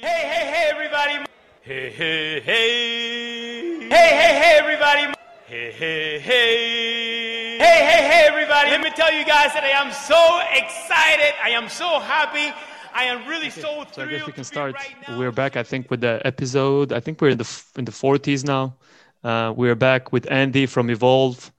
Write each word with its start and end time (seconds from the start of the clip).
Hey, 0.00 0.22
hey, 0.32 0.46
hey, 0.50 0.70
everybody. 0.72 1.26
Hey, 1.60 1.90
hey, 1.90 2.40
hey. 2.40 3.88
Hey, 3.90 4.08
hey, 4.20 4.32
hey, 4.40 4.56
everybody. 4.58 5.12
Hey, 5.44 5.72
hey, 5.72 6.18
hey. 6.18 7.58
Hey, 7.58 7.84
hey, 7.84 8.08
hey, 8.08 8.24
everybody. 8.26 8.70
Let 8.70 8.80
me 8.80 8.88
tell 8.96 9.12
you 9.12 9.26
guys 9.26 9.52
that 9.52 9.62
I 9.62 9.72
am 9.82 9.92
so 9.92 10.40
excited. 10.54 11.34
I 11.44 11.50
am 11.50 11.68
so 11.68 12.00
happy. 12.00 12.50
I 12.94 13.04
am 13.04 13.28
really 13.28 13.48
Okay, 13.48 13.60
so 13.60 13.84
so 13.92 14.02
I 14.02 14.06
guess 14.06 14.26
we 14.26 14.32
can 14.32 14.44
start. 14.44 14.74
right. 14.74 15.18
We're 15.18 15.32
back, 15.32 15.58
I 15.58 15.62
think, 15.62 15.90
with 15.90 16.00
the 16.00 16.18
episode. 16.24 16.94
I 16.94 17.00
think 17.00 17.20
we're 17.20 17.32
in 17.32 17.38
the 17.38 17.62
in 17.76 17.84
the 17.84 17.92
40s 17.92 18.42
now. 18.42 18.76
Uh, 19.22 19.52
we're 19.54 19.74
back 19.76 20.12
with 20.12 20.26
Andy 20.32 20.64
from 20.64 20.88
Evolve 20.88 21.52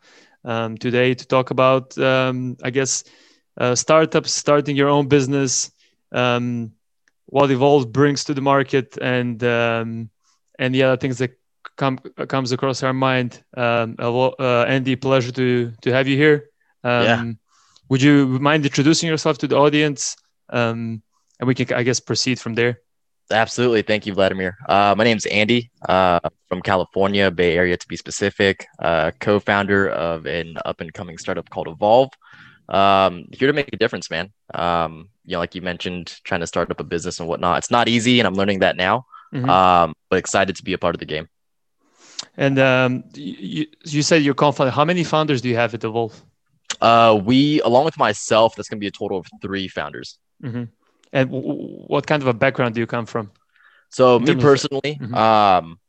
um, 0.43 0.79
today 0.79 1.13
to 1.13 1.27
talk 1.27 1.51
about, 1.51 1.95
um, 1.99 2.57
I 2.63 2.71
guess, 2.71 3.03
uh, 3.57 3.75
startups, 3.75 4.33
starting 4.33 4.75
your 4.75 4.89
own 4.89 5.07
business, 5.07 5.69
um, 6.11 6.71
what 7.31 7.49
Evolve 7.49 7.91
brings 7.91 8.23
to 8.25 8.33
the 8.33 8.41
market, 8.41 8.97
and 9.01 9.41
um, 9.43 10.09
and 10.59 10.75
the 10.75 10.83
other 10.83 10.97
things 10.97 11.17
that 11.17 11.31
come 11.77 11.97
comes 12.27 12.51
across 12.51 12.83
our 12.83 12.93
mind. 12.93 13.43
Um, 13.57 13.95
uh, 13.99 14.63
Andy, 14.67 14.95
pleasure 14.95 15.31
to 15.31 15.71
to 15.81 15.91
have 15.91 16.07
you 16.07 16.17
here. 16.17 16.49
Um, 16.83 17.03
Yeah. 17.03 17.31
Would 17.89 18.01
you 18.01 18.39
mind 18.39 18.65
introducing 18.65 19.09
yourself 19.09 19.37
to 19.39 19.47
the 19.47 19.57
audience? 19.57 20.15
Um, 20.49 21.01
and 21.39 21.47
we 21.47 21.55
can, 21.55 21.73
I 21.73 21.83
guess, 21.83 21.99
proceed 21.99 22.39
from 22.39 22.55
there. 22.55 22.79
Absolutely. 23.29 23.81
Thank 23.81 24.05
you, 24.05 24.13
Vladimir. 24.13 24.57
Uh, 24.67 24.93
my 24.97 25.05
is 25.05 25.25
Andy 25.25 25.71
uh, 25.89 26.19
from 26.47 26.61
California, 26.61 27.31
Bay 27.31 27.57
Area 27.57 27.75
to 27.75 27.87
be 27.87 27.97
specific, 27.97 28.65
uh, 28.79 29.11
co 29.19 29.39
founder 29.39 29.89
of 29.89 30.25
an 30.25 30.57
up 30.63 30.79
and 30.81 30.93
coming 30.93 31.17
startup 31.17 31.49
called 31.49 31.67
Evolve. 31.67 32.11
Um, 32.71 33.25
here 33.33 33.47
to 33.47 33.53
make 33.53 33.69
a 33.73 33.77
difference, 33.77 34.09
man. 34.09 34.31
Um, 34.53 35.09
you 35.25 35.33
know, 35.33 35.39
like 35.39 35.55
you 35.55 35.61
mentioned, 35.61 36.19
trying 36.23 36.39
to 36.39 36.47
start 36.47 36.71
up 36.71 36.79
a 36.79 36.83
business 36.83 37.19
and 37.19 37.27
whatnot. 37.27 37.57
It's 37.59 37.71
not 37.71 37.87
easy, 37.89 38.19
and 38.19 38.27
I'm 38.27 38.33
learning 38.33 38.59
that 38.59 38.77
now, 38.77 39.05
Mhm. 39.33 39.49
um, 39.49 39.93
but 40.09 40.19
excited 40.19 40.55
to 40.55 40.63
be 40.63 40.73
a 40.73 40.77
part 40.77 40.95
of 40.95 40.99
the 40.99 41.05
game. 41.05 41.27
And 42.37 42.57
um, 42.59 43.03
you, 43.13 43.67
you 43.85 44.01
said 44.01 44.23
you're 44.23 44.33
confident. 44.33 44.73
How 44.75 44.85
many 44.85 45.03
founders 45.03 45.41
do 45.41 45.49
you 45.49 45.55
have 45.55 45.73
at 45.73 45.83
Evolve? 45.83 46.23
Uh, 46.79 47.19
we, 47.23 47.61
along 47.61 47.85
with 47.85 47.97
myself, 47.97 48.55
that's 48.55 48.69
going 48.69 48.79
to 48.79 48.81
be 48.81 48.87
a 48.87 48.91
total 48.91 49.17
of 49.19 49.27
three 49.41 49.67
founders. 49.67 50.17
hmm 50.41 50.63
And 51.13 51.29
w- 51.29 51.85
what 51.87 52.07
kind 52.07 52.23
of 52.23 52.27
a 52.27 52.33
background 52.33 52.75
do 52.75 52.81
you 52.81 52.87
come 52.87 53.05
from? 53.05 53.31
So 53.89 54.19
me 54.19 54.33
personally, 54.35 54.97
Mhm. 55.01 55.13
um, 55.13 55.79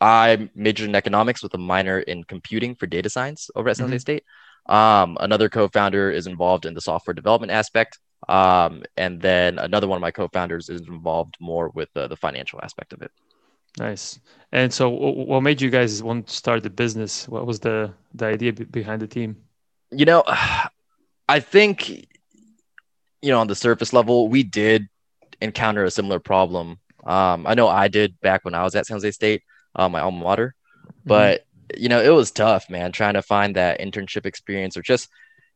I 0.00 0.50
majored 0.54 0.90
in 0.90 0.94
economics 0.94 1.42
with 1.42 1.54
a 1.54 1.58
minor 1.58 1.98
in 1.98 2.24
computing 2.24 2.74
for 2.74 2.86
data 2.86 3.08
science 3.08 3.48
over 3.56 3.70
at 3.70 3.78
San 3.78 3.88
Jose 3.88 3.96
Mhm. 3.96 4.00
State. 4.00 4.24
Um, 4.68 5.16
another 5.20 5.48
co-founder 5.48 6.10
is 6.10 6.26
involved 6.26 6.66
in 6.66 6.74
the 6.74 6.80
software 6.80 7.14
development 7.14 7.52
aspect. 7.52 7.98
Um, 8.28 8.82
and 8.96 9.20
then 9.20 9.58
another 9.58 9.86
one 9.86 9.96
of 9.96 10.00
my 10.00 10.10
co-founders 10.10 10.68
is 10.68 10.82
involved 10.82 11.36
more 11.40 11.70
with 11.74 11.88
uh, 11.96 12.08
the 12.08 12.16
financial 12.16 12.60
aspect 12.62 12.92
of 12.92 13.02
it. 13.02 13.10
Nice. 13.78 14.18
And 14.52 14.72
so, 14.72 14.88
what 14.88 15.42
made 15.42 15.60
you 15.60 15.68
guys 15.68 16.02
want 16.02 16.28
to 16.28 16.34
start 16.34 16.62
the 16.62 16.70
business? 16.70 17.28
What 17.28 17.46
was 17.46 17.60
the 17.60 17.92
the 18.14 18.24
idea 18.26 18.52
be- 18.52 18.64
behind 18.64 19.02
the 19.02 19.06
team? 19.06 19.36
You 19.90 20.06
know, 20.06 20.24
I 21.28 21.40
think, 21.40 21.90
you 23.20 23.30
know, 23.30 23.40
on 23.40 23.48
the 23.48 23.54
surface 23.54 23.92
level, 23.92 24.28
we 24.28 24.42
did 24.42 24.88
encounter 25.42 25.84
a 25.84 25.90
similar 25.90 26.20
problem. 26.20 26.78
Um, 27.04 27.46
I 27.46 27.54
know 27.54 27.68
I 27.68 27.88
did 27.88 28.18
back 28.20 28.44
when 28.44 28.54
I 28.54 28.62
was 28.62 28.74
at 28.74 28.86
San 28.86 28.94
Jose 28.96 29.10
State, 29.10 29.42
uh, 29.74 29.88
my 29.88 30.00
alma 30.00 30.24
mater. 30.24 30.54
Mm-hmm. 30.86 31.08
but 31.08 31.45
you 31.76 31.88
know 31.88 32.00
it 32.00 32.10
was 32.10 32.30
tough 32.30 32.68
man 32.70 32.92
trying 32.92 33.14
to 33.14 33.22
find 33.22 33.56
that 33.56 33.80
internship 33.80 34.26
experience 34.26 34.76
or 34.76 34.82
just 34.82 35.08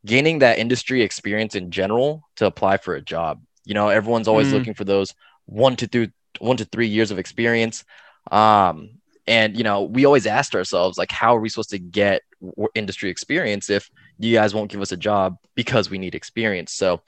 gaining 0.06 0.38
that 0.40 0.58
industry 0.58 1.02
experience 1.02 1.54
in 1.54 1.70
general 1.70 2.22
to 2.36 2.46
apply 2.46 2.78
for 2.78 2.94
a 2.94 3.02
job. 3.02 3.42
You 3.64 3.74
know 3.74 3.88
everyone's 3.88 4.28
always 4.28 4.48
Mm. 4.48 4.52
looking 4.52 4.74
for 4.74 4.84
those 4.84 5.14
one 5.46 5.76
to 5.76 5.86
three, 5.86 6.10
one 6.38 6.56
to 6.56 6.64
three 6.64 6.88
years 6.88 7.10
of 7.10 7.18
experience. 7.18 7.84
Um 8.30 8.90
and 9.26 9.56
you 9.56 9.64
know 9.64 9.82
we 9.82 10.04
always 10.06 10.26
asked 10.26 10.54
ourselves 10.54 10.96
like 10.98 11.10
how 11.12 11.36
are 11.36 11.40
we 11.40 11.48
supposed 11.48 11.70
to 11.70 11.78
get 11.78 12.22
w- 12.40 12.68
industry 12.74 13.10
experience 13.10 13.68
if 13.70 13.90
you 14.18 14.34
guys 14.34 14.54
won't 14.54 14.70
give 14.70 14.80
us 14.80 14.92
a 14.92 14.96
job 14.96 15.36
because 15.54 15.90
we 15.90 15.98
need 15.98 16.14
experience? 16.14 16.72
So 16.72 17.02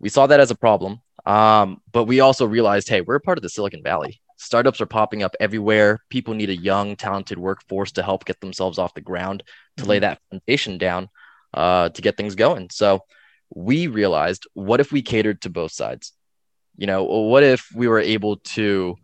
we 0.00 0.08
saw 0.08 0.26
that 0.28 0.40
as 0.40 0.50
a 0.50 0.56
problem. 0.56 1.00
Um 1.26 1.80
but 1.92 2.04
we 2.04 2.20
also 2.20 2.46
realized 2.46 2.88
hey 2.88 3.00
we're 3.00 3.18
part 3.20 3.38
of 3.38 3.42
the 3.42 3.48
silicon 3.50 3.82
valley 3.82 4.20
startups 4.38 4.80
are 4.80 4.86
popping 4.86 5.22
up 5.22 5.34
everywhere. 5.40 5.98
People 6.08 6.32
need 6.32 6.48
a 6.48 6.56
young, 6.56 6.96
talented 6.96 7.38
workforce 7.38 7.92
to 7.92 8.02
help 8.02 8.24
get 8.24 8.40
themselves 8.40 8.78
off 8.78 8.94
the 8.94 9.00
ground, 9.00 9.42
to 9.76 9.84
lay 9.84 9.98
that 9.98 10.20
foundation 10.30 10.78
down, 10.78 11.08
uh, 11.52 11.90
to 11.90 12.00
get 12.00 12.16
things 12.16 12.34
going. 12.34 12.70
So 12.70 13.00
we 13.54 13.88
realized, 13.88 14.46
what 14.54 14.80
if 14.80 14.92
we 14.92 15.02
catered 15.02 15.42
to 15.42 15.50
both 15.50 15.72
sides? 15.72 16.12
You 16.76 16.86
know, 16.86 17.04
what 17.04 17.42
if 17.42 17.68
we 17.74 17.88
were 17.88 17.98
able 17.98 18.36
to, 18.36 18.96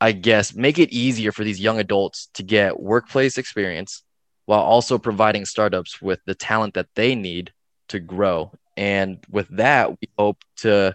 I 0.00 0.12
guess, 0.12 0.54
make 0.54 0.78
it 0.78 0.92
easier 0.92 1.32
for 1.32 1.44
these 1.44 1.60
young 1.60 1.78
adults 1.80 2.28
to 2.34 2.42
get 2.42 2.78
workplace 2.78 3.38
experience 3.38 4.02
while 4.44 4.60
also 4.60 4.98
providing 4.98 5.46
startups 5.46 6.00
with 6.02 6.20
the 6.26 6.34
talent 6.34 6.74
that 6.74 6.88
they 6.94 7.14
need 7.14 7.52
to 7.88 8.00
grow. 8.00 8.52
And 8.76 9.24
with 9.30 9.48
that, 9.56 9.90
we 9.90 10.08
hope 10.18 10.38
to 10.58 10.94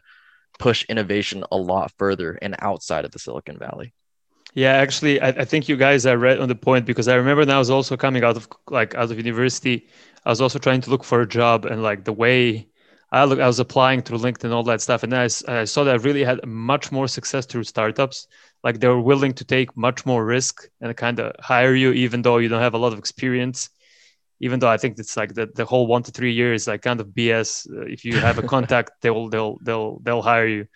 push 0.60 0.86
innovation 0.90 1.44
a 1.52 1.58
lot 1.58 1.92
further 1.98 2.38
and 2.42 2.56
outside 2.60 3.06
of 3.06 3.12
the 3.12 3.20
Silicon 3.20 3.58
Valley. 3.58 3.94
Yeah, 4.54 4.74
actually, 4.74 5.20
I, 5.20 5.30
I 5.30 5.46
think 5.46 5.68
you 5.68 5.76
guys 5.76 6.06
are 6.06 6.18
right 6.18 6.40
on 6.40 6.48
the 6.48 6.56
point 6.56 6.86
because 6.86 7.08
I 7.08 7.16
remember 7.16 7.42
when 7.42 7.50
I 7.50 7.58
was 7.58 7.72
also 7.72 7.98
coming 7.98 8.24
out 8.24 8.38
of 8.38 8.48
like 8.70 8.94
out 8.94 9.10
of 9.10 9.18
university, 9.18 9.88
I 10.26 10.30
was 10.30 10.42
also 10.42 10.60
trying 10.60 10.82
to 10.82 10.90
look 10.90 11.04
for 11.04 11.22
a 11.22 11.28
job 11.28 11.66
and 11.66 11.82
like 11.82 12.06
the 12.06 12.14
way 12.14 12.68
I 13.12 13.26
look, 13.26 13.40
I 13.40 13.46
was 13.48 13.60
applying 13.60 14.02
through 14.02 14.20
LinkedIn 14.20 14.52
all 14.52 14.64
that 14.64 14.82
stuff, 14.82 15.04
and 15.04 15.14
I, 15.14 15.26
I 15.48 15.66
saw 15.66 15.84
that 15.84 15.94
I 15.94 16.04
really 16.04 16.24
had 16.24 16.44
much 16.48 16.92
more 16.92 17.08
success 17.08 17.46
through 17.46 17.64
startups. 17.64 18.28
Like 18.64 18.80
they 18.80 18.88
were 18.88 19.02
willing 19.02 19.34
to 19.34 19.46
take 19.46 19.78
much 19.78 20.06
more 20.06 20.26
risk 20.26 20.68
and 20.82 20.96
kind 20.98 21.20
of 21.20 21.36
hire 21.40 21.76
you 21.76 21.92
even 21.92 22.24
though 22.24 22.38
you 22.38 22.50
don't 22.50 22.62
have 22.62 22.74
a 22.74 22.80
lot 22.80 22.94
of 22.94 23.00
experience. 23.00 23.70
Even 24.40 24.60
though 24.60 24.70
I 24.70 24.78
think 24.78 25.00
it's 25.00 25.16
like 25.16 25.34
the, 25.34 25.48
the 25.54 25.66
whole 25.66 25.88
one 25.88 26.04
to 26.04 26.12
three 26.12 26.34
years 26.34 26.68
like 26.68 26.82
kind 26.82 27.00
of 27.00 27.08
BS. 27.08 27.70
Uh, 27.70 27.86
if 27.86 28.04
you 28.04 28.20
have 28.20 28.38
a 28.38 28.44
contact, 28.44 28.92
they'll 29.02 29.30
they'll 29.30 29.58
they'll 29.62 30.00
they'll 30.00 30.22
hire 30.22 30.48
you. 30.48 30.68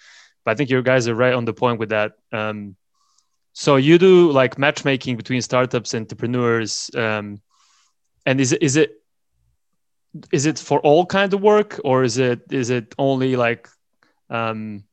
But 0.46 0.52
I 0.52 0.56
think 0.56 0.70
your 0.70 0.82
guys 0.82 1.08
are 1.08 1.16
right 1.16 1.34
on 1.34 1.46
the 1.46 1.54
point 1.54 1.80
with 1.80 1.90
that. 1.90 2.14
Um, 2.32 2.76
so 3.54 3.76
you 3.76 3.98
do 3.98 4.32
like 4.32 4.58
matchmaking 4.58 5.18
between 5.18 5.42
startups 5.42 5.94
entrepreneurs, 5.96 6.92
um, 6.96 7.42
and 8.26 8.40
is 8.40 8.54
it 8.54 8.62
is 8.62 8.76
it 8.76 9.02
is 10.32 10.46
it 10.46 10.60
for 10.60 10.80
all 10.82 11.06
kind 11.06 11.34
of 11.34 11.42
work 11.42 11.80
or 11.84 12.04
is 12.04 12.18
it 12.18 12.42
is 12.52 12.70
it 12.70 12.94
only 12.98 13.36
like 13.36 13.68
um, 14.30 14.84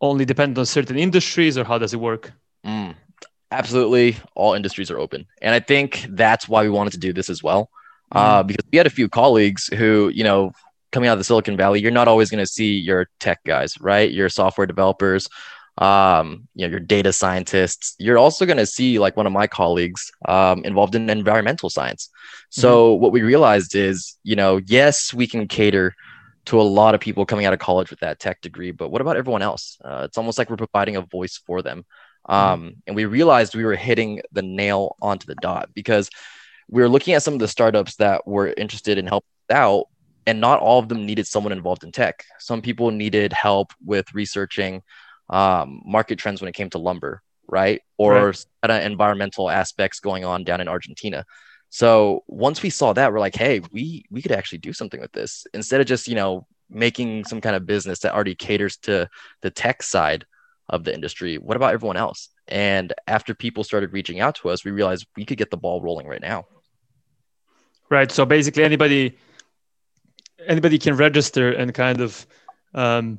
only 0.00 0.24
dependent 0.24 0.58
on 0.58 0.66
certain 0.66 0.98
industries 0.98 1.58
or 1.58 1.64
how 1.64 1.78
does 1.78 1.94
it 1.94 2.00
work? 2.00 2.32
Mm, 2.64 2.94
absolutely. 3.50 4.16
All 4.34 4.54
industries 4.54 4.90
are 4.90 4.98
open. 4.98 5.26
And 5.42 5.54
I 5.54 5.60
think 5.60 6.06
that's 6.10 6.48
why 6.48 6.62
we 6.62 6.70
wanted 6.70 6.92
to 6.92 6.98
do 6.98 7.12
this 7.12 7.30
as 7.30 7.42
well. 7.42 7.70
Uh, 8.10 8.42
because 8.42 8.64
we 8.72 8.78
had 8.78 8.86
a 8.86 8.90
few 8.90 9.08
colleagues 9.08 9.66
who, 9.66 10.10
you 10.14 10.24
know, 10.24 10.52
coming 10.92 11.08
out 11.08 11.12
of 11.12 11.18
the 11.18 11.24
Silicon 11.24 11.56
Valley, 11.56 11.80
you're 11.80 11.90
not 11.90 12.08
always 12.08 12.30
going 12.30 12.42
to 12.42 12.50
see 12.50 12.78
your 12.78 13.08
tech 13.20 13.40
guys, 13.44 13.78
right? 13.80 14.10
Your 14.10 14.30
software 14.30 14.66
developers, 14.66 15.28
um, 15.76 16.48
you 16.54 16.66
know, 16.66 16.70
your 16.70 16.80
data 16.80 17.12
scientists. 17.12 17.94
You're 17.98 18.16
also 18.16 18.46
going 18.46 18.56
to 18.56 18.66
see 18.66 18.98
like 18.98 19.16
one 19.16 19.26
of 19.26 19.32
my 19.32 19.46
colleagues 19.46 20.10
um, 20.26 20.64
involved 20.64 20.94
in 20.94 21.10
environmental 21.10 21.68
science. 21.68 22.08
So 22.48 22.94
what 22.94 23.12
we 23.12 23.20
realized 23.20 23.74
is, 23.74 24.16
you 24.22 24.36
know, 24.36 24.60
yes, 24.66 25.12
we 25.12 25.26
can 25.26 25.46
cater 25.46 25.94
to 26.46 26.58
a 26.58 26.62
lot 26.62 26.94
of 26.94 27.00
people 27.02 27.26
coming 27.26 27.44
out 27.44 27.52
of 27.52 27.58
college 27.58 27.90
with 27.90 28.00
that 28.00 28.18
tech 28.18 28.40
degree, 28.40 28.70
but 28.70 28.88
what 28.88 29.02
about 29.02 29.18
everyone 29.18 29.42
else? 29.42 29.76
Uh, 29.84 30.04
it's 30.04 30.16
almost 30.16 30.38
like 30.38 30.48
we're 30.48 30.56
providing 30.56 30.96
a 30.96 31.02
voice 31.02 31.36
for 31.46 31.60
them. 31.60 31.84
Um, 32.28 32.74
and 32.86 32.94
we 32.94 33.06
realized 33.06 33.54
we 33.54 33.64
were 33.64 33.76
hitting 33.76 34.20
the 34.32 34.42
nail 34.42 34.96
onto 35.00 35.26
the 35.26 35.34
dot 35.34 35.70
because 35.74 36.10
we 36.68 36.82
were 36.82 36.88
looking 36.88 37.14
at 37.14 37.22
some 37.22 37.34
of 37.34 37.40
the 37.40 37.48
startups 37.48 37.96
that 37.96 38.26
were 38.26 38.52
interested 38.56 38.98
in 38.98 39.06
helping 39.06 39.28
us 39.50 39.56
out, 39.56 39.84
and 40.26 40.40
not 40.40 40.60
all 40.60 40.78
of 40.78 40.88
them 40.88 41.06
needed 41.06 41.26
someone 41.26 41.52
involved 41.52 41.84
in 41.84 41.92
tech. 41.92 42.24
Some 42.38 42.60
people 42.60 42.90
needed 42.90 43.32
help 43.32 43.72
with 43.84 44.12
researching 44.14 44.82
um, 45.30 45.82
market 45.84 46.18
trends 46.18 46.40
when 46.40 46.48
it 46.48 46.54
came 46.54 46.70
to 46.70 46.78
lumber, 46.78 47.22
right? 47.46 47.80
Or 47.96 48.34
Right. 48.62 48.82
environmental 48.84 49.50
aspects 49.50 50.00
going 50.00 50.24
on 50.24 50.44
down 50.44 50.60
in 50.60 50.68
Argentina. 50.68 51.24
So 51.70 52.24
once 52.26 52.62
we 52.62 52.70
saw 52.70 52.92
that, 52.94 53.12
we're 53.12 53.20
like, 53.20 53.36
hey, 53.36 53.60
we 53.72 54.04
we 54.10 54.22
could 54.22 54.32
actually 54.32 54.58
do 54.58 54.72
something 54.72 55.00
with 55.00 55.12
this 55.12 55.46
instead 55.54 55.80
of 55.80 55.86
just 55.86 56.08
you 56.08 56.14
know 56.14 56.46
making 56.70 57.24
some 57.24 57.40
kind 57.40 57.56
of 57.56 57.66
business 57.66 58.00
that 58.00 58.14
already 58.14 58.34
caters 58.34 58.76
to 58.78 59.08
the 59.42 59.50
tech 59.50 59.82
side 59.82 60.24
of 60.68 60.84
the 60.84 60.94
industry. 60.94 61.36
What 61.38 61.56
about 61.56 61.72
everyone 61.72 61.96
else? 61.96 62.28
And 62.46 62.92
after 63.06 63.34
people 63.34 63.64
started 63.64 63.92
reaching 63.92 64.20
out 64.20 64.34
to 64.36 64.50
us, 64.50 64.64
we 64.64 64.70
realized 64.70 65.06
we 65.16 65.24
could 65.24 65.38
get 65.38 65.50
the 65.50 65.56
ball 65.56 65.80
rolling 65.80 66.06
right 66.06 66.20
now. 66.20 66.46
Right. 67.90 68.12
So 68.12 68.24
basically, 68.26 68.64
anybody 68.64 69.18
anybody 70.46 70.78
can 70.78 70.96
register 70.96 71.50
and 71.52 71.74
kind 71.74 72.00
of 72.00 72.26
um, 72.74 73.18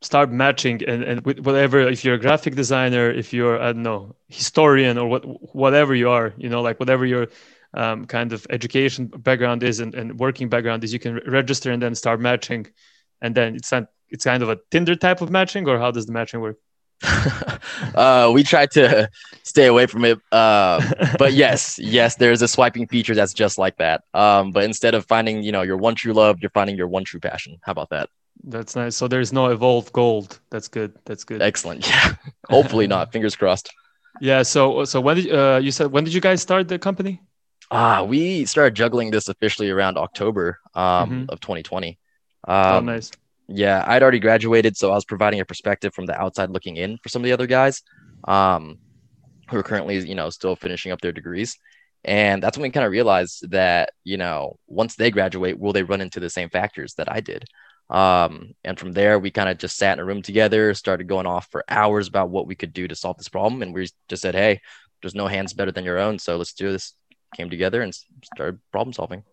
start 0.00 0.32
matching 0.32 0.82
and, 0.86 1.02
and 1.02 1.24
with 1.24 1.40
whatever. 1.40 1.80
If 1.80 2.04
you're 2.04 2.14
a 2.14 2.18
graphic 2.18 2.54
designer, 2.54 3.10
if 3.10 3.32
you're 3.32 3.60
I 3.60 3.72
don't 3.72 3.82
know 3.82 4.16
historian 4.28 4.98
or 4.98 5.06
what 5.08 5.54
whatever 5.54 5.94
you 5.94 6.08
are, 6.08 6.32
you 6.38 6.48
know, 6.48 6.62
like 6.62 6.80
whatever 6.80 7.04
your 7.04 7.28
um, 7.74 8.06
kind 8.06 8.32
of 8.32 8.46
education 8.50 9.06
background 9.06 9.62
is 9.62 9.80
and, 9.80 9.94
and 9.94 10.18
working 10.18 10.48
background 10.48 10.82
is, 10.84 10.92
you 10.92 10.98
can 10.98 11.14
re- 11.14 11.22
register 11.26 11.70
and 11.70 11.82
then 11.82 11.94
start 11.94 12.20
matching, 12.20 12.66
and 13.20 13.34
then 13.34 13.54
it's 13.54 13.70
not, 13.70 13.86
it's 14.08 14.24
kind 14.24 14.42
of 14.42 14.48
a 14.48 14.58
Tinder 14.70 14.96
type 14.96 15.20
of 15.20 15.30
matching, 15.30 15.68
or 15.68 15.78
how 15.78 15.90
does 15.90 16.06
the 16.06 16.12
matching 16.12 16.40
work? 16.40 16.56
uh, 17.94 18.30
we 18.32 18.42
tried 18.42 18.70
to 18.72 19.08
stay 19.42 19.66
away 19.66 19.86
from 19.86 20.04
it. 20.04 20.18
Uh, 20.32 20.80
but 21.18 21.32
yes, 21.32 21.78
yes, 21.78 22.16
there's 22.16 22.42
a 22.42 22.48
swiping 22.48 22.86
feature 22.86 23.14
that's 23.14 23.32
just 23.34 23.58
like 23.58 23.76
that. 23.78 24.02
Um, 24.14 24.52
but 24.52 24.64
instead 24.64 24.94
of 24.94 25.06
finding, 25.06 25.42
you 25.42 25.52
know, 25.52 25.62
your 25.62 25.76
one 25.76 25.94
true 25.94 26.12
love, 26.12 26.38
you're 26.40 26.50
finding 26.50 26.76
your 26.76 26.88
one 26.88 27.04
true 27.04 27.20
passion. 27.20 27.58
How 27.62 27.72
about 27.72 27.90
that? 27.90 28.08
That's 28.44 28.74
nice. 28.76 28.96
So 28.96 29.08
there's 29.08 29.32
no 29.32 29.46
evolved 29.46 29.92
gold. 29.92 30.40
That's 30.50 30.68
good. 30.68 30.92
That's 31.04 31.24
good. 31.24 31.42
Excellent. 31.42 31.86
Yeah. 31.88 32.14
Hopefully 32.48 32.86
not. 32.86 33.12
Fingers 33.12 33.36
crossed. 33.36 33.70
Yeah. 34.20 34.42
So 34.42 34.84
so 34.84 35.00
when 35.00 35.16
did 35.16 35.32
uh, 35.32 35.60
you 35.62 35.70
said 35.70 35.92
when 35.92 36.04
did 36.04 36.14
you 36.14 36.20
guys 36.20 36.40
start 36.42 36.68
the 36.68 36.78
company? 36.78 37.20
Ah, 37.70 38.02
we 38.02 38.44
started 38.46 38.74
juggling 38.74 39.10
this 39.12 39.28
officially 39.28 39.70
around 39.70 39.96
October 39.96 40.58
um, 40.74 41.10
Mhm. 41.10 41.30
of 41.30 41.40
2020. 41.40 41.98
oh, 42.48 42.78
Um, 42.78 42.86
nice. 42.86 43.10
Yeah, 43.52 43.84
I'd 43.86 44.02
already 44.02 44.20
graduated, 44.20 44.76
so 44.76 44.90
I 44.90 44.94
was 44.94 45.04
providing 45.04 45.40
a 45.40 45.44
perspective 45.44 45.92
from 45.92 46.06
the 46.06 46.18
outside 46.20 46.50
looking 46.50 46.76
in 46.76 46.98
for 47.02 47.08
some 47.08 47.22
of 47.22 47.24
the 47.24 47.32
other 47.32 47.46
guys 47.48 47.82
um, 48.28 48.78
who 49.50 49.56
are 49.58 49.62
currently, 49.64 49.98
you 50.06 50.14
know, 50.14 50.30
still 50.30 50.54
finishing 50.54 50.92
up 50.92 51.00
their 51.00 51.12
degrees. 51.12 51.58
And 52.04 52.42
that's 52.42 52.56
when 52.56 52.62
we 52.62 52.70
kind 52.70 52.86
of 52.86 52.92
realized 52.92 53.50
that, 53.50 53.90
you 54.04 54.16
know, 54.16 54.56
once 54.68 54.94
they 54.94 55.10
graduate, 55.10 55.58
will 55.58 55.72
they 55.72 55.82
run 55.82 56.00
into 56.00 56.20
the 56.20 56.30
same 56.30 56.48
factors 56.48 56.94
that 56.94 57.12
I 57.12 57.20
did? 57.20 57.44
Um, 57.90 58.52
and 58.62 58.78
from 58.78 58.92
there, 58.92 59.18
we 59.18 59.32
kind 59.32 59.48
of 59.48 59.58
just 59.58 59.76
sat 59.76 59.94
in 59.94 59.98
a 59.98 60.04
room 60.04 60.22
together, 60.22 60.72
started 60.74 61.08
going 61.08 61.26
off 61.26 61.48
for 61.50 61.64
hours 61.68 62.06
about 62.06 62.30
what 62.30 62.46
we 62.46 62.54
could 62.54 62.72
do 62.72 62.86
to 62.86 62.94
solve 62.94 63.18
this 63.18 63.28
problem. 63.28 63.62
And 63.62 63.74
we 63.74 63.88
just 64.08 64.22
said, 64.22 64.34
hey, 64.34 64.60
there's 65.02 65.16
no 65.16 65.26
hands 65.26 65.52
better 65.52 65.72
than 65.72 65.84
your 65.84 65.98
own. 65.98 66.18
So 66.18 66.36
let's 66.36 66.54
do 66.54 66.70
this. 66.70 66.94
Came 67.36 67.50
together 67.50 67.82
and 67.82 67.94
started 68.34 68.60
problem 68.72 68.92
solving. 68.92 69.24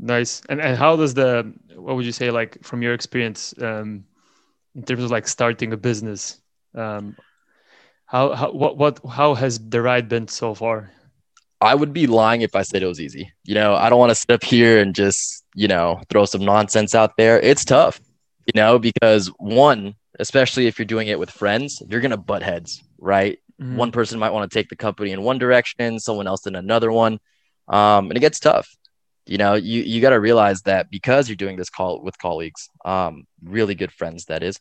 Nice. 0.00 0.40
And 0.48 0.60
and 0.60 0.76
how 0.76 0.96
does 0.96 1.14
the 1.14 1.52
what 1.76 1.96
would 1.96 2.06
you 2.06 2.12
say 2.12 2.30
like 2.30 2.62
from 2.64 2.82
your 2.82 2.94
experience 2.94 3.54
um, 3.60 4.04
in 4.74 4.82
terms 4.82 5.04
of 5.04 5.10
like 5.10 5.28
starting 5.28 5.72
a 5.72 5.76
business? 5.76 6.40
Um, 6.74 7.16
how 8.06 8.34
how 8.34 8.50
what 8.52 8.78
what 8.78 9.00
how 9.08 9.34
has 9.34 9.58
the 9.58 9.82
ride 9.82 10.08
been 10.08 10.26
so 10.26 10.54
far? 10.54 10.90
I 11.60 11.74
would 11.74 11.92
be 11.92 12.06
lying 12.06 12.40
if 12.40 12.56
I 12.56 12.62
said 12.62 12.82
it 12.82 12.86
was 12.86 13.00
easy. 13.00 13.30
You 13.44 13.54
know, 13.54 13.74
I 13.74 13.90
don't 13.90 13.98
want 13.98 14.10
to 14.10 14.14
sit 14.14 14.30
up 14.30 14.42
here 14.42 14.80
and 14.80 14.94
just, 14.94 15.44
you 15.54 15.68
know, 15.68 16.00
throw 16.08 16.24
some 16.24 16.42
nonsense 16.42 16.94
out 16.94 17.18
there. 17.18 17.38
It's 17.38 17.66
tough, 17.66 18.00
you 18.46 18.58
know, 18.58 18.78
because 18.78 19.26
one, 19.38 19.94
especially 20.18 20.66
if 20.66 20.78
you're 20.78 20.86
doing 20.86 21.08
it 21.08 21.18
with 21.18 21.30
friends, 21.30 21.82
you're 21.86 22.00
going 22.00 22.12
to 22.12 22.16
butt 22.16 22.42
heads, 22.42 22.82
right? 22.98 23.38
Mhm. 23.60 23.76
One 23.76 23.92
person 23.92 24.18
might 24.18 24.32
want 24.32 24.50
to 24.50 24.58
take 24.58 24.70
the 24.70 24.76
company 24.76 25.10
in 25.12 25.20
one 25.20 25.36
direction, 25.36 26.00
someone 26.00 26.26
else 26.26 26.46
in 26.46 26.56
another 26.56 26.90
one. 26.90 27.18
Um, 27.68 28.08
and 28.08 28.16
it 28.16 28.20
gets 28.20 28.40
tough. 28.40 28.74
You 29.30 29.38
know, 29.38 29.54
you, 29.54 29.82
you 29.82 30.00
got 30.02 30.10
to 30.10 30.20
realize 30.20 30.62
that 30.62 30.90
because 30.90 31.28
you're 31.28 31.36
doing 31.36 31.56
this 31.56 31.70
call 31.70 32.02
with 32.02 32.18
colleagues, 32.18 32.68
um, 32.84 33.26
really 33.44 33.76
good 33.76 33.92
friends, 33.92 34.26
that 34.26 34.42
is, 34.42 34.60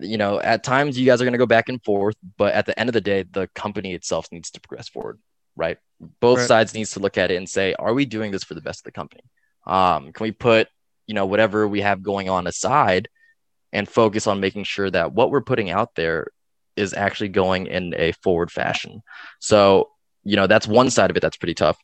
you 0.00 0.18
know, 0.18 0.40
at 0.40 0.64
times 0.64 0.98
you 0.98 1.06
guys 1.06 1.20
are 1.20 1.24
going 1.24 1.34
to 1.34 1.38
go 1.38 1.46
back 1.46 1.68
and 1.68 1.82
forth, 1.84 2.16
but 2.36 2.54
at 2.54 2.66
the 2.66 2.78
end 2.78 2.88
of 2.90 2.94
the 2.94 3.00
day, 3.00 3.24
the 3.24 3.48
company 3.54 3.94
itself 3.94 4.26
needs 4.32 4.50
to 4.52 4.60
progress 4.60 4.88
forward, 4.88 5.20
right? 5.56 5.78
Both 6.20 6.40
Right. 6.40 6.48
sides 6.48 6.74
needs 6.74 6.92
to 6.92 7.00
look 7.00 7.18
at 7.18 7.30
it 7.30 7.36
and 7.36 7.48
say, 7.48 7.74
are 7.78 7.94
we 7.94 8.04
doing 8.06 8.32
this 8.32 8.44
for 8.44 8.54
the 8.54 8.60
best 8.62 8.80
of 8.80 8.84
the 8.84 8.92
company? 8.92 9.22
Um, 9.66 10.12
can 10.12 10.24
we 10.24 10.32
put, 10.32 10.68
you 11.06 11.14
know, 11.14 11.26
whatever 11.26 11.68
we 11.68 11.82
have 11.82 12.02
going 12.02 12.28
on 12.28 12.46
aside 12.48 13.08
and 13.72 13.88
focus 13.88 14.26
on 14.26 14.40
making 14.40 14.64
sure 14.64 14.90
that 14.90 15.12
what 15.12 15.30
we're 15.30 15.42
putting 15.42 15.70
out 15.70 15.94
there 15.94 16.28
is 16.76 16.94
actually 16.94 17.28
going 17.28 17.66
in 17.66 17.94
a 17.96 18.12
forward 18.12 18.50
fashion. 18.50 19.02
So, 19.40 19.90
you 20.24 20.36
know, 20.36 20.46
that's 20.46 20.66
one 20.66 20.90
side 20.90 21.10
of 21.10 21.16
it 21.16 21.20
that's 21.20 21.36
pretty 21.36 21.54
tough. 21.54 21.78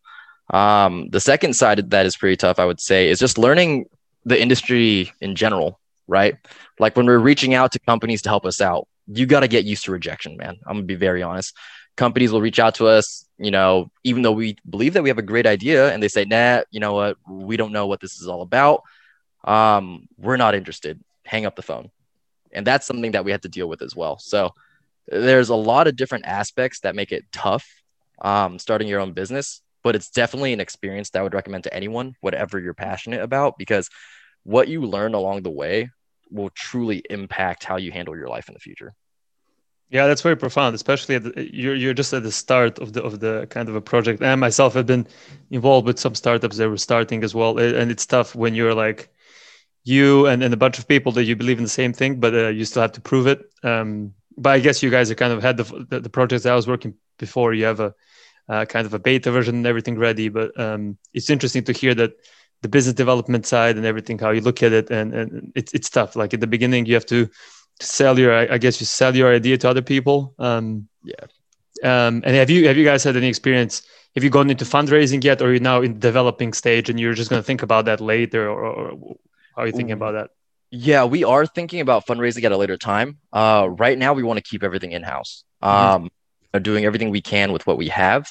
Um, 0.50 1.08
the 1.10 1.20
second 1.20 1.54
side 1.54 1.90
that 1.90 2.06
is 2.06 2.16
pretty 2.16 2.36
tough, 2.36 2.58
I 2.58 2.64
would 2.64 2.80
say, 2.80 3.08
is 3.08 3.18
just 3.18 3.38
learning 3.38 3.86
the 4.24 4.40
industry 4.40 5.12
in 5.20 5.34
general, 5.34 5.78
right? 6.06 6.36
Like 6.78 6.96
when 6.96 7.06
we're 7.06 7.18
reaching 7.18 7.54
out 7.54 7.72
to 7.72 7.78
companies 7.80 8.22
to 8.22 8.28
help 8.28 8.46
us 8.46 8.60
out, 8.60 8.88
you 9.06 9.26
got 9.26 9.40
to 9.40 9.48
get 9.48 9.64
used 9.64 9.84
to 9.84 9.92
rejection, 9.92 10.36
man. 10.36 10.56
I'm 10.66 10.76
gonna 10.76 10.82
be 10.86 10.94
very 10.94 11.22
honest. 11.22 11.54
Companies 11.96 12.30
will 12.30 12.40
reach 12.40 12.58
out 12.58 12.76
to 12.76 12.86
us, 12.86 13.26
you 13.38 13.50
know, 13.50 13.90
even 14.04 14.22
though 14.22 14.32
we 14.32 14.56
believe 14.68 14.94
that 14.94 15.02
we 15.02 15.08
have 15.08 15.18
a 15.18 15.22
great 15.22 15.46
idea, 15.46 15.92
and 15.92 16.02
they 16.02 16.08
say, 16.08 16.24
"Nah, 16.24 16.62
you 16.70 16.80
know 16.80 16.92
what? 16.92 17.16
We 17.28 17.56
don't 17.56 17.72
know 17.72 17.86
what 17.86 18.00
this 18.00 18.20
is 18.20 18.28
all 18.28 18.42
about. 18.42 18.82
Um, 19.44 20.08
we're 20.16 20.36
not 20.36 20.54
interested. 20.54 21.00
Hang 21.24 21.46
up 21.46 21.56
the 21.56 21.62
phone." 21.62 21.90
And 22.52 22.66
that's 22.66 22.86
something 22.86 23.12
that 23.12 23.24
we 23.24 23.30
had 23.30 23.42
to 23.42 23.48
deal 23.48 23.68
with 23.68 23.82
as 23.82 23.96
well. 23.96 24.18
So 24.18 24.54
there's 25.06 25.48
a 25.48 25.54
lot 25.54 25.88
of 25.88 25.96
different 25.96 26.26
aspects 26.26 26.80
that 26.80 26.94
make 26.94 27.12
it 27.12 27.24
tough 27.32 27.66
um, 28.20 28.58
starting 28.58 28.88
your 28.88 29.00
own 29.00 29.12
business, 29.12 29.62
but 29.88 29.96
it's 29.96 30.10
definitely 30.10 30.52
an 30.52 30.60
experience 30.60 31.08
that 31.08 31.20
I 31.20 31.22
would 31.22 31.32
recommend 31.32 31.64
to 31.64 31.72
anyone, 31.72 32.14
whatever 32.20 32.58
you're 32.58 32.74
passionate 32.74 33.22
about, 33.22 33.56
because 33.56 33.88
what 34.42 34.68
you 34.68 34.82
learn 34.82 35.14
along 35.14 35.44
the 35.44 35.50
way 35.62 35.88
will 36.30 36.50
truly 36.50 37.02
impact 37.08 37.64
how 37.64 37.78
you 37.78 37.90
handle 37.90 38.14
your 38.14 38.28
life 38.28 38.48
in 38.48 38.52
the 38.52 38.60
future. 38.60 38.92
Yeah, 39.88 40.06
that's 40.06 40.20
very 40.20 40.36
profound. 40.36 40.74
Especially 40.74 41.16
the, 41.16 41.48
you're 41.50 41.74
you're 41.74 41.94
just 41.94 42.12
at 42.12 42.22
the 42.22 42.30
start 42.30 42.78
of 42.80 42.92
the 42.92 43.02
of 43.02 43.20
the 43.20 43.46
kind 43.48 43.70
of 43.70 43.76
a 43.76 43.80
project. 43.80 44.22
And 44.22 44.38
myself 44.38 44.74
have 44.74 44.84
been 44.84 45.06
involved 45.50 45.86
with 45.86 45.98
some 45.98 46.14
startups 46.14 46.58
that 46.58 46.68
were 46.68 46.76
starting 46.76 47.24
as 47.24 47.34
well, 47.34 47.56
and 47.58 47.90
it's 47.90 48.04
tough 48.04 48.34
when 48.34 48.54
you're 48.54 48.74
like 48.74 49.08
you 49.84 50.26
and, 50.26 50.42
and 50.42 50.52
a 50.52 50.58
bunch 50.58 50.78
of 50.78 50.86
people 50.86 51.12
that 51.12 51.24
you 51.24 51.34
believe 51.34 51.56
in 51.56 51.64
the 51.64 51.70
same 51.82 51.94
thing, 51.94 52.20
but 52.20 52.34
uh, 52.34 52.48
you 52.48 52.66
still 52.66 52.82
have 52.82 52.92
to 52.92 53.00
prove 53.00 53.26
it. 53.26 53.40
Um, 53.64 54.12
but 54.36 54.50
I 54.50 54.60
guess 54.60 54.82
you 54.82 54.90
guys 54.90 55.10
are 55.10 55.14
kind 55.14 55.32
of 55.32 55.42
had 55.42 55.56
the 55.56 55.86
the, 55.88 56.00
the 56.00 56.10
projects 56.10 56.44
I 56.44 56.54
was 56.54 56.68
working 56.68 56.92
before. 57.16 57.54
You 57.54 57.64
have 57.64 57.80
a 57.80 57.94
uh, 58.48 58.64
kind 58.64 58.86
of 58.86 58.94
a 58.94 58.98
beta 58.98 59.30
version 59.30 59.56
and 59.56 59.66
everything 59.66 59.98
ready. 59.98 60.28
But 60.28 60.58
um, 60.58 60.98
it's 61.12 61.30
interesting 61.30 61.64
to 61.64 61.72
hear 61.72 61.94
that 61.94 62.12
the 62.62 62.68
business 62.68 62.94
development 62.94 63.46
side 63.46 63.76
and 63.76 63.86
everything, 63.86 64.18
how 64.18 64.30
you 64.30 64.40
look 64.40 64.62
at 64.62 64.72
it, 64.72 64.90
and 64.90 65.14
and 65.14 65.52
it's 65.54 65.72
it's 65.72 65.90
tough. 65.90 66.16
Like 66.16 66.34
at 66.34 66.40
the 66.40 66.46
beginning, 66.46 66.86
you 66.86 66.94
have 66.94 67.06
to 67.06 67.28
sell 67.80 68.18
your 68.18 68.34
I 68.34 68.58
guess 68.58 68.80
you 68.80 68.86
sell 68.86 69.14
your 69.14 69.32
idea 69.34 69.58
to 69.58 69.68
other 69.68 69.82
people. 69.82 70.34
Um, 70.38 70.88
Yeah. 71.04 71.26
Um, 71.84 72.22
and 72.26 72.34
have 72.34 72.50
you 72.50 72.66
have 72.66 72.76
you 72.76 72.84
guys 72.84 73.04
had 73.04 73.16
any 73.16 73.28
experience? 73.28 73.82
Have 74.14 74.24
you 74.24 74.30
gone 74.30 74.50
into 74.50 74.64
fundraising 74.64 75.22
yet, 75.22 75.40
or 75.40 75.46
are 75.46 75.52
you 75.52 75.60
now 75.60 75.80
in 75.80 76.00
developing 76.00 76.52
stage 76.52 76.90
and 76.90 76.98
you're 76.98 77.14
just 77.14 77.30
going 77.30 77.40
to 77.40 77.46
think 77.46 77.62
about 77.62 77.84
that 77.84 78.00
later, 78.00 78.50
or, 78.50 78.64
or 78.64 79.16
how 79.54 79.62
are 79.62 79.66
you 79.66 79.72
thinking 79.72 79.92
Ooh. 79.92 80.02
about 80.02 80.12
that? 80.12 80.30
Yeah, 80.70 81.04
we 81.04 81.22
are 81.24 81.46
thinking 81.46 81.80
about 81.80 82.06
fundraising 82.06 82.42
at 82.44 82.52
a 82.52 82.56
later 82.56 82.76
time. 82.76 83.18
Uh, 83.32 83.68
right 83.70 83.96
now, 83.96 84.12
we 84.12 84.22
want 84.22 84.38
to 84.38 84.42
keep 84.42 84.62
everything 84.62 84.92
in 84.92 85.02
house, 85.02 85.44
um, 85.62 86.10
are 86.54 86.60
doing 86.60 86.84
everything 86.84 87.10
we 87.10 87.20
can 87.20 87.52
with 87.52 87.66
what 87.66 87.78
we 87.78 87.88
have. 87.88 88.30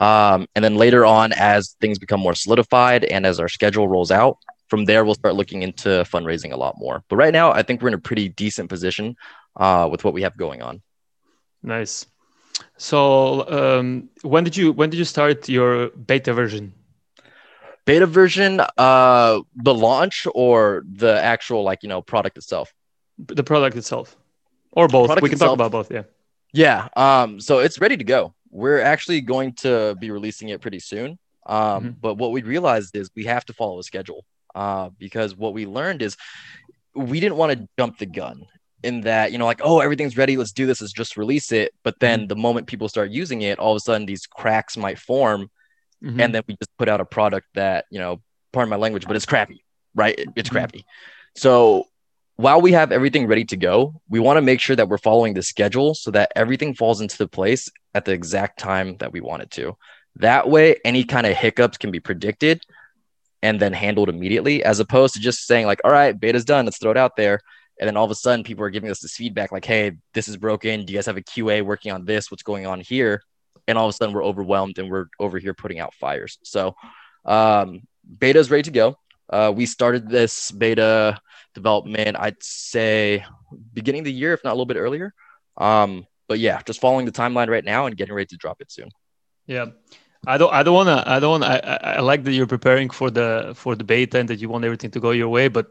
Um, 0.00 0.46
and 0.54 0.64
then 0.64 0.76
later 0.76 1.04
on, 1.06 1.32
as 1.32 1.76
things 1.80 1.98
become 1.98 2.20
more 2.20 2.34
solidified 2.34 3.04
and 3.04 3.24
as 3.24 3.38
our 3.38 3.48
schedule 3.48 3.88
rolls 3.88 4.10
out, 4.10 4.38
from 4.68 4.86
there, 4.86 5.04
we'll 5.04 5.14
start 5.14 5.36
looking 5.36 5.62
into 5.62 5.88
fundraising 6.04 6.52
a 6.52 6.56
lot 6.56 6.76
more. 6.78 7.04
But 7.08 7.16
right 7.16 7.32
now, 7.32 7.52
I 7.52 7.62
think 7.62 7.80
we're 7.80 7.88
in 7.88 7.94
a 7.94 7.98
pretty 7.98 8.28
decent 8.28 8.68
position 8.68 9.16
uh, 9.56 9.88
with 9.90 10.04
what 10.04 10.14
we 10.14 10.22
have 10.22 10.36
going 10.36 10.62
on. 10.62 10.82
Nice. 11.62 12.06
So 12.76 13.48
um, 13.48 14.08
when 14.22 14.42
did 14.42 14.56
you 14.56 14.72
when 14.72 14.90
did 14.90 14.98
you 14.98 15.04
start 15.04 15.48
your 15.48 15.90
beta 15.90 16.32
version? 16.32 16.72
Beta 17.84 18.06
version, 18.06 18.60
uh, 18.78 19.40
the 19.54 19.74
launch 19.74 20.26
or 20.34 20.84
the 20.90 21.22
actual, 21.22 21.62
like, 21.62 21.82
you 21.82 21.88
know, 21.88 22.00
product 22.00 22.38
itself? 22.38 22.72
The 23.18 23.44
product 23.44 23.76
itself, 23.76 24.16
or 24.72 24.88
both? 24.88 25.06
Product 25.08 25.22
we 25.22 25.28
can 25.28 25.34
itself- 25.34 25.50
talk 25.50 25.66
about 25.66 25.72
both. 25.72 25.92
Yeah. 25.92 26.04
Yeah. 26.54 26.88
Um, 26.96 27.40
so 27.40 27.58
it's 27.58 27.80
ready 27.80 27.96
to 27.96 28.04
go. 28.04 28.32
We're 28.50 28.80
actually 28.80 29.20
going 29.20 29.54
to 29.56 29.96
be 30.00 30.10
releasing 30.12 30.48
it 30.50 30.60
pretty 30.60 30.78
soon. 30.78 31.18
Um, 31.46 31.84
Mhm. 31.84 32.00
but 32.00 32.14
what 32.14 32.30
we 32.30 32.42
realized 32.42 32.96
is 32.96 33.10
we 33.14 33.24
have 33.24 33.44
to 33.46 33.52
follow 33.52 33.78
a 33.80 33.82
schedule. 33.82 34.24
Uh, 34.54 34.90
because 34.98 35.34
what 35.36 35.52
we 35.52 35.66
learned 35.66 36.00
is 36.00 36.16
we 36.94 37.18
didn't 37.18 37.36
want 37.36 37.52
to 37.52 37.68
jump 37.76 37.98
the 37.98 38.06
gun 38.06 38.46
in 38.84 39.00
that, 39.00 39.32
you 39.32 39.38
know, 39.38 39.46
like, 39.46 39.60
oh, 39.64 39.80
everything's 39.80 40.16
ready, 40.16 40.36
let's 40.36 40.52
do 40.52 40.64
this, 40.64 40.80
let's 40.80 40.92
just 40.92 41.16
release 41.16 41.50
it. 41.50 41.74
But 41.82 41.98
then 41.98 42.28
the 42.28 42.36
moment 42.36 42.68
people 42.68 42.88
start 42.88 43.10
using 43.10 43.42
it, 43.42 43.58
all 43.58 43.72
of 43.72 43.76
a 43.76 43.80
sudden 43.80 44.06
these 44.06 44.26
cracks 44.26 44.76
might 44.76 44.98
form, 44.98 45.50
Mhm. 46.04 46.20
and 46.20 46.34
then 46.34 46.42
we 46.46 46.54
just 46.54 46.70
put 46.78 46.88
out 46.88 47.00
a 47.00 47.04
product 47.04 47.48
that, 47.54 47.86
you 47.90 47.98
know, 47.98 48.22
pardon 48.52 48.70
my 48.70 48.76
language, 48.76 49.06
but 49.08 49.16
it's 49.16 49.26
crappy, 49.26 49.64
right? 49.96 50.16
It- 50.16 50.28
It's 50.36 50.48
Mhm. 50.48 50.52
crappy. 50.52 50.84
So 51.34 51.88
while 52.36 52.60
we 52.60 52.72
have 52.72 52.90
everything 52.90 53.26
ready 53.26 53.44
to 53.44 53.56
go, 53.56 54.00
we 54.08 54.18
want 54.18 54.36
to 54.36 54.42
make 54.42 54.60
sure 54.60 54.76
that 54.76 54.88
we're 54.88 54.98
following 54.98 55.34
the 55.34 55.42
schedule 55.42 55.94
so 55.94 56.10
that 56.10 56.32
everything 56.34 56.74
falls 56.74 57.00
into 57.00 57.16
the 57.16 57.28
place 57.28 57.70
at 57.94 58.04
the 58.04 58.12
exact 58.12 58.58
time 58.58 58.96
that 58.98 59.12
we 59.12 59.20
want 59.20 59.42
it 59.42 59.50
to. 59.52 59.76
That 60.16 60.48
way, 60.48 60.76
any 60.84 61.04
kind 61.04 61.26
of 61.26 61.36
hiccups 61.36 61.78
can 61.78 61.90
be 61.90 62.00
predicted 62.00 62.60
and 63.42 63.60
then 63.60 63.72
handled 63.72 64.08
immediately, 64.08 64.64
as 64.64 64.80
opposed 64.80 65.14
to 65.14 65.20
just 65.20 65.46
saying, 65.46 65.66
like, 65.66 65.80
all 65.84 65.92
right, 65.92 66.18
beta's 66.18 66.44
done, 66.44 66.64
let's 66.64 66.78
throw 66.78 66.90
it 66.90 66.96
out 66.96 67.16
there. 67.16 67.40
And 67.78 67.86
then 67.88 67.96
all 67.96 68.04
of 68.04 68.10
a 68.10 68.14
sudden, 68.14 68.44
people 68.44 68.64
are 68.64 68.70
giving 68.70 68.90
us 68.90 69.00
this 69.00 69.16
feedback, 69.16 69.52
like, 69.52 69.64
hey, 69.64 69.92
this 70.12 70.28
is 70.28 70.36
broken. 70.36 70.84
Do 70.84 70.92
you 70.92 70.96
guys 70.96 71.06
have 71.06 71.16
a 71.16 71.22
QA 71.22 71.62
working 71.62 71.92
on 71.92 72.04
this? 72.04 72.30
What's 72.30 72.44
going 72.44 72.66
on 72.66 72.80
here? 72.80 73.22
And 73.66 73.76
all 73.76 73.86
of 73.86 73.90
a 73.90 73.92
sudden, 73.92 74.14
we're 74.14 74.24
overwhelmed 74.24 74.78
and 74.78 74.90
we're 74.90 75.06
over 75.18 75.38
here 75.38 75.54
putting 75.54 75.80
out 75.80 75.94
fires. 75.94 76.38
So, 76.42 76.74
um, 77.24 77.82
beta 78.18 78.38
is 78.38 78.50
ready 78.50 78.62
to 78.62 78.70
go. 78.70 78.96
Uh, 79.28 79.52
we 79.54 79.66
started 79.66 80.08
this 80.08 80.50
beta 80.50 81.18
development, 81.54 82.16
I'd 82.18 82.42
say 82.42 83.24
beginning 83.72 84.00
of 84.00 84.04
the 84.06 84.12
year, 84.12 84.32
if 84.34 84.44
not 84.44 84.50
a 84.50 84.54
little 84.54 84.66
bit 84.66 84.76
earlier. 84.76 85.14
Um, 85.56 86.06
but 86.28 86.38
yeah, 86.38 86.60
just 86.62 86.80
following 86.80 87.06
the 87.06 87.12
timeline 87.12 87.48
right 87.48 87.64
now 87.64 87.86
and 87.86 87.96
getting 87.96 88.14
ready 88.14 88.26
to 88.26 88.36
drop 88.36 88.60
it 88.60 88.70
soon. 88.70 88.90
Yeah. 89.46 89.66
I 90.26 90.38
don't. 90.38 90.52
I 90.52 90.62
don't 90.62 90.74
want 90.74 90.88
to. 90.88 91.10
I 91.10 91.20
don't 91.20 91.30
want. 91.40 91.44
I, 91.44 91.58
I. 91.58 91.92
I 91.96 92.00
like 92.00 92.24
that 92.24 92.32
you're 92.32 92.46
preparing 92.46 92.88
for 92.88 93.10
the 93.10 93.52
for 93.54 93.74
the 93.74 93.84
beta 93.84 94.18
and 94.18 94.28
that 94.30 94.40
you 94.40 94.48
want 94.48 94.64
everything 94.64 94.90
to 94.92 95.00
go 95.00 95.10
your 95.10 95.28
way. 95.28 95.48
But 95.48 95.66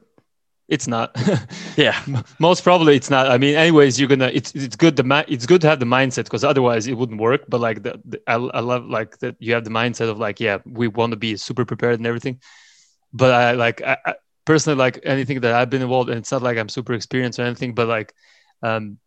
it's 0.68 0.88
not. 0.88 1.16
Yeah. 1.76 2.00
Most 2.38 2.64
probably 2.64 2.96
it's 2.96 3.10
not. 3.10 3.32
I 3.32 3.40
mean, 3.40 3.56
anyways, 3.56 4.00
you're 4.00 4.08
gonna. 4.08 4.30
It's 4.32 4.54
it's 4.54 4.76
good. 4.76 4.96
The 4.96 5.04
ma- 5.04 5.24
it's 5.28 5.48
good 5.48 5.62
to 5.62 5.68
have 5.68 5.80
the 5.80 5.88
mindset 5.88 6.26
because 6.26 6.44
otherwise 6.44 6.86
it 6.86 6.94
wouldn't 6.94 7.20
work. 7.20 7.46
But 7.50 7.62
like 7.62 7.82
the, 7.82 8.00
the 8.06 8.22
I, 8.28 8.36
I 8.36 8.60
love 8.60 8.86
like 8.86 9.18
that 9.20 9.36
you 9.40 9.56
have 9.56 9.64
the 9.64 9.72
mindset 9.72 10.08
of 10.08 10.20
like 10.20 10.40
yeah 10.40 10.60
we 10.66 10.88
want 10.88 11.12
to 11.12 11.18
be 11.18 11.36
super 11.36 11.66
prepared 11.66 12.00
and 12.00 12.06
everything. 12.06 12.40
But 13.12 13.32
I 13.34 13.52
like 13.54 13.82
I, 13.82 13.98
I 14.06 14.14
personally 14.46 14.78
like 14.78 15.00
anything 15.04 15.42
that 15.42 15.54
I've 15.54 15.70
been 15.70 15.82
involved 15.82 16.10
and 16.10 16.20
it's 16.20 16.32
not 16.32 16.42
like 16.44 16.58
I'm 16.58 16.70
super 16.70 16.94
experienced 16.94 17.40
or 17.40 17.44
anything, 17.44 17.74
but 17.76 17.88
like 17.88 18.14
um 18.64 18.98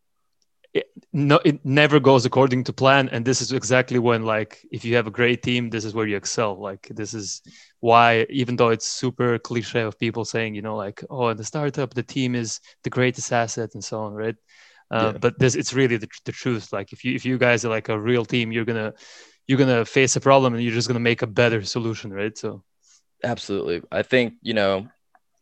it, 0.74 0.86
no 1.12 1.40
it 1.44 1.64
never 1.64 2.00
goes 2.00 2.26
according 2.26 2.64
to 2.64 2.72
plan. 2.72 3.08
And 3.10 3.24
this 3.24 3.40
is 3.40 3.52
exactly 3.52 3.98
when 3.98 4.24
like 4.24 4.58
if 4.70 4.84
you 4.84 4.96
have 4.96 5.06
a 5.06 5.10
great 5.10 5.42
team 5.42 5.70
this 5.70 5.84
is 5.84 5.94
where 5.94 6.06
you 6.06 6.16
excel. 6.16 6.60
Like 6.60 6.88
this 6.90 7.14
is 7.14 7.42
why 7.80 8.26
even 8.30 8.56
though 8.56 8.70
it's 8.70 8.86
super 8.86 9.38
cliche 9.38 9.80
of 9.82 9.98
people 9.98 10.24
saying 10.24 10.54
you 10.54 10.62
know 10.62 10.76
like 10.76 11.02
oh 11.10 11.28
in 11.28 11.36
the 11.36 11.44
startup 11.44 11.94
the 11.94 12.02
team 12.02 12.34
is 12.34 12.60
the 12.84 12.90
greatest 12.90 13.32
asset 13.32 13.70
and 13.74 13.84
so 13.84 14.00
on 14.02 14.12
right? 14.14 14.36
Uh, 14.90 15.12
Yeah. 15.12 15.18
but 15.20 15.38
this 15.38 15.54
it's 15.56 15.72
really 15.74 15.96
the, 15.96 16.08
the 16.24 16.32
truth. 16.32 16.72
Like 16.72 16.92
if 16.92 17.04
you 17.04 17.14
if 17.14 17.24
you 17.24 17.38
guys 17.38 17.64
are 17.64 17.70
like 17.70 17.88
a 17.88 17.98
real 17.98 18.24
team 18.24 18.52
you're 18.52 18.64
gonna 18.64 18.92
you're 19.46 19.58
gonna 19.58 19.84
face 19.84 20.16
a 20.16 20.20
problem 20.20 20.54
and 20.54 20.62
you're 20.62 20.74
just 20.74 20.88
gonna 20.88 21.00
make 21.00 21.22
a 21.22 21.26
better 21.26 21.62
solution 21.62 22.12
right? 22.12 22.36
So 22.36 22.62
Absolutely. 23.24 23.82
I 23.90 24.02
think, 24.02 24.34
you 24.42 24.54
know, 24.54 24.88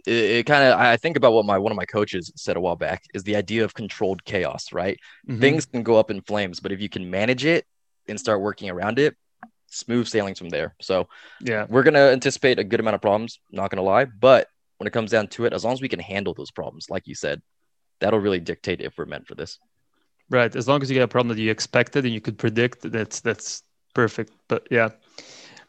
it, 0.06 0.12
it 0.14 0.46
kind 0.46 0.64
of, 0.64 0.78
I 0.78 0.96
think 0.96 1.16
about 1.16 1.32
what 1.32 1.44
my, 1.44 1.58
one 1.58 1.72
of 1.72 1.76
my 1.76 1.84
coaches 1.84 2.32
said 2.36 2.56
a 2.56 2.60
while 2.60 2.76
back 2.76 3.04
is 3.14 3.22
the 3.24 3.36
idea 3.36 3.64
of 3.64 3.74
controlled 3.74 4.24
chaos, 4.24 4.72
right? 4.72 4.98
mhm. 5.28 5.40
Things 5.40 5.66
can 5.66 5.82
go 5.82 5.96
up 5.96 6.10
in 6.10 6.20
flames, 6.20 6.60
but 6.60 6.72
if 6.72 6.80
you 6.80 6.88
can 6.88 7.10
manage 7.10 7.44
it 7.44 7.66
and 8.08 8.18
start 8.18 8.40
working 8.40 8.70
around 8.70 8.98
it, 8.98 9.16
smooth 9.68 10.06
sailings 10.06 10.38
from 10.38 10.50
there. 10.50 10.74
So 10.80 11.08
yeah 11.40 11.66
we're 11.68 11.82
going 11.82 11.94
to 11.94 12.12
anticipate 12.12 12.58
a 12.58 12.64
good 12.64 12.80
amount 12.80 12.94
of 12.94 13.02
problems, 13.02 13.40
not 13.50 13.70
going 13.70 13.78
to 13.78 13.82
lie. 13.82 14.04
But 14.04 14.48
when 14.78 14.86
it 14.86 14.92
comes 14.92 15.10
down 15.10 15.28
to 15.28 15.46
it, 15.46 15.52
as 15.52 15.64
long 15.64 15.72
as 15.72 15.80
we 15.82 15.88
can 15.88 15.98
handle 15.98 16.34
those 16.34 16.50
problems, 16.50 16.90
like 16.90 17.06
you 17.06 17.14
said, 17.14 17.42
that'll 18.00 18.20
really 18.20 18.40
dictate 18.40 18.80
if 18.80 18.96
we're 18.98 19.06
meant 19.06 19.26
for 19.26 19.34
this. 19.34 19.58
Right. 20.30 20.54
As 20.54 20.66
long 20.68 20.82
as 20.82 20.90
you 20.90 20.94
get 20.94 21.02
a 21.02 21.08
problem 21.08 21.36
that 21.36 21.42
you 21.42 21.50
expected 21.50 22.04
and 22.04 22.14
you 22.14 22.20
could 22.20 22.38
predict, 22.38 22.82
that's 22.82 23.20
that's 23.20 23.62
perfect. 23.94 24.32
But 24.48 24.66
yeah. 24.70 24.90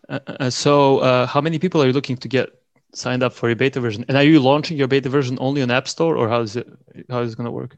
Uh, 0.08 0.20
uh, 0.28 0.50
so, 0.50 1.00
uh, 1.00 1.26
how 1.26 1.42
many 1.42 1.58
people 1.60 1.82
are 1.82 1.88
you 1.88 1.94
looking 1.94 2.18
to 2.18 2.28
get 2.28 2.50
signed 2.96 3.24
up 3.24 3.34
for 3.34 3.48
your 3.50 3.56
beta 3.56 3.80
version? 3.80 4.06
And 4.08 4.18
are 4.18 4.24
you 4.24 4.40
launching 4.40 4.78
your 4.78 4.88
beta 4.88 5.10
version 5.10 5.38
only 5.40 5.62
on 5.62 5.72
App 5.72 5.88
Store, 5.88 6.16
or 6.16 6.30
how 6.30 6.42
is 6.42 6.56
it 6.56 6.68
how 7.10 7.22
is 7.22 7.34
it 7.34 7.38
going 7.38 7.46
to 7.46 7.52
work? 7.52 7.78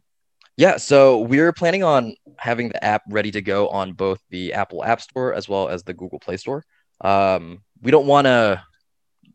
Yeah, 0.58 0.78
so 0.78 1.20
we're 1.20 1.54
planning 1.54 1.84
on 1.84 2.16
having 2.38 2.70
the 2.70 2.84
app 2.84 3.04
ready 3.10 3.30
to 3.32 3.42
go 3.42 3.68
on 3.70 3.94
both 3.94 4.20
the 4.32 4.54
Apple 4.54 4.84
App 4.84 5.02
Store 5.02 5.34
as 5.34 5.48
well 5.48 5.70
as 5.70 5.84
the 5.84 5.94
Google 5.94 6.20
Play 6.20 6.38
Store. 6.38 6.64
Um, 7.02 7.62
we 7.82 7.92
don't 7.92 8.08
want 8.08 8.26
to, 8.26 8.64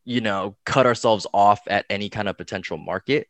you 0.04 0.20
know, 0.20 0.56
cut 0.66 0.84
ourselves 0.84 1.26
off 1.32 1.60
at 1.68 1.86
any 1.88 2.08
kind 2.08 2.28
of 2.28 2.36
potential 2.36 2.76
market. 2.76 3.28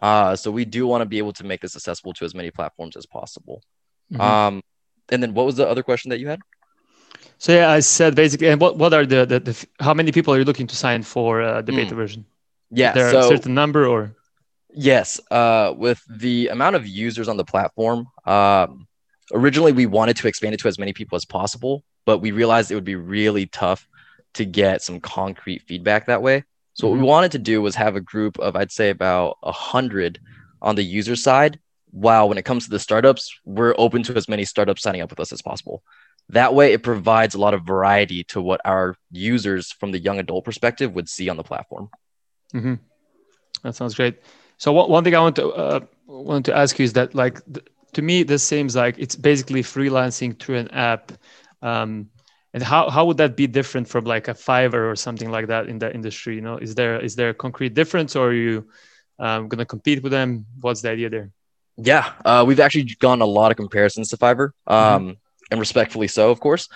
Uh, 0.00 0.36
so 0.36 0.52
we 0.52 0.64
do 0.64 0.86
want 0.86 1.02
to 1.02 1.06
be 1.06 1.18
able 1.18 1.32
to 1.32 1.44
make 1.44 1.60
this 1.60 1.74
accessible 1.74 2.12
to 2.14 2.24
as 2.24 2.34
many 2.36 2.52
platforms 2.52 2.96
as 2.96 3.06
possible. 3.06 3.62
Mhm. 4.12 4.20
Um, 4.20 4.62
and 5.10 5.20
then 5.20 5.34
what 5.34 5.46
was 5.46 5.56
the 5.56 5.68
other 5.68 5.82
question 5.82 6.10
that 6.10 6.20
you 6.20 6.28
had? 6.28 6.40
So 7.38 7.52
yeah, 7.52 7.70
I 7.70 7.80
said 7.80 8.14
basically, 8.14 8.48
and 8.48 8.60
what 8.60 8.76
what 8.78 8.92
are 8.94 9.06
the 9.06 9.26
the, 9.26 9.40
the 9.40 9.66
how 9.80 9.94
many 9.94 10.12
people 10.12 10.32
are 10.34 10.38
you 10.38 10.44
looking 10.44 10.66
to 10.68 10.76
sign 10.76 11.02
for 11.02 11.42
uh, 11.42 11.62
the 11.62 11.72
Hmm. 11.72 11.76
beta 11.76 11.94
version? 11.94 12.24
Yeah, 12.70 12.88
Is 12.88 12.94
there 12.94 13.10
so 13.10 13.18
a 13.18 13.22
certain 13.22 13.54
number 13.54 13.86
or 13.86 14.14
Yes, 14.76 15.20
uh, 15.30 15.72
with 15.76 16.02
the 16.08 16.48
amount 16.48 16.76
of 16.76 16.86
users 16.86 17.28
on 17.28 17.36
the 17.36 17.44
platform, 17.44 18.06
um, 18.26 18.88
originally 19.32 19.72
we 19.72 19.86
wanted 19.86 20.16
to 20.16 20.28
expand 20.28 20.54
it 20.54 20.60
to 20.60 20.68
as 20.68 20.78
many 20.78 20.92
people 20.92 21.16
as 21.16 21.24
possible, 21.24 21.84
but 22.06 22.18
we 22.18 22.32
realized 22.32 22.70
it 22.70 22.74
would 22.74 22.84
be 22.84 22.96
really 22.96 23.46
tough 23.46 23.86
to 24.34 24.44
get 24.44 24.82
some 24.82 25.00
concrete 25.00 25.62
feedback 25.62 26.06
that 26.06 26.22
way. 26.22 26.42
So 26.72 26.88
what 26.88 26.98
we 26.98 27.04
wanted 27.04 27.30
to 27.32 27.38
do 27.38 27.62
was 27.62 27.76
have 27.76 27.94
a 27.94 28.00
group 28.00 28.36
of, 28.40 28.56
I'd 28.56 28.72
say, 28.72 28.90
about 28.90 29.38
a 29.44 29.52
hundred 29.52 30.18
on 30.60 30.74
the 30.74 30.82
user 30.82 31.14
side. 31.14 31.60
While 31.92 32.28
when 32.28 32.38
it 32.38 32.44
comes 32.44 32.64
to 32.64 32.70
the 32.70 32.80
startups, 32.80 33.32
we're 33.44 33.76
open 33.78 34.02
to 34.04 34.16
as 34.16 34.28
many 34.28 34.44
startups 34.44 34.82
signing 34.82 35.02
up 35.02 35.10
with 35.10 35.20
us 35.20 35.32
as 35.32 35.40
possible. 35.40 35.84
That 36.30 36.54
way, 36.54 36.72
it 36.72 36.82
provides 36.82 37.34
a 37.34 37.38
lot 37.38 37.54
of 37.54 37.62
variety 37.64 38.24
to 38.24 38.40
what 38.40 38.60
our 38.64 38.96
users 39.10 39.72
from 39.72 39.92
the 39.92 39.98
young 39.98 40.18
adult 40.18 40.44
perspective 40.44 40.92
would 40.94 41.08
see 41.08 41.28
on 41.28 41.36
the 41.36 41.42
platform. 41.42 41.90
Mhm. 42.54 42.78
That 43.62 43.74
sounds 43.74 43.94
great. 43.94 44.18
So 44.58 44.72
one, 44.72 44.90
one 44.90 45.04
thing 45.04 45.14
I 45.14 45.20
want 45.20 45.36
to 45.36 45.48
uh, 45.48 45.80
want 46.06 46.46
to 46.46 46.56
ask 46.56 46.78
you 46.78 46.84
is 46.84 46.92
that 46.94 47.14
like 47.14 47.44
th- 47.52 47.66
to 47.94 48.02
me 48.02 48.22
this 48.22 48.42
seems 48.42 48.74
like 48.76 48.98
it's 48.98 49.16
basically 49.16 49.62
freelancing 49.62 50.38
through 50.38 50.56
an 50.56 50.68
app. 50.70 51.12
Um, 51.62 52.10
and 52.52 52.62
how, 52.62 52.88
how 52.88 53.04
would 53.06 53.16
that 53.16 53.36
be 53.36 53.48
different 53.48 53.88
from 53.88 54.04
like 54.04 54.28
a 54.28 54.34
Fiverr 54.34 54.90
or 54.90 54.94
something 54.94 55.30
like 55.30 55.48
that 55.48 55.68
in 55.68 55.78
that 55.80 55.94
industry? 55.94 56.36
You 56.36 56.40
know, 56.40 56.56
is 56.56 56.74
there 56.74 57.00
is 57.00 57.16
there 57.16 57.30
a 57.30 57.34
concrete 57.34 57.74
difference, 57.74 58.14
or 58.14 58.28
are 58.28 58.32
you 58.32 58.68
um, 59.18 59.48
going 59.48 59.58
to 59.58 59.64
compete 59.64 60.02
with 60.02 60.12
them? 60.12 60.46
What's 60.60 60.80
the 60.80 60.90
idea 60.90 61.10
there? 61.10 61.30
Yeah, 61.76 62.12
uh, 62.24 62.44
we've 62.46 62.60
actually 62.60 62.84
gone 63.00 63.20
a 63.20 63.26
lot 63.26 63.50
of 63.50 63.56
comparisons 63.56 64.10
to 64.10 64.16
Fiverr, 64.16 64.50
um, 64.68 65.16
and 65.54 65.60
respectfully 65.60 66.08
so, 66.08 66.30
of 66.30 66.40
course. 66.40 66.68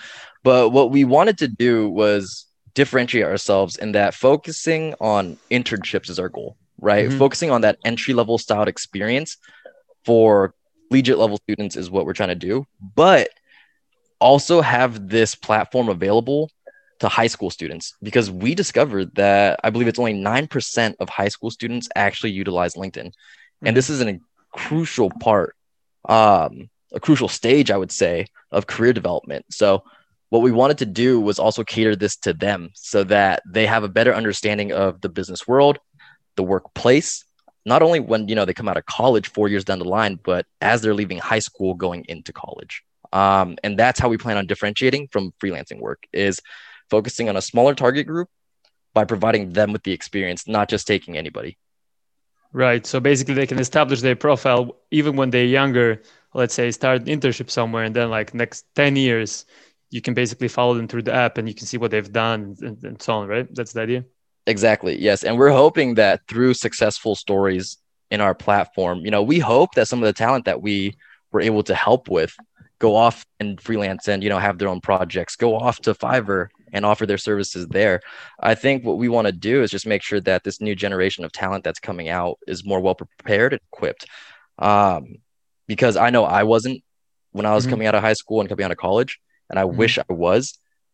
But 0.43 0.69
what 0.69 0.89
we 0.89 1.03
wanted 1.03 1.37
to 1.39 1.47
do 1.47 1.89
was 1.89 2.45
differentiate 2.73 3.25
ourselves 3.25 3.75
in 3.77 3.91
that 3.91 4.13
focusing 4.13 4.95
on 5.01 5.37
internships 5.51 6.09
is 6.09 6.19
our 6.19 6.29
goal, 6.29 6.55
right? 6.79 7.09
Mhm. 7.09 7.17
Focusing 7.19 7.51
on 7.51 7.61
that 7.61 7.77
entry 7.83 8.13
level 8.13 8.37
styled 8.37 8.67
experience 8.67 9.37
for 10.05 10.53
collegiate 10.89 11.19
level 11.19 11.37
students 11.37 11.75
is 11.75 11.91
what 11.91 12.05
we're 12.05 12.13
trying 12.13 12.29
to 12.29 12.35
do, 12.35 12.65
but 12.95 13.29
also 14.19 14.61
have 14.61 15.09
this 15.09 15.35
platform 15.35 15.89
available 15.89 16.49
to 16.99 17.07
high 17.07 17.27
school 17.27 17.49
students 17.49 17.95
because 18.03 18.29
we 18.29 18.53
discovered 18.53 19.15
that 19.15 19.59
I 19.63 19.69
believe 19.69 19.87
it's 19.87 19.99
only 19.99 20.13
9% 20.13 20.95
of 20.99 21.09
high 21.09 21.29
school 21.29 21.51
students 21.51 21.87
actually 21.95 22.31
utilize 22.31 22.75
LinkedIn. 22.75 23.11
And 23.63 23.75
this 23.75 23.89
is 23.89 24.01
an 24.01 24.21
crucial 24.51 25.09
part, 25.19 25.55
um, 26.07 26.69
a 26.93 26.99
crucial 26.99 27.27
stage, 27.27 27.71
I 27.71 27.77
would 27.77 27.91
say, 27.91 28.27
of 28.51 28.67
career 28.67 28.93
development. 28.93 29.45
So, 29.51 29.83
what 30.29 30.43
we 30.43 30.51
wanted 30.51 30.77
to 30.79 30.85
do 30.85 31.19
was 31.19 31.39
also 31.39 31.63
cater 31.63 31.95
this 31.95 32.15
to 32.17 32.33
them 32.33 32.69
so 32.75 33.03
that 33.05 33.41
they 33.47 33.65
have 33.65 33.83
a 33.83 33.89
better 33.89 34.13
understanding 34.13 34.71
of 34.71 35.01
the 35.01 35.09
business 35.09 35.47
world, 35.47 35.79
the 36.35 36.43
workplace, 36.43 37.25
not 37.65 37.81
only 37.81 37.99
when 37.99 38.27
you 38.27 38.35
know 38.35 38.45
they 38.45 38.53
come 38.53 38.69
out 38.69 38.77
of 38.77 38.85
college 38.85 39.27
four 39.29 39.47
years 39.47 39.63
down 39.63 39.79
the 39.79 39.85
line, 39.85 40.19
but 40.23 40.45
as 40.61 40.81
they're 40.81 40.93
leaving 40.93 41.17
high 41.17 41.39
school 41.39 41.73
going 41.73 42.05
into 42.07 42.31
college. 42.31 42.83
Um, 43.11 43.57
and 43.63 43.77
that's 43.77 43.99
how 43.99 44.09
we 44.09 44.17
plan 44.17 44.37
on 44.37 44.45
differentiating 44.45 45.07
from 45.11 45.33
freelancing 45.41 45.79
work 45.79 46.03
is 46.13 46.39
focusing 46.89 47.27
on 47.27 47.37
a 47.37 47.41
smaller 47.41 47.73
target 47.73 48.05
group 48.05 48.29
by 48.93 49.05
providing 49.05 49.53
them 49.53 49.71
with 49.71 49.83
the 49.83 49.91
experience, 49.91 50.47
not 50.47 50.69
just 50.69 50.87
taking 50.87 51.17
anybody. 51.17 51.57
Right. 52.51 52.85
So 52.85 52.99
basically, 52.99 53.35
they 53.35 53.45
can 53.47 53.59
establish 53.59 54.01
their 54.01 54.15
profile 54.15 54.75
even 54.91 55.15
when 55.15 55.29
they're 55.29 55.45
younger. 55.45 56.01
Let's 56.33 56.53
say 56.53 56.71
start 56.71 57.01
an 57.01 57.07
internship 57.07 57.49
somewhere, 57.49 57.83
and 57.83 57.95
then 57.95 58.09
like 58.09 58.33
next 58.33 58.65
ten 58.75 58.95
years, 58.95 59.45
you 59.89 60.01
can 60.01 60.13
basically 60.13 60.47
follow 60.47 60.75
them 60.75 60.87
through 60.87 61.03
the 61.03 61.13
app, 61.13 61.37
and 61.37 61.47
you 61.47 61.55
can 61.55 61.65
see 61.65 61.77
what 61.77 61.91
they've 61.91 62.11
done 62.11 62.55
and, 62.61 62.83
and 62.83 63.01
so 63.01 63.13
on. 63.13 63.27
Right. 63.27 63.47
That's 63.55 63.73
the 63.73 63.81
idea. 63.81 64.05
Exactly. 64.47 64.99
Yes. 64.99 65.23
And 65.23 65.37
we're 65.37 65.51
hoping 65.51 65.95
that 65.95 66.21
through 66.27 66.53
successful 66.53 67.15
stories 67.15 67.77
in 68.09 68.21
our 68.21 68.33
platform, 68.33 68.99
you 69.05 69.11
know, 69.11 69.21
we 69.21 69.39
hope 69.39 69.75
that 69.75 69.87
some 69.87 70.01
of 70.01 70.07
the 70.07 70.13
talent 70.13 70.45
that 70.45 70.61
we 70.61 70.95
were 71.31 71.41
able 71.41 71.61
to 71.63 71.75
help 71.75 72.09
with 72.09 72.35
go 72.79 72.95
off 72.95 73.25
and 73.39 73.59
freelance 73.61 74.07
and, 74.07 74.23
you 74.23 74.29
know, 74.29 74.39
have 74.39 74.57
their 74.57 74.69
own 74.69 74.81
projects, 74.81 75.35
go 75.35 75.55
off 75.55 75.79
to 75.81 75.93
Fiverr 75.93 76.47
and 76.71 76.85
offer 76.85 77.05
their 77.05 77.17
services 77.17 77.67
there. 77.67 77.99
I 78.39 78.55
think 78.55 78.83
what 78.83 78.97
we 78.97 79.09
want 79.09 79.27
to 79.27 79.31
do 79.31 79.61
is 79.61 79.69
just 79.69 79.85
make 79.85 80.01
sure 80.01 80.21
that 80.21 80.43
this 80.43 80.61
new 80.61 80.75
generation 80.75 81.25
of 81.25 81.31
talent 81.31 81.63
that's 81.63 81.79
coming 81.79 82.09
out 82.09 82.39
is 82.47 82.65
more 82.65 82.79
well 82.79 82.95
prepared 82.95 83.53
and 83.53 83.61
equipped. 83.71 84.05
Um, 84.57 85.17
because 85.69 85.95
I 86.05 86.09
know 86.09 86.23
I 86.25 86.43
wasn't 86.53 86.77
when 87.37 87.45
I 87.45 87.53
was 87.55 87.65
Mhm. 87.65 87.69
coming 87.71 87.87
out 87.87 87.95
of 87.95 88.01
high 88.01 88.17
school 88.21 88.39
and 88.41 88.49
coming 88.49 88.65
out 88.65 88.71
of 88.71 88.77
college, 88.87 89.19
and 89.49 89.59
I 89.63 89.65
Mhm. 89.65 89.75
wish 89.81 89.99
I 89.99 90.13
was. 90.27 90.43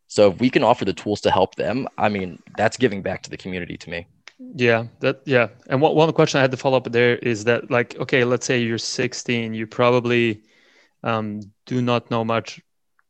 So 0.06 0.30
if 0.30 0.38
we 0.38 0.50
can 0.50 0.62
offer 0.70 0.84
the 0.84 0.92
tools 1.02 1.20
to 1.22 1.30
help 1.30 1.56
them, 1.56 1.88
I 1.98 2.08
mean, 2.08 2.38
that's 2.56 2.76
giving 2.76 3.02
back 3.02 3.22
to 3.24 3.30
the 3.30 3.36
community 3.44 3.76
to 3.78 3.90
me. 3.90 4.06
Yeah, 4.54 4.80
that 5.00 5.16
yeah. 5.24 5.48
And 5.70 5.80
one 5.80 5.94
one 5.96 6.12
question 6.12 6.38
I 6.38 6.42
had 6.42 6.50
to 6.52 6.56
follow 6.64 6.76
up 6.76 6.92
there 6.92 7.16
is 7.32 7.44
that 7.44 7.70
like 7.70 7.98
okay, 8.04 8.22
let's 8.24 8.46
say 8.46 8.56
you're 8.60 8.78
16, 8.78 9.54
you 9.54 9.66
probably 9.66 10.42
um, 11.02 11.40
do 11.66 11.82
not 11.82 12.10
know 12.10 12.24
much 12.24 12.60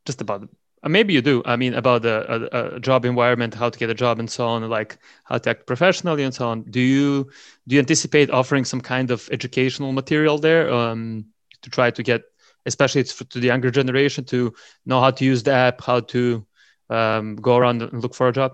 just 0.06 0.20
about 0.20 0.48
uh, 0.82 0.88
maybe 0.88 1.14
you 1.14 1.22
do. 1.22 1.42
I 1.44 1.56
mean 1.56 1.74
about 1.74 2.02
the 2.02 2.16
a, 2.34 2.76
a 2.76 2.80
job 2.80 3.04
environment, 3.04 3.54
how 3.54 3.70
to 3.70 3.78
get 3.78 3.90
a 3.90 3.94
job, 3.94 4.18
and 4.20 4.30
so 4.30 4.46
on, 4.46 4.68
like 4.70 4.98
how 5.24 5.38
to 5.38 5.50
act 5.50 5.66
professionally 5.66 6.22
and 6.22 6.34
so 6.34 6.48
on. 6.48 6.62
Do 6.62 6.80
you 6.80 7.30
do 7.66 7.74
you 7.74 7.80
anticipate 7.80 8.30
offering 8.30 8.64
some 8.64 8.80
kind 8.80 9.10
of 9.10 9.28
educational 9.32 9.92
material 9.92 10.38
there 10.38 10.72
um, 10.72 11.26
to 11.62 11.70
try 11.70 11.90
to 11.90 12.02
get, 12.02 12.22
especially 12.66 13.00
it's 13.00 13.12
for, 13.12 13.24
to 13.24 13.40
the 13.40 13.46
younger 13.46 13.70
generation, 13.70 14.24
to 14.26 14.52
know 14.84 15.00
how 15.00 15.10
to 15.10 15.24
use 15.24 15.42
the 15.42 15.52
app, 15.52 15.80
how 15.80 16.00
to 16.00 16.46
um, 16.90 17.36
go 17.36 17.56
around 17.56 17.82
and 17.82 18.02
look 18.02 18.14
for 18.14 18.28
a 18.28 18.32
job? 18.32 18.52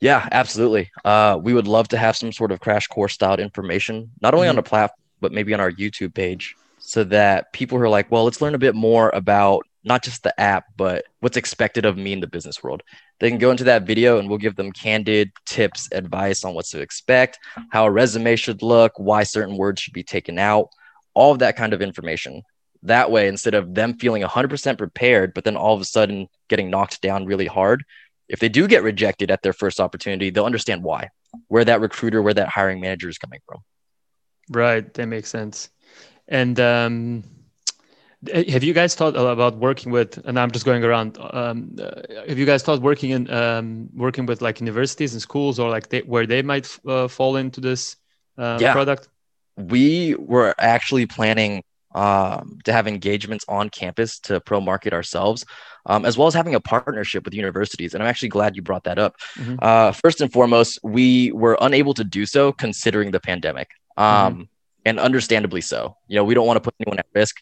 Yeah, 0.00 0.26
absolutely. 0.32 0.90
Uh, 1.04 1.38
we 1.42 1.52
would 1.52 1.68
love 1.68 1.88
to 1.88 1.98
have 1.98 2.16
some 2.16 2.32
sort 2.32 2.52
of 2.52 2.60
crash 2.60 2.86
course 2.86 3.12
styled 3.12 3.40
information, 3.40 4.10
not 4.22 4.34
only 4.34 4.48
on 4.48 4.56
the 4.56 4.62
platform, 4.62 4.96
but 5.20 5.32
maybe 5.32 5.52
on 5.52 5.60
our 5.60 5.70
YouTube 5.70 6.14
page, 6.14 6.54
so 6.78 7.04
that 7.04 7.52
people 7.52 7.76
who 7.76 7.84
are 7.84 7.88
like, 7.88 8.10
well, 8.10 8.24
let's 8.24 8.40
learn 8.40 8.54
a 8.54 8.58
bit 8.58 8.74
more 8.74 9.10
about 9.10 9.66
not 9.84 10.02
just 10.02 10.22
the 10.22 10.40
app, 10.40 10.64
but 10.76 11.04
what's 11.20 11.36
expected 11.36 11.84
of 11.84 11.96
me 11.96 12.12
in 12.12 12.20
the 12.20 12.26
business 12.26 12.62
world. 12.62 12.82
They 13.18 13.28
can 13.28 13.38
go 13.38 13.50
into 13.50 13.64
that 13.64 13.86
video 13.86 14.18
and 14.18 14.28
we'll 14.28 14.38
give 14.38 14.56
them 14.56 14.72
candid 14.72 15.30
tips, 15.46 15.88
advice 15.92 16.44
on 16.44 16.54
what 16.54 16.66
to 16.66 16.80
expect, 16.80 17.38
how 17.70 17.86
a 17.86 17.90
resume 17.90 18.36
should 18.36 18.62
look, 18.62 18.92
why 18.96 19.22
certain 19.22 19.56
words 19.56 19.80
should 19.80 19.94
be 19.94 20.02
taken 20.02 20.38
out, 20.38 20.68
all 21.14 21.32
of 21.32 21.40
that 21.40 21.56
kind 21.56 21.72
of 21.72 21.82
information. 21.82 22.42
That 22.82 23.10
way, 23.10 23.28
instead 23.28 23.54
of 23.54 23.74
them 23.74 23.98
feeling 23.98 24.22
100% 24.22 24.78
prepared, 24.78 25.34
but 25.34 25.44
then 25.44 25.56
all 25.56 25.74
of 25.74 25.80
a 25.80 25.84
sudden 25.84 26.28
getting 26.48 26.70
knocked 26.70 27.02
down 27.02 27.26
really 27.26 27.46
hard, 27.46 27.84
if 28.28 28.40
they 28.40 28.48
do 28.48 28.66
get 28.66 28.82
rejected 28.82 29.30
at 29.30 29.42
their 29.42 29.52
first 29.52 29.80
opportunity, 29.80 30.30
they'll 30.30 30.46
understand 30.46 30.82
why, 30.82 31.08
where 31.48 31.64
that 31.64 31.80
recruiter, 31.80 32.22
where 32.22 32.34
that 32.34 32.48
hiring 32.48 32.80
manager 32.80 33.08
is 33.08 33.18
coming 33.18 33.40
from. 33.46 33.58
Right, 34.48 34.92
that 34.94 35.06
makes 35.06 35.28
sense. 35.28 35.68
And 36.28 36.58
um, 36.60 37.24
have 38.32 38.62
you 38.62 38.74
guys 38.74 38.94
thought 38.94 39.16
about 39.16 39.56
working 39.56 39.92
with? 39.92 40.18
And 40.24 40.38
I'm 40.38 40.50
just 40.50 40.64
going 40.64 40.84
around. 40.84 41.18
Um, 41.18 41.76
uh, 41.80 42.02
have 42.28 42.38
you 42.38 42.46
guys 42.46 42.62
thought 42.62 42.82
working 42.82 43.10
in 43.10 43.30
um, 43.30 43.88
working 43.94 44.26
with 44.26 44.42
like 44.42 44.60
universities 44.60 45.12
and 45.12 45.22
schools, 45.22 45.58
or 45.58 45.70
like 45.70 45.88
they, 45.88 46.00
where 46.00 46.26
they 46.26 46.42
might 46.42 46.68
uh, 46.86 47.08
fall 47.08 47.36
into 47.36 47.60
this 47.60 47.96
uh, 48.38 48.58
yeah. 48.60 48.72
product? 48.72 49.08
We 49.68 50.14
were 50.14 50.54
actually 50.58 51.06
planning 51.06 51.62
um, 51.94 52.58
to 52.64 52.72
have 52.72 52.86
engagements 52.86 53.44
on 53.48 53.68
campus 53.68 54.18
to 54.20 54.40
pro 54.40 54.60
market 54.60 54.92
ourselves, 54.92 55.44
um, 55.86 56.04
as 56.04 56.16
well 56.16 56.28
as 56.28 56.34
having 56.34 56.54
a 56.54 56.60
partnership 56.60 57.24
with 57.24 57.34
universities. 57.34 57.94
And 57.94 58.02
I'm 58.02 58.08
actually 58.08 58.28
glad 58.28 58.56
you 58.56 58.62
brought 58.62 58.84
that 58.84 58.98
up. 58.98 59.16
Mm-hmm. 59.36 59.56
Uh, 59.60 59.92
first 59.92 60.20
and 60.20 60.32
foremost, 60.32 60.78
we 60.82 61.32
were 61.32 61.58
unable 61.60 61.94
to 61.94 62.04
do 62.04 62.26
so 62.26 62.52
considering 62.52 63.10
the 63.10 63.20
pandemic, 63.20 63.70
um, 63.96 64.32
mm-hmm. 64.34 64.42
and 64.84 65.00
understandably 65.00 65.60
so. 65.60 65.96
You 66.06 66.16
know, 66.16 66.24
we 66.24 66.34
don't 66.34 66.46
want 66.46 66.58
to 66.58 66.60
put 66.60 66.74
anyone 66.80 66.98
at 66.98 67.06
risk. 67.14 67.36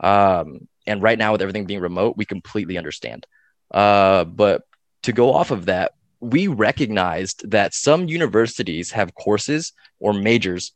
Um, 0.00 0.66
and 0.86 1.00
right 1.00 1.18
now, 1.18 1.32
with 1.32 1.42
everything 1.42 1.66
being 1.66 1.80
remote, 1.80 2.16
we 2.16 2.24
completely 2.24 2.76
understand. 2.76 3.26
Uh, 3.70 4.24
but 4.24 4.62
to 5.02 5.12
go 5.12 5.32
off 5.32 5.52
of 5.52 5.66
that, 5.66 5.92
we 6.20 6.46
recognized 6.46 7.50
that 7.50 7.74
some 7.74 8.08
universities 8.08 8.90
have 8.92 9.14
courses 9.14 9.72
or 9.98 10.12
majors 10.12 10.72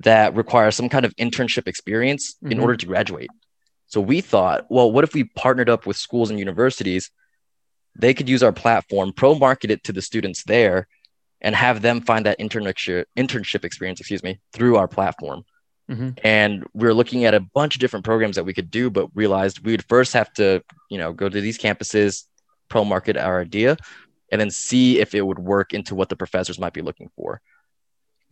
that 0.00 0.34
require 0.34 0.70
some 0.70 0.88
kind 0.88 1.04
of 1.04 1.14
internship 1.16 1.68
experience 1.68 2.34
mm-hmm. 2.34 2.52
in 2.52 2.60
order 2.60 2.76
to 2.76 2.86
graduate. 2.86 3.30
So 3.86 4.00
we 4.00 4.20
thought, 4.20 4.66
well, 4.70 4.90
what 4.90 5.04
if 5.04 5.14
we 5.14 5.24
partnered 5.24 5.68
up 5.68 5.86
with 5.86 5.96
schools 5.96 6.30
and 6.30 6.38
universities? 6.38 7.10
They 7.96 8.14
could 8.14 8.28
use 8.28 8.42
our 8.42 8.52
platform, 8.52 9.12
pro 9.12 9.34
market 9.34 9.70
it 9.70 9.84
to 9.84 9.92
the 9.92 10.02
students 10.02 10.44
there, 10.44 10.86
and 11.40 11.54
have 11.54 11.82
them 11.82 12.00
find 12.00 12.26
that 12.26 12.38
internship 12.38 13.04
internship 13.16 13.64
experience, 13.64 14.00
excuse 14.00 14.22
me, 14.22 14.40
through 14.52 14.76
our 14.76 14.88
platform. 14.88 15.44
Mm-hmm. 15.90 16.10
And 16.22 16.64
we 16.72 16.86
are 16.86 16.94
looking 16.94 17.24
at 17.24 17.34
a 17.34 17.40
bunch 17.40 17.74
of 17.74 17.80
different 17.80 18.04
programs 18.04 18.36
that 18.36 18.44
we 18.44 18.54
could 18.54 18.70
do, 18.70 18.90
but 18.90 19.08
realized 19.14 19.64
we 19.64 19.72
would 19.72 19.84
first 19.84 20.12
have 20.12 20.32
to, 20.34 20.62
you 20.88 20.98
know, 20.98 21.12
go 21.12 21.28
to 21.28 21.40
these 21.40 21.58
campuses, 21.58 22.24
pro 22.68 22.84
market 22.84 23.16
our 23.16 23.40
idea, 23.40 23.76
and 24.30 24.40
then 24.40 24.50
see 24.50 25.00
if 25.00 25.14
it 25.14 25.26
would 25.26 25.40
work 25.40 25.74
into 25.74 25.96
what 25.96 26.08
the 26.08 26.16
professors 26.16 26.60
might 26.60 26.72
be 26.72 26.82
looking 26.82 27.10
for. 27.16 27.40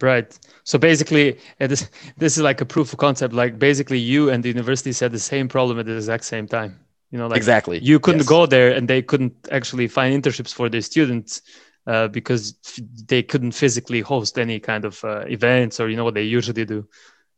Right. 0.00 0.38
So 0.62 0.78
basically, 0.78 1.38
uh, 1.61 1.67
this 1.67 1.90
this 2.17 2.37
is 2.37 2.43
like 2.43 2.61
a 2.61 2.64
proof 2.64 2.93
of 2.93 2.99
concept. 2.99 3.35
Like 3.35 3.59
basically, 3.59 3.99
you 3.99 4.31
and 4.31 4.45
the 4.45 4.49
university 4.49 4.93
had 4.93 5.12
the 5.12 5.19
same 5.19 5.49
problem 5.49 5.78
at 5.78 5.87
the 5.87 5.97
exact 5.97 6.25
same 6.25 6.47
time. 6.47 6.78
You 7.11 7.19
know, 7.19 7.26
like 7.26 7.37
exactly. 7.37 7.78
You 7.83 7.99
couldn't 7.99 8.21
yes. 8.21 8.28
go 8.28 8.47
there, 8.47 8.71
and 8.73 8.87
they 8.87 9.02
couldn't 9.02 9.35
actually 9.50 9.88
find 9.88 10.14
internships 10.14 10.55
for 10.55 10.69
their 10.69 10.83
students 10.83 11.43
uh, 11.87 12.07
because 12.09 12.55
f- 12.64 12.81
they 13.07 13.23
couldn't 13.23 13.52
physically 13.52 14.00
host 14.00 14.38
any 14.38 14.61
kind 14.61 14.85
of 14.85 15.02
uh, 15.05 15.25
events 15.26 15.81
or 15.81 15.88
you 15.88 15.97
know 15.97 16.05
what 16.05 16.14
they 16.14 16.23
usually 16.23 16.64
do. 16.64 16.87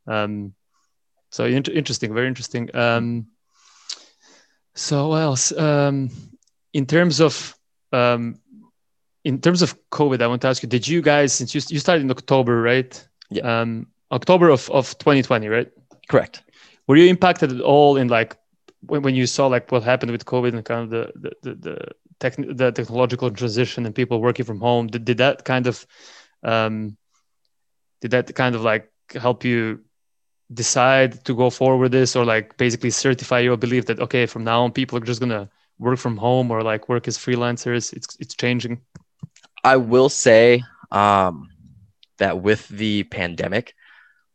Um, 0.07 0.55
so 1.31 1.45
in- 1.45 1.65
interesting, 1.65 2.13
very 2.13 2.27
interesting. 2.27 2.75
Um, 2.75 3.29
so 4.75 5.09
what 5.09 5.23
else? 5.23 5.53
Um, 5.53 6.11
in 6.73 6.85
terms 6.87 7.21
of 7.21 7.57
um, 7.93 8.41
in 9.25 9.41
terms 9.41 9.63
of 9.63 9.77
COVID, 9.91 10.23
I 10.23 10.27
want 10.27 10.43
to 10.43 10.49
ask 10.49 10.63
you: 10.63 10.69
Did 10.69 10.87
you 10.87 11.03
guys, 11.03 11.33
since 11.33 11.55
you, 11.55 11.61
you 11.69 11.79
started 11.79 12.03
in 12.03 12.11
October, 12.11 12.63
right? 12.63 13.09
Yeah. 13.31 13.61
Um, 13.61 13.87
October 14.13 14.49
of, 14.49 14.69
of 14.71 14.99
2020, 14.99 15.49
right? 15.49 15.71
Correct. 16.09 16.43
Were 16.87 16.97
you 16.97 17.09
impacted 17.09 17.53
at 17.53 17.61
all 17.61 17.97
in 17.97 18.09
like 18.09 18.37
when, 18.87 19.03
when 19.03 19.15
you 19.15 19.27
saw 19.27 19.47
like 19.47 19.71
what 19.71 19.83
happened 19.83 20.11
with 20.11 20.25
COVID 20.25 20.55
and 20.55 20.65
kind 20.65 20.83
of 20.83 20.91
the 20.91 21.13
the 21.15 21.33
the, 21.43 21.55
the, 21.55 21.89
tech, 22.19 22.37
the 22.37 22.73
technological 22.73 23.31
transition 23.31 23.87
and 23.87 23.95
people 23.95 24.21
working 24.21 24.45
from 24.45 24.61
home? 24.61 24.89
Did, 24.89 25.05
did 25.05 25.19
that 25.19 25.45
kind 25.45 25.67
of 25.67 25.87
um, 26.43 26.97
did 28.01 28.11
that 28.13 28.35
kind 28.35 28.55
of 28.55 28.63
like 28.63 28.91
help 29.15 29.45
you 29.45 29.81
decide 30.53 31.25
to 31.25 31.35
go 31.35 31.51
forward 31.51 31.79
with 31.79 31.93
this 31.93 32.17
or 32.17 32.25
like 32.25 32.57
basically 32.57 32.91
certify 32.91 33.39
your 33.39 33.57
belief 33.57 33.87
that 33.87 34.01
okay 34.01 34.27
from 34.27 34.43
now 34.43 34.65
on 34.65 34.73
people 34.73 34.99
are 34.99 35.05
just 35.05 35.21
gonna 35.21 35.49
work 35.79 35.99
from 35.99 36.17
home 36.17 36.51
or 36.51 36.63
like 36.63 36.89
work 36.89 37.07
as 37.07 37.17
freelancers 37.17 37.93
it's 37.93 38.17
it's 38.19 38.35
changing 38.35 38.81
i 39.65 39.77
will 39.77 40.09
say 40.09 40.63
um, 40.91 41.49
that 42.19 42.41
with 42.41 42.67
the 42.69 43.05
pandemic 43.05 43.75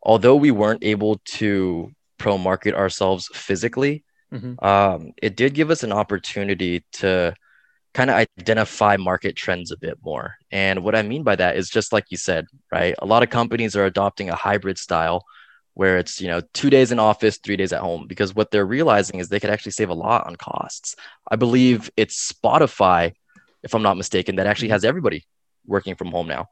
although 0.01 0.35
we 0.35 0.51
weren't 0.51 0.83
able 0.83 1.19
to 1.25 1.91
pro 2.17 2.37
market 2.37 2.73
ourselves 2.73 3.29
physically 3.33 4.03
mm-hmm. 4.33 4.63
um, 4.65 5.11
it 5.21 5.35
did 5.35 5.53
give 5.53 5.69
us 5.69 5.83
an 5.83 5.91
opportunity 5.91 6.83
to 6.91 7.33
kind 7.95 8.09
of 8.09 8.17
identify 8.17 8.97
market 8.97 9.37
trends 9.37 9.71
a 9.71 9.77
bit 9.77 9.97
more. 10.03 10.35
And 10.51 10.83
what 10.83 10.95
i 10.95 11.01
mean 11.01 11.23
by 11.23 11.37
that 11.37 11.55
is 11.55 11.69
just 11.69 11.93
like 11.93 12.05
you 12.09 12.17
said 12.17 12.45
right? 12.71 12.93
A 12.99 13.05
lot 13.05 13.23
of 13.23 13.29
companies 13.29 13.75
are 13.75 13.85
adopting 13.85 14.29
a 14.29 14.35
hybrid 14.35 14.77
style 14.77 15.23
where 15.75 15.97
it's 15.97 16.21
you 16.21 16.27
know 16.27 16.41
two 16.53 16.69
days 16.69 16.91
in 16.91 16.99
office 16.99 17.37
three 17.37 17.55
days 17.55 17.73
at 17.73 17.81
home 17.81 18.05
because 18.07 18.35
what 18.35 18.51
they're 18.51 18.65
realizing 18.65 19.19
is 19.19 19.29
they 19.29 19.39
could 19.39 19.49
actually 19.49 19.71
save 19.71 19.89
a 19.89 19.93
lot 19.93 20.27
on 20.27 20.35
costs. 20.35 20.95
I 21.31 21.37
believe 21.37 21.89
it's 21.95 22.31
spotify 22.31 23.13
if 23.65 23.75
i'm 23.75 23.81
not 23.81 23.97
mistaken 23.97 24.37
that 24.37 24.47
actually 24.47 24.69
has 24.69 24.85
everybody 24.85 25.25
working 25.65 25.95
from 25.95 26.11
home 26.11 26.27
now 26.27 26.47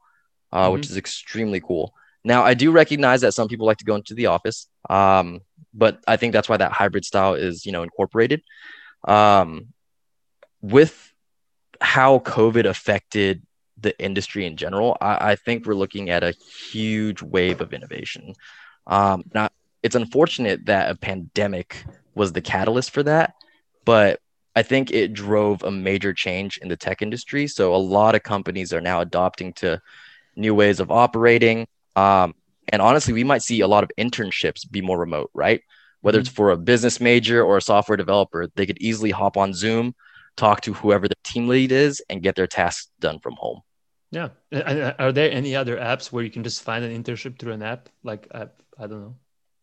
uh, 0.52 0.64
mm-hmm. 0.64 0.74
which 0.74 0.88
is 0.88 0.96
extremely 0.96 1.60
cool. 1.60 1.92
Now 2.22 2.44
i 2.44 2.54
do 2.54 2.70
recognize 2.70 3.22
that 3.22 3.32
some 3.32 3.48
people 3.48 3.66
like 3.66 3.78
to 3.78 3.84
go 3.84 3.96
into 3.96 4.14
the 4.14 4.26
office 4.26 4.66
um, 4.88 5.40
but 5.72 6.00
i 6.06 6.16
think 6.16 6.32
that's 6.32 6.48
why 6.48 6.56
that 6.56 6.72
hybrid 6.72 7.04
style 7.04 7.34
is 7.34 7.66
you 7.66 7.72
know 7.72 7.82
incorporated. 7.82 8.42
Um, 9.06 9.68
with 10.62 11.12
how 11.80 12.20
covid 12.20 12.66
affected 12.66 13.42
the 13.78 13.98
industry 14.00 14.46
in 14.46 14.56
general 14.56 14.96
I, 15.00 15.32
I 15.32 15.36
think 15.36 15.66
we're 15.66 15.74
looking 15.74 16.08
at 16.08 16.22
a 16.22 16.34
huge 16.70 17.20
wave 17.20 17.60
of 17.60 17.74
innovation. 17.74 18.34
Um, 18.86 19.24
now, 19.34 19.48
it's 19.82 19.94
unfortunate 19.94 20.66
that 20.66 20.90
a 20.90 20.94
pandemic 20.94 21.84
was 22.14 22.32
the 22.32 22.40
catalyst 22.40 22.90
for 22.90 23.02
that, 23.02 23.34
but 23.84 24.20
I 24.56 24.62
think 24.62 24.90
it 24.90 25.12
drove 25.12 25.62
a 25.62 25.70
major 25.70 26.12
change 26.12 26.58
in 26.58 26.68
the 26.68 26.76
tech 26.76 27.02
industry. 27.02 27.46
So 27.46 27.74
a 27.74 27.76
lot 27.76 28.14
of 28.14 28.22
companies 28.22 28.72
are 28.72 28.80
now 28.80 29.00
adopting 29.00 29.52
to 29.54 29.80
new 30.36 30.54
ways 30.54 30.80
of 30.80 30.90
operating. 30.90 31.66
Um, 31.96 32.34
and 32.68 32.80
honestly, 32.80 33.12
we 33.12 33.24
might 33.24 33.42
see 33.42 33.60
a 33.60 33.68
lot 33.68 33.84
of 33.84 33.90
internships 33.98 34.70
be 34.70 34.80
more 34.80 34.98
remote, 34.98 35.30
right? 35.34 35.60
Whether 36.00 36.20
it's 36.20 36.28
mm-hmm. 36.28 36.36
for 36.36 36.50
a 36.50 36.56
business 36.56 37.00
major 37.00 37.42
or 37.42 37.56
a 37.56 37.62
software 37.62 37.96
developer, 37.96 38.46
they 38.54 38.66
could 38.66 38.78
easily 38.78 39.10
hop 39.10 39.36
on 39.36 39.54
Zoom, 39.54 39.94
talk 40.36 40.60
to 40.62 40.72
whoever 40.72 41.08
the 41.08 41.16
team 41.24 41.48
lead 41.48 41.72
is, 41.72 42.02
and 42.08 42.22
get 42.22 42.36
their 42.36 42.46
tasks 42.46 42.90
done 43.00 43.18
from 43.18 43.34
home. 43.34 43.60
Yeah. 44.10 44.28
Are 44.98 45.12
there 45.12 45.30
any 45.30 45.56
other 45.56 45.76
apps 45.76 46.12
where 46.12 46.22
you 46.22 46.30
can 46.30 46.44
just 46.44 46.62
find 46.62 46.84
an 46.84 47.02
internship 47.02 47.38
through 47.38 47.52
an 47.52 47.62
app? 47.62 47.88
Like 48.04 48.28
I 48.32 48.46
don't 48.78 49.00
know. 49.02 49.16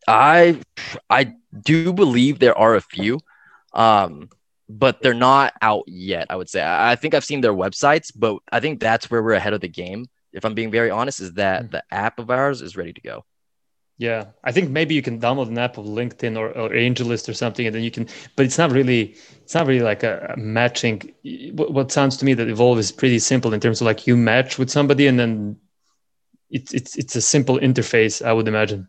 I 0.06 0.60
I 1.08 1.34
do 1.58 1.92
believe 1.92 2.38
there 2.38 2.58
are 2.58 2.74
a 2.74 2.80
few, 2.80 3.20
um, 3.72 4.28
but 4.78 5.02
they're 5.02 5.14
not 5.14 5.52
out 5.60 5.84
yet. 5.86 6.26
I 6.30 6.36
would 6.36 6.48
say. 6.48 6.62
I 6.64 6.96
think 6.96 7.14
I've 7.14 7.24
seen 7.24 7.40
their 7.40 7.52
websites, 7.52 8.10
but 8.14 8.38
I 8.50 8.60
think 8.60 8.80
that's 8.80 9.10
where 9.10 9.22
we're 9.22 9.32
ahead 9.32 9.52
of 9.52 9.60
the 9.60 9.68
game. 9.68 10.06
If 10.32 10.44
I'm 10.44 10.54
being 10.54 10.70
very 10.70 10.90
honest, 10.90 11.20
is 11.20 11.34
that 11.34 11.64
mm. 11.64 11.70
the 11.72 11.84
app 11.90 12.18
of 12.18 12.30
ours 12.30 12.62
is 12.62 12.76
ready 12.76 12.92
to 12.92 13.00
go. 13.00 13.24
Yeah, 13.98 14.28
I 14.42 14.52
think 14.52 14.70
maybe 14.70 14.94
you 14.94 15.02
can 15.02 15.20
download 15.20 15.48
an 15.48 15.58
app 15.58 15.76
of 15.76 15.84
LinkedIn 15.84 16.36
or, 16.36 16.48
or 16.50 16.70
AngelList 16.70 17.28
or 17.28 17.34
something, 17.34 17.66
and 17.66 17.74
then 17.74 17.82
you 17.82 17.90
can. 17.90 18.08
But 18.34 18.46
it's 18.46 18.58
not 18.58 18.72
really, 18.72 19.16
it's 19.42 19.54
not 19.54 19.66
really 19.66 19.82
like 19.82 20.02
a, 20.02 20.34
a 20.34 20.36
matching. 20.36 21.12
What, 21.52 21.72
what, 21.72 21.92
sounds 21.92 22.16
to 22.16 22.24
me 22.24 22.34
that 22.34 22.48
Evolve 22.48 22.78
is 22.78 22.90
pretty 22.90 23.18
simple 23.18 23.52
in 23.52 23.60
terms 23.60 23.80
of 23.80 23.84
like 23.84 24.06
you 24.06 24.16
match 24.16 24.58
with 24.58 24.70
somebody, 24.70 25.06
and 25.06 25.20
then 25.20 25.56
it's 26.50 26.72
it's 26.72 26.96
it's 26.96 27.14
a 27.16 27.20
simple 27.20 27.58
interface. 27.58 28.24
I 28.24 28.32
would 28.32 28.48
imagine. 28.48 28.88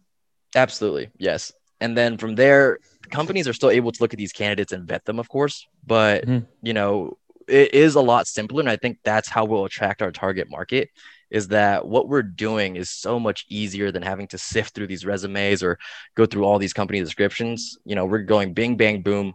Absolutely, 0.55 1.09
yes. 1.17 1.51
And 1.79 1.97
then 1.97 2.17
from 2.17 2.35
there, 2.35 2.79
companies 3.13 3.47
are 3.47 3.53
still 3.53 3.69
able 3.69 3.91
to 3.91 4.03
look 4.03 4.13
at 4.13 4.17
these 4.17 4.33
candidates 4.33 4.73
and 4.73 4.87
vet 4.87 5.05
them, 5.05 5.19
of 5.19 5.29
course. 5.29 5.67
But 5.85 6.25
mm-hmm. 6.25 6.45
you 6.61 6.73
know, 6.73 7.17
it 7.47 7.73
is 7.73 7.95
a 7.95 8.01
lot 8.01 8.27
simpler, 8.27 8.59
and 8.59 8.69
I 8.69 8.75
think 8.75 8.99
that's 9.03 9.29
how 9.29 9.45
we'll 9.45 9.65
attract 9.65 10.01
our 10.01 10.11
target 10.11 10.49
market 10.49 10.89
is 11.33 11.47
that 11.47 11.87
what 11.87 12.07
we're 12.07 12.21
doing 12.21 12.75
is 12.75 12.91
so 12.91 13.19
much 13.19 13.45
easier 13.49 13.91
than 13.91 14.03
having 14.03 14.27
to 14.27 14.37
sift 14.37 14.75
through 14.75 14.85
these 14.85 15.03
resumes 15.03 15.63
or 15.63 15.79
go 16.15 16.27
through 16.27 16.43
all 16.43 16.59
these 16.59 16.73
company 16.73 16.99
descriptions. 16.99 17.75
You 17.85 17.95
know, 17.95 18.05
we're 18.05 18.19
going 18.19 18.53
bing, 18.53 18.77
bang, 18.77 19.01
boom, 19.01 19.33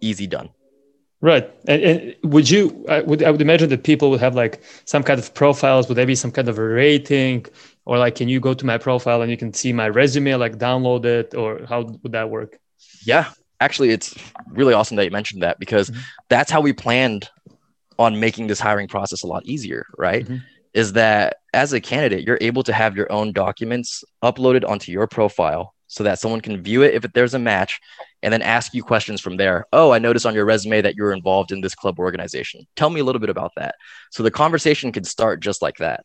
easy 0.00 0.26
done. 0.26 0.48
Right. 1.20 1.50
And, 1.68 1.82
and, 1.82 2.16
would 2.32 2.48
you, 2.48 2.86
I 2.88 3.02
would, 3.02 3.22
I 3.22 3.30
would 3.30 3.42
imagine 3.42 3.68
that 3.68 3.84
people 3.84 4.08
would 4.10 4.20
have 4.20 4.34
like 4.34 4.62
some 4.86 5.02
kind 5.02 5.20
of 5.20 5.34
profiles. 5.34 5.86
Would 5.86 5.98
there 5.98 6.06
be 6.06 6.14
some 6.14 6.32
kind 6.32 6.48
of 6.48 6.58
a 6.58 6.66
rating 6.66 7.44
or 7.84 7.98
like, 7.98 8.14
can 8.14 8.28
you 8.28 8.40
go 8.40 8.54
to 8.54 8.66
my 8.66 8.78
profile 8.78 9.20
and 9.20 9.30
you 9.30 9.36
can 9.36 9.52
see 9.52 9.72
my 9.72 9.88
resume, 9.90 10.34
like 10.36 10.56
download 10.56 11.04
it 11.04 11.34
or 11.34 11.66
how 11.68 11.82
would 12.02 12.12
that 12.12 12.30
work? 12.30 12.58
Yeah. 13.04 13.30
actually, 13.60 13.90
it's 13.90 14.14
really 14.48 14.74
awesome 14.74 14.96
that 14.96 15.04
you 15.04 15.10
mentioned 15.10 15.42
that 15.42 15.58
because 15.58 15.90
mm-hmm. 15.90 16.00
that's 16.28 16.50
how 16.50 16.60
we 16.60 16.72
planned 16.72 17.30
on 17.98 18.18
making 18.20 18.46
this 18.46 18.60
hiring 18.60 18.88
process 18.88 19.22
a 19.22 19.26
lot 19.26 19.44
easier, 19.46 19.86
right? 19.96 20.24
Mm-hmm. 20.24 20.36
Is 20.74 20.92
that 20.94 21.36
as 21.52 21.72
a 21.72 21.80
candidate, 21.80 22.26
you're 22.26 22.38
able 22.40 22.64
to 22.64 22.72
have 22.72 22.96
your 22.96 23.10
own 23.12 23.32
documents 23.32 24.02
uploaded 24.22 24.68
onto 24.68 24.90
your 24.90 25.06
profile 25.06 25.72
so 25.86 26.02
that 26.02 26.18
someone 26.18 26.40
can 26.40 26.60
view 26.60 26.82
it 26.82 26.94
if 26.94 27.12
there's 27.12 27.34
a 27.34 27.38
match 27.38 27.78
and 28.22 28.32
then 28.32 28.42
ask 28.42 28.74
you 28.74 28.82
questions 28.82 29.20
from 29.20 29.36
there. 29.36 29.66
Oh, 29.72 29.92
I 29.92 30.00
noticed 30.00 30.26
on 30.26 30.34
your 30.34 30.44
resume 30.44 30.82
that 30.82 30.96
you're 30.96 31.12
involved 31.12 31.52
in 31.52 31.60
this 31.60 31.76
club 31.76 32.00
organization. 32.00 32.66
Tell 32.74 32.90
me 32.90 33.00
a 33.00 33.04
little 33.04 33.20
bit 33.20 33.30
about 33.30 33.52
that. 33.56 33.76
So 34.10 34.24
the 34.24 34.30
conversation 34.30 34.90
can 34.90 35.04
start 35.04 35.40
just 35.40 35.62
like 35.62 35.76
that. 35.76 36.04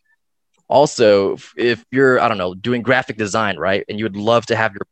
Also, 0.68 1.38
if 1.58 1.84
you're, 1.92 2.20
I 2.20 2.28
don't 2.28 2.38
know, 2.38 2.54
doing 2.54 2.84
graphic 2.84 3.18
design, 3.18 3.58
right? 3.58 3.84
And 3.90 3.98
you 3.98 4.06
would 4.06 4.16
love 4.16 4.46
to 4.48 4.56
have 4.56 4.74
your 4.74 4.86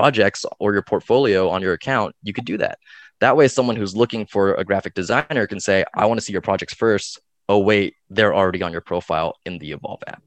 projects 0.00 0.44
or 0.62 0.68
your 0.76 0.82
portfolio 0.92 1.48
on 1.54 1.62
your 1.62 1.72
account, 1.80 2.10
you 2.22 2.32
could 2.36 2.44
do 2.52 2.58
that. 2.64 2.76
That 3.24 3.34
way, 3.38 3.46
someone 3.48 3.76
who's 3.76 3.94
looking 4.02 4.26
for 4.34 4.44
a 4.62 4.64
graphic 4.70 4.92
designer 4.92 5.44
can 5.46 5.60
say, 5.68 5.76
I 5.94 6.04
want 6.08 6.18
to 6.20 6.24
see 6.26 6.34
your 6.36 6.46
projects 6.50 6.74
first. 6.74 7.18
Oh, 7.48 7.60
wait, 7.70 7.94
they're 8.10 8.34
already 8.40 8.62
on 8.66 8.72
your 8.72 8.82
profile 8.82 9.30
in 9.46 9.52
the 9.62 9.68
Evolve 9.72 10.02
app. 10.06 10.22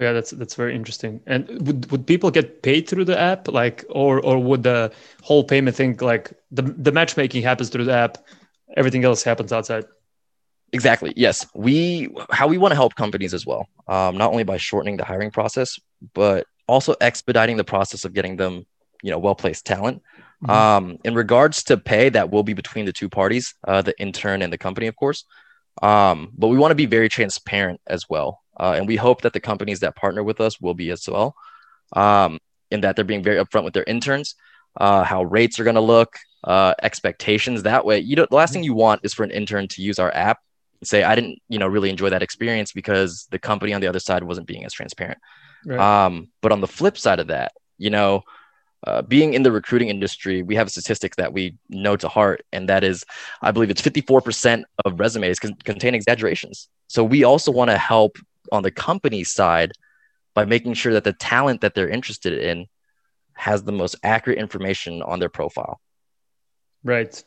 Yeah, 0.00 0.12
that's 0.16 0.30
that's 0.40 0.56
very 0.62 0.74
interesting. 0.80 1.12
And 1.32 1.40
would 1.66 1.90
would 1.90 2.04
people 2.12 2.30
get 2.38 2.62
paid 2.68 2.82
through 2.88 3.06
the 3.12 3.18
app, 3.32 3.42
like, 3.48 3.84
or 4.02 4.12
or 4.28 4.36
would 4.48 4.62
the 4.62 4.92
whole 5.28 5.44
payment 5.52 5.74
thing, 5.76 5.92
like 6.12 6.32
the 6.56 6.62
the 6.86 6.92
matchmaking 6.98 7.42
happens 7.42 7.68
through 7.70 7.86
the 7.90 7.96
app, 8.04 8.18
everything 8.76 9.04
else 9.04 9.22
happens 9.30 9.52
outside? 9.52 9.84
Exactly. 10.72 11.12
Yes, 11.16 11.46
we 11.54 12.08
how 12.30 12.46
we 12.52 12.58
want 12.58 12.72
to 12.72 12.80
help 12.82 12.94
companies 13.04 13.34
as 13.38 13.44
well, 13.50 13.62
um, 13.86 14.12
not 14.22 14.30
only 14.32 14.44
by 14.44 14.58
shortening 14.68 14.96
the 14.96 15.04
hiring 15.04 15.32
process, 15.38 15.78
but 16.12 16.46
also 16.66 16.94
expediting 17.00 17.56
the 17.56 17.64
process 17.64 18.04
of 18.04 18.12
getting 18.12 18.36
them, 18.36 18.66
you 19.02 19.10
know, 19.10 19.18
well 19.18 19.34
placed 19.34 19.66
talent. 19.66 20.02
Mm-hmm. 20.42 20.50
Um, 20.50 20.98
in 21.04 21.14
regards 21.14 21.64
to 21.64 21.76
pay, 21.76 22.08
that 22.10 22.30
will 22.30 22.42
be 22.42 22.54
between 22.54 22.84
the 22.84 22.92
two 22.92 23.08
parties, 23.08 23.54
uh, 23.66 23.82
the 23.82 23.98
intern 24.00 24.42
and 24.42 24.52
the 24.52 24.58
company, 24.58 24.86
of 24.86 24.96
course. 24.96 25.24
Um, 25.82 26.30
but 26.36 26.48
we 26.48 26.58
want 26.58 26.70
to 26.70 26.76
be 26.76 26.86
very 26.86 27.08
transparent 27.08 27.80
as 27.86 28.08
well. 28.08 28.40
Uh, 28.58 28.74
and 28.76 28.86
we 28.86 28.96
hope 28.96 29.22
that 29.22 29.32
the 29.32 29.40
companies 29.40 29.80
that 29.80 29.96
partner 29.96 30.22
with 30.22 30.40
us 30.40 30.60
will 30.60 30.74
be 30.74 30.90
as 30.90 31.08
well, 31.08 31.34
um, 31.94 32.38
in 32.70 32.82
that 32.82 32.94
they're 32.94 33.04
being 33.04 33.22
very 33.22 33.42
upfront 33.42 33.64
with 33.64 33.74
their 33.74 33.84
interns, 33.84 34.36
uh, 34.76 35.02
how 35.02 35.24
rates 35.24 35.58
are 35.58 35.64
going 35.64 35.74
to 35.74 35.80
look, 35.80 36.16
uh, 36.44 36.74
expectations. 36.82 37.62
That 37.62 37.84
way, 37.84 37.98
you 37.98 38.16
know, 38.16 38.26
the 38.28 38.36
last 38.36 38.52
thing 38.52 38.62
you 38.62 38.74
want 38.74 39.00
is 39.02 39.14
for 39.14 39.24
an 39.24 39.30
intern 39.30 39.66
to 39.68 39.82
use 39.82 39.98
our 39.98 40.14
app 40.14 40.38
and 40.80 40.86
say, 40.86 41.02
I 41.02 41.14
didn't, 41.14 41.40
you 41.48 41.58
know, 41.58 41.66
really 41.66 41.90
enjoy 41.90 42.10
that 42.10 42.22
experience 42.22 42.72
because 42.72 43.26
the 43.30 43.38
company 43.38 43.72
on 43.72 43.80
the 43.80 43.86
other 43.88 43.98
side 43.98 44.22
wasn't 44.22 44.46
being 44.46 44.64
as 44.64 44.72
transparent. 44.72 45.18
Right. 45.64 45.78
Um, 45.78 46.28
but 46.40 46.52
on 46.52 46.60
the 46.60 46.66
flip 46.66 46.98
side 46.98 47.20
of 47.20 47.28
that, 47.28 47.52
you 47.78 47.90
know, 47.90 48.22
uh, 48.86 49.02
being 49.02 49.32
in 49.32 49.42
the 49.42 49.52
recruiting 49.52 49.88
industry, 49.88 50.42
we 50.42 50.54
have 50.56 50.70
statistics 50.70 51.16
that 51.16 51.32
we 51.32 51.56
know 51.70 51.96
to 51.96 52.08
heart, 52.08 52.44
and 52.52 52.68
that 52.68 52.84
is, 52.84 53.04
I 53.40 53.50
believe 53.50 53.70
it's 53.70 53.80
54% 53.80 54.64
of 54.84 55.00
resumes 55.00 55.38
can 55.38 55.54
contain 55.64 55.94
exaggerations. 55.94 56.68
So 56.88 57.02
we 57.02 57.24
also 57.24 57.50
want 57.50 57.70
to 57.70 57.78
help 57.78 58.18
on 58.52 58.62
the 58.62 58.70
company 58.70 59.24
side 59.24 59.72
by 60.34 60.44
making 60.44 60.74
sure 60.74 60.92
that 60.92 61.04
the 61.04 61.14
talent 61.14 61.62
that 61.62 61.74
they're 61.74 61.88
interested 61.88 62.34
in 62.34 62.66
has 63.32 63.62
the 63.62 63.72
most 63.72 63.96
accurate 64.02 64.38
information 64.38 65.02
on 65.02 65.18
their 65.18 65.28
profile. 65.28 65.80
Right. 66.82 67.22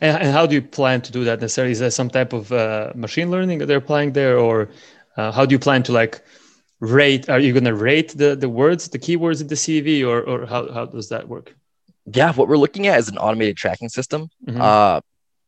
And, 0.00 0.22
and 0.22 0.32
how 0.32 0.46
do 0.46 0.54
you 0.54 0.62
plan 0.62 1.02
to 1.02 1.12
do 1.12 1.24
that 1.24 1.40
necessarily? 1.40 1.72
Is 1.72 1.78
there 1.78 1.90
some 1.90 2.10
type 2.10 2.32
of 2.32 2.50
uh, 2.50 2.92
machine 2.94 3.30
learning 3.30 3.58
that 3.58 3.66
they're 3.66 3.78
applying 3.78 4.12
there, 4.12 4.38
or 4.38 4.70
uh, 5.16 5.30
how 5.32 5.46
do 5.46 5.54
you 5.54 5.58
plan 5.58 5.82
to 5.84 5.92
like 5.92 6.22
rate? 6.80 7.28
Are 7.28 7.40
you 7.40 7.52
going 7.52 7.64
to 7.64 7.74
rate 7.74 8.10
the 8.16 8.36
the 8.36 8.48
words, 8.48 8.88
the 8.88 8.98
keywords 8.98 9.40
in 9.40 9.48
the 9.48 9.54
CV, 9.54 10.06
or 10.06 10.22
or 10.22 10.46
how 10.46 10.70
how 10.72 10.86
does 10.86 11.08
that 11.08 11.28
work? 11.28 11.54
Yeah, 12.06 12.32
what 12.32 12.48
we're 12.48 12.56
looking 12.56 12.86
at 12.86 12.98
is 12.98 13.08
an 13.08 13.18
automated 13.18 13.56
tracking 13.56 13.88
system. 13.88 14.28
Mm-hmm. 14.46 14.60
Uh, 14.60 15.00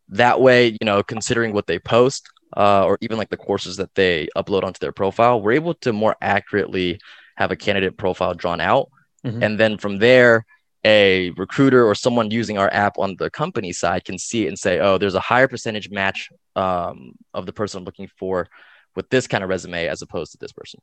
that 0.08 0.40
way, 0.40 0.68
you 0.68 0.84
know, 0.84 1.02
considering 1.02 1.52
what 1.52 1.66
they 1.66 1.78
post, 1.78 2.28
uh, 2.56 2.84
or 2.84 2.98
even 3.00 3.18
like 3.18 3.30
the 3.30 3.36
courses 3.36 3.76
that 3.76 3.94
they 3.94 4.28
upload 4.36 4.64
onto 4.64 4.78
their 4.78 4.92
profile, 4.92 5.40
we're 5.40 5.52
able 5.52 5.74
to 5.74 5.92
more 5.92 6.16
accurately 6.20 7.00
have 7.36 7.52
a 7.52 7.56
candidate 7.56 7.96
profile 7.96 8.34
drawn 8.34 8.60
out. 8.60 8.88
Mm-hmm. 9.24 9.42
And 9.42 9.60
then 9.60 9.78
from 9.78 9.98
there, 9.98 10.44
a 10.84 11.30
recruiter 11.30 11.86
or 11.86 11.94
someone 11.94 12.30
using 12.30 12.58
our 12.58 12.72
app 12.72 12.98
on 12.98 13.16
the 13.16 13.30
company 13.30 13.72
side 13.72 14.04
can 14.04 14.18
see 14.18 14.46
it 14.46 14.48
and 14.48 14.58
say, 14.58 14.78
oh, 14.78 14.98
there's 14.98 15.14
a 15.14 15.20
higher 15.20 15.48
percentage 15.48 15.90
match 15.90 16.30
um, 16.56 17.12
of 17.34 17.46
the 17.46 17.52
person 17.52 17.78
I'm 17.78 17.84
looking 17.84 18.08
for 18.18 18.48
with 18.96 19.08
this 19.10 19.26
kind 19.26 19.44
of 19.44 19.50
resume 19.50 19.86
as 19.86 20.02
opposed 20.02 20.32
to 20.32 20.38
this 20.38 20.52
person. 20.52 20.80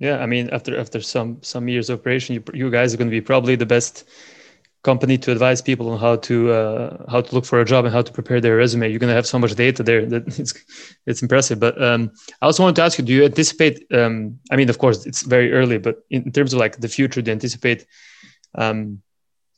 Yeah, 0.00 0.18
I 0.18 0.26
mean, 0.26 0.48
after 0.50 0.78
after 0.78 1.00
some 1.02 1.38
some 1.42 1.68
years 1.68 1.90
of 1.90 2.00
operation, 2.00 2.34
you, 2.34 2.42
you 2.54 2.70
guys 2.70 2.92
are 2.92 2.96
going 2.96 3.10
to 3.10 3.16
be 3.16 3.20
probably 3.20 3.54
the 3.54 3.66
best 3.66 4.08
company 4.82 5.18
to 5.18 5.30
advise 5.30 5.60
people 5.60 5.90
on 5.90 5.98
how 5.98 6.16
to 6.16 6.50
uh, 6.50 7.10
how 7.10 7.20
to 7.20 7.34
look 7.34 7.44
for 7.44 7.60
a 7.60 7.66
job 7.66 7.84
and 7.84 7.92
how 7.92 8.00
to 8.00 8.10
prepare 8.10 8.40
their 8.40 8.56
resume. 8.56 8.88
You're 8.88 8.98
going 8.98 9.10
to 9.10 9.14
have 9.14 9.26
so 9.26 9.38
much 9.38 9.54
data 9.54 9.82
there 9.82 10.06
that 10.06 10.26
it's 10.38 10.54
it's 11.06 11.20
impressive. 11.20 11.60
But 11.60 11.80
um, 11.82 12.10
I 12.40 12.46
also 12.46 12.62
wanted 12.62 12.76
to 12.76 12.82
ask 12.82 12.98
you: 12.98 13.04
Do 13.04 13.12
you 13.12 13.24
anticipate? 13.26 13.86
Um, 13.92 14.38
I 14.50 14.56
mean, 14.56 14.70
of 14.70 14.78
course, 14.78 15.04
it's 15.04 15.22
very 15.22 15.52
early, 15.52 15.76
but 15.76 15.96
in 16.08 16.32
terms 16.32 16.54
of 16.54 16.58
like 16.58 16.78
the 16.78 16.88
future, 16.88 17.20
do 17.20 17.30
you 17.30 17.34
anticipate 17.34 17.86
um, 18.54 19.02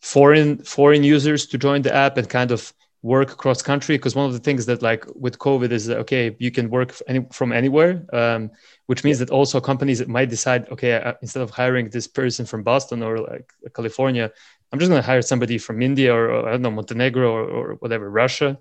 foreign 0.00 0.58
foreign 0.64 1.04
users 1.04 1.46
to 1.46 1.56
join 1.56 1.82
the 1.82 1.94
app 1.94 2.18
and 2.18 2.28
kind 2.28 2.50
of 2.50 2.72
work 3.02 3.36
cross 3.36 3.62
country? 3.62 3.96
Because 3.96 4.14
one 4.14 4.26
of 4.26 4.32
the 4.32 4.38
things 4.38 4.66
that 4.66 4.82
like 4.82 5.04
with 5.14 5.38
COVID 5.38 5.70
is 5.70 5.86
that 5.86 5.98
okay, 5.98 6.34
you 6.38 6.50
can 6.50 6.70
work 6.70 6.94
any, 7.08 7.26
from 7.32 7.52
anywhere, 7.52 8.06
um, 8.12 8.50
which 8.86 9.04
means 9.04 9.18
yeah. 9.18 9.26
that 9.26 9.32
also 9.32 9.60
companies 9.60 9.98
that 9.98 10.08
might 10.08 10.30
decide 10.30 10.68
okay, 10.70 10.94
uh, 10.94 11.14
instead 11.22 11.42
of 11.42 11.50
hiring 11.50 11.90
this 11.90 12.06
person 12.06 12.46
from 12.46 12.62
Boston 12.62 13.02
or 13.02 13.18
like 13.18 13.52
California, 13.74 14.30
I'm 14.72 14.78
just 14.78 14.88
going 14.88 15.02
to 15.02 15.06
hire 15.06 15.22
somebody 15.22 15.58
from 15.58 15.82
India 15.82 16.14
or, 16.14 16.30
or 16.30 16.48
I 16.48 16.52
don't 16.52 16.62
know 16.62 16.70
Montenegro 16.70 17.30
or, 17.30 17.44
or, 17.44 17.74
whatever 17.74 18.10
Russia. 18.10 18.58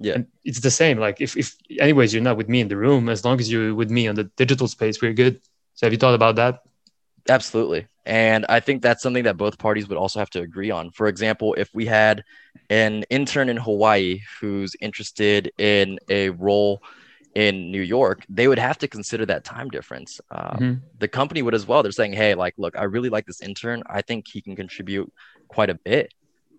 Yeah, 0.00 0.14
and 0.14 0.26
it's 0.44 0.60
the 0.60 0.70
same. 0.70 0.98
Like 0.98 1.20
if, 1.20 1.36
if 1.36 1.56
anyways 1.78 2.12
you're 2.12 2.22
not 2.22 2.36
with 2.36 2.48
me 2.48 2.60
in 2.60 2.68
the 2.68 2.76
room, 2.76 3.08
as 3.08 3.24
long 3.24 3.40
as 3.40 3.50
you're 3.50 3.74
with 3.74 3.90
me 3.90 4.08
on 4.08 4.16
the 4.16 4.24
digital 4.24 4.68
space, 4.68 5.00
we're 5.00 5.12
good. 5.12 5.40
So 5.74 5.86
have 5.86 5.92
you 5.92 5.98
thought 5.98 6.14
about 6.14 6.36
that? 6.36 6.62
Absolutely, 7.28 7.86
and 8.04 8.44
I 8.48 8.60
think 8.60 8.82
that's 8.82 9.02
something 9.02 9.24
that 9.24 9.36
both 9.36 9.58
parties 9.58 9.88
would 9.88 9.98
also 9.98 10.18
have 10.18 10.30
to 10.30 10.40
agree 10.40 10.70
on. 10.70 10.90
For 10.90 11.06
example, 11.06 11.54
if 11.54 11.70
we 11.74 11.86
had 11.86 12.22
an 12.70 13.04
intern 13.10 13.48
in 13.48 13.56
Hawaii 13.56 14.20
who's 14.40 14.76
interested 14.80 15.50
in 15.58 15.98
a 16.08 16.30
role 16.30 16.82
in 17.34 17.70
New 17.70 17.80
York, 17.80 18.24
they 18.28 18.46
would 18.46 18.58
have 18.58 18.78
to 18.78 18.88
consider 18.88 19.26
that 19.26 19.44
time 19.44 19.70
difference. 19.70 20.20
Um, 20.30 20.38
mm-hmm. 20.40 20.74
The 20.98 21.08
company 21.08 21.42
would 21.42 21.54
as 21.54 21.66
well. 21.66 21.82
They're 21.82 21.92
saying, 21.92 22.12
"Hey, 22.12 22.34
like, 22.34 22.54
look, 22.58 22.76
I 22.76 22.84
really 22.84 23.08
like 23.08 23.26
this 23.26 23.40
intern. 23.40 23.82
I 23.86 24.02
think 24.02 24.28
he 24.28 24.42
can 24.42 24.54
contribute 24.54 25.10
quite 25.48 25.70
a 25.70 25.74
bit, 25.74 26.12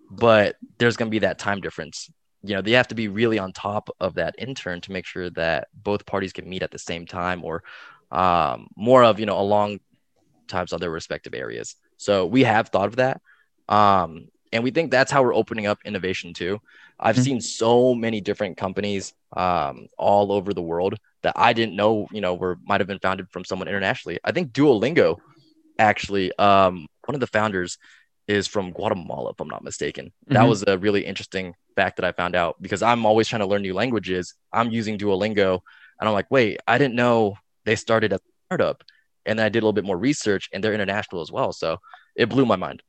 but 0.10 0.56
there's 0.78 0.98
going 0.98 1.10
to 1.10 1.16
be 1.16 1.20
that 1.20 1.40
time 1.40 1.62
difference. 1.62 2.10
You 2.44 2.56
know, 2.56 2.62
they 2.62 2.72
have 2.72 2.88
to 2.90 2.96
be 2.96 3.08
really 3.08 3.40
on 3.40 3.54
top 3.54 3.90
of 4.00 4.16
that 4.16 4.36
intern 4.38 4.82
to 4.82 4.92
make 4.92 5.06
sure 5.06 5.30
that 5.32 5.68
both 5.74 6.06
parties 6.06 6.34
can 6.34 6.48
meet 6.48 6.64
at 6.64 6.72
the 6.72 6.80
same 6.80 7.06
time 7.06 7.44
or 7.44 7.64
um, 8.12 8.68
more 8.76 9.04
of, 9.04 9.20
you 9.20 9.26
know, 9.26 9.40
along 9.40 9.80
times 10.48 10.74
on 10.74 10.80
their 10.80 10.92
respective 10.92 11.34
areas. 11.34 11.76
So 11.98 12.26
we 12.26 12.44
have 12.44 12.70
thought 12.70 12.88
of 12.88 12.98
that. 12.98 13.22
Um, 13.68 14.28
and 14.52 14.64
we 14.64 14.72
think 14.72 14.92
that's 14.92 15.12
how 15.12 15.24
we're 15.24 15.36
opening 15.36 15.68
up 15.68 15.80
innovation 15.86 16.34
too. 16.34 16.62
I've 17.00 17.16
mm-hmm. 17.16 17.24
seen 17.24 17.42
so 17.42 17.94
many 17.94 18.22
different 18.22 18.58
companies 18.58 19.14
um, 19.36 19.88
all 19.98 20.32
over 20.32 20.54
the 20.54 20.62
world 20.62 20.98
that 21.24 21.34
I 21.36 21.54
didn't 21.54 21.76
know, 21.76 22.08
you 22.12 22.22
know, 22.22 22.36
were 22.36 22.58
might 22.64 22.80
have 22.80 22.88
been 22.88 23.00
founded 23.00 23.30
from 23.32 23.44
someone 23.44 23.68
internationally. 23.68 24.20
I 24.24 24.32
think 24.32 24.54
Duolingo, 24.54 25.18
actually, 25.78 26.32
um, 26.38 26.88
one 27.06 27.16
of 27.16 27.20
the 27.20 27.28
founders 27.28 27.78
is 28.28 28.48
from 28.48 28.72
Guatemala, 28.72 29.32
if 29.32 29.40
I'm 29.40 29.48
not 29.48 29.64
mistaken. 29.64 30.06
Mm-hmm. 30.06 30.34
That 30.36 30.48
was 30.48 30.64
a 30.66 30.78
really 30.78 31.06
interesting 31.06 31.54
fact 31.76 31.98
that 31.98 32.06
I 32.06 32.12
found 32.12 32.36
out 32.36 32.62
because 32.62 32.82
I'm 32.82 33.06
always 33.06 33.28
trying 33.28 33.42
to 33.42 33.48
learn 33.48 33.62
new 33.62 33.74
languages. 33.74 34.36
I'm 34.54 34.72
using 34.72 34.98
Duolingo, 34.98 35.60
and 36.00 36.08
I'm 36.08 36.14
like, 36.14 36.32
wait, 36.32 36.60
I 36.68 36.78
didn't 36.78 36.96
know 36.96 37.38
they 37.66 37.76
started 37.76 38.14
a 38.14 38.20
startup. 38.48 38.84
And 39.26 39.40
then 39.40 39.46
I 39.46 39.50
did 39.50 39.60
a 39.60 39.66
little 39.66 39.74
bit 39.74 39.86
more 39.86 39.98
research, 39.98 40.50
and 40.54 40.64
they're 40.64 40.74
international 40.74 41.22
as 41.22 41.32
well. 41.32 41.52
So 41.52 41.78
it 42.16 42.30
blew 42.30 42.46
my 42.46 42.56
mind. 42.56 42.84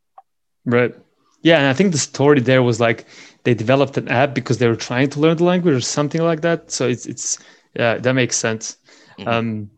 Right. 0.65 0.95
Yeah, 1.43 1.59
and 1.59 1.67
I 1.67 1.73
think 1.73 1.93
the 1.93 1.99
story 1.99 2.41
there 2.41 2.63
was 2.63 2.81
like 2.81 3.07
they 3.45 3.55
developed 3.55 3.97
an 3.97 4.09
app 4.09 4.35
because 4.35 4.59
they 4.59 4.69
were 4.69 4.77
trying 4.77 5.11
to 5.11 5.21
learn 5.21 5.37
the 5.37 5.45
language 5.45 5.75
or 5.75 5.81
something 5.81 6.23
like 6.23 6.41
that. 6.43 6.71
So 6.71 6.89
it's 6.89 7.07
it's 7.07 7.39
yeah, 7.75 7.99
that 7.99 8.13
makes 8.15 8.37
sense. 8.37 8.79
Mm-hmm. 9.19 9.29
Um, 9.29 9.71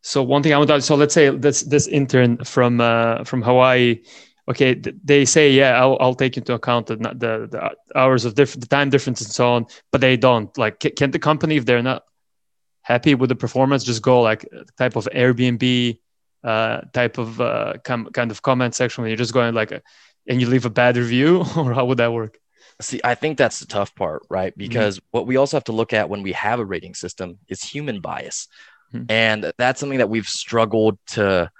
so 0.00 0.22
one 0.22 0.42
thing 0.42 0.52
I 0.52 0.58
want 0.58 0.68
to 0.68 0.82
so 0.82 0.96
let's 0.96 1.14
say 1.14 1.30
this 1.30 1.62
this 1.62 1.86
intern 1.86 2.44
from 2.44 2.80
uh, 2.80 3.24
from 3.24 3.42
Hawaii 3.42 4.00
okay 4.48 4.74
they 4.74 5.24
say 5.24 5.50
yeah 5.50 5.80
i'll, 5.80 5.96
I'll 6.00 6.14
take 6.14 6.36
into 6.36 6.52
account 6.52 6.86
the, 6.86 6.96
the, 6.96 7.48
the 7.50 7.70
hours 7.94 8.24
of 8.24 8.34
different 8.34 8.62
the 8.62 8.68
time 8.68 8.90
difference 8.90 9.20
and 9.20 9.30
so 9.30 9.52
on 9.54 9.66
but 9.90 10.00
they 10.00 10.16
don't 10.16 10.56
like 10.58 10.80
can 10.80 11.10
the 11.10 11.18
company 11.18 11.56
if 11.56 11.64
they're 11.64 11.82
not 11.82 12.02
happy 12.84 13.14
with 13.14 13.28
the 13.28 13.34
performance 13.34 13.82
just 13.82 14.02
go 14.02 14.20
like 14.20 14.46
type 14.78 14.94
of 14.94 15.08
airbnb 15.12 15.98
uh, 16.44 16.82
type 16.92 17.16
of 17.16 17.40
uh, 17.40 17.72
com- 17.84 18.10
kind 18.12 18.30
of 18.30 18.42
comment 18.42 18.74
section 18.74 19.00
where 19.00 19.08
you're 19.08 19.16
just 19.16 19.32
going 19.32 19.54
like 19.54 19.72
a, 19.72 19.80
and 20.28 20.42
you 20.42 20.46
leave 20.46 20.66
a 20.66 20.70
bad 20.70 20.96
review 20.96 21.38
or 21.56 21.72
how 21.72 21.84
would 21.86 21.98
that 21.98 22.12
work 22.12 22.38
see 22.80 23.00
i 23.02 23.14
think 23.14 23.38
that's 23.38 23.60
the 23.60 23.66
tough 23.66 23.94
part 23.94 24.22
right 24.28 24.52
mm-hmm. 24.52 24.68
because 24.68 24.98
mm-hmm. 24.98 25.06
what 25.12 25.26
we 25.26 25.36
also 25.36 25.56
have 25.56 25.64
to 25.64 25.72
look 25.72 25.92
at 25.92 26.08
when 26.08 26.22
we 26.22 26.32
have 26.32 26.60
a 26.60 26.64
rating 26.64 26.94
system 26.94 27.38
is 27.48 27.62
human 27.62 28.00
bias 28.00 28.48
mm-hmm. 28.92 29.04
and 29.08 29.52
that's 29.56 29.80
something 29.80 29.98
that 29.98 30.10
we've 30.10 30.28
struggled 30.28 30.98
to 31.06 31.50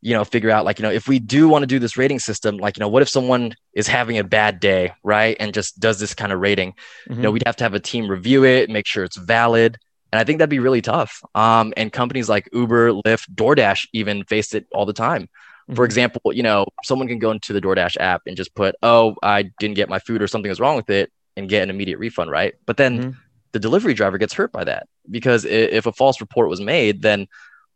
you 0.00 0.12
know 0.14 0.24
figure 0.24 0.50
out 0.50 0.64
like 0.64 0.78
you 0.78 0.82
know 0.82 0.90
if 0.90 1.08
we 1.08 1.18
do 1.18 1.48
want 1.48 1.62
to 1.62 1.66
do 1.66 1.78
this 1.78 1.96
rating 1.96 2.18
system 2.18 2.56
like 2.58 2.76
you 2.76 2.80
know 2.80 2.88
what 2.88 3.02
if 3.02 3.08
someone 3.08 3.54
is 3.72 3.86
having 3.86 4.18
a 4.18 4.24
bad 4.24 4.60
day 4.60 4.92
right 5.02 5.36
and 5.40 5.54
just 5.54 5.80
does 5.80 5.98
this 5.98 6.14
kind 6.14 6.32
of 6.32 6.40
rating 6.40 6.72
mm-hmm. 6.72 7.14
you 7.14 7.22
know 7.22 7.30
we'd 7.30 7.42
have 7.46 7.56
to 7.56 7.64
have 7.64 7.74
a 7.74 7.80
team 7.80 8.08
review 8.08 8.44
it 8.44 8.70
make 8.70 8.86
sure 8.86 9.04
it's 9.04 9.16
valid 9.16 9.78
and 10.12 10.20
i 10.20 10.24
think 10.24 10.38
that'd 10.38 10.50
be 10.50 10.58
really 10.58 10.82
tough 10.82 11.22
um, 11.34 11.72
and 11.76 11.92
companies 11.92 12.28
like 12.28 12.48
uber 12.52 12.92
lyft 12.92 13.28
doordash 13.34 13.86
even 13.92 14.24
face 14.24 14.54
it 14.54 14.66
all 14.72 14.86
the 14.86 14.92
time 14.92 15.22
mm-hmm. 15.22 15.74
for 15.74 15.84
example 15.84 16.32
you 16.32 16.42
know 16.42 16.66
someone 16.84 17.08
can 17.08 17.18
go 17.18 17.30
into 17.30 17.52
the 17.52 17.60
doordash 17.60 17.96
app 17.98 18.22
and 18.26 18.36
just 18.36 18.54
put 18.54 18.74
oh 18.82 19.16
i 19.22 19.42
didn't 19.58 19.76
get 19.76 19.88
my 19.88 19.98
food 19.98 20.22
or 20.22 20.26
something 20.26 20.48
was 20.48 20.60
wrong 20.60 20.76
with 20.76 20.90
it 20.90 21.12
and 21.36 21.48
get 21.48 21.62
an 21.62 21.70
immediate 21.70 21.98
refund 21.98 22.30
right 22.30 22.54
but 22.66 22.76
then 22.76 22.98
mm-hmm. 22.98 23.10
the 23.52 23.58
delivery 23.58 23.94
driver 23.94 24.18
gets 24.18 24.32
hurt 24.32 24.52
by 24.52 24.64
that 24.64 24.88
because 25.10 25.44
if 25.44 25.86
a 25.86 25.92
false 25.92 26.20
report 26.20 26.48
was 26.48 26.60
made 26.60 27.02
then 27.02 27.26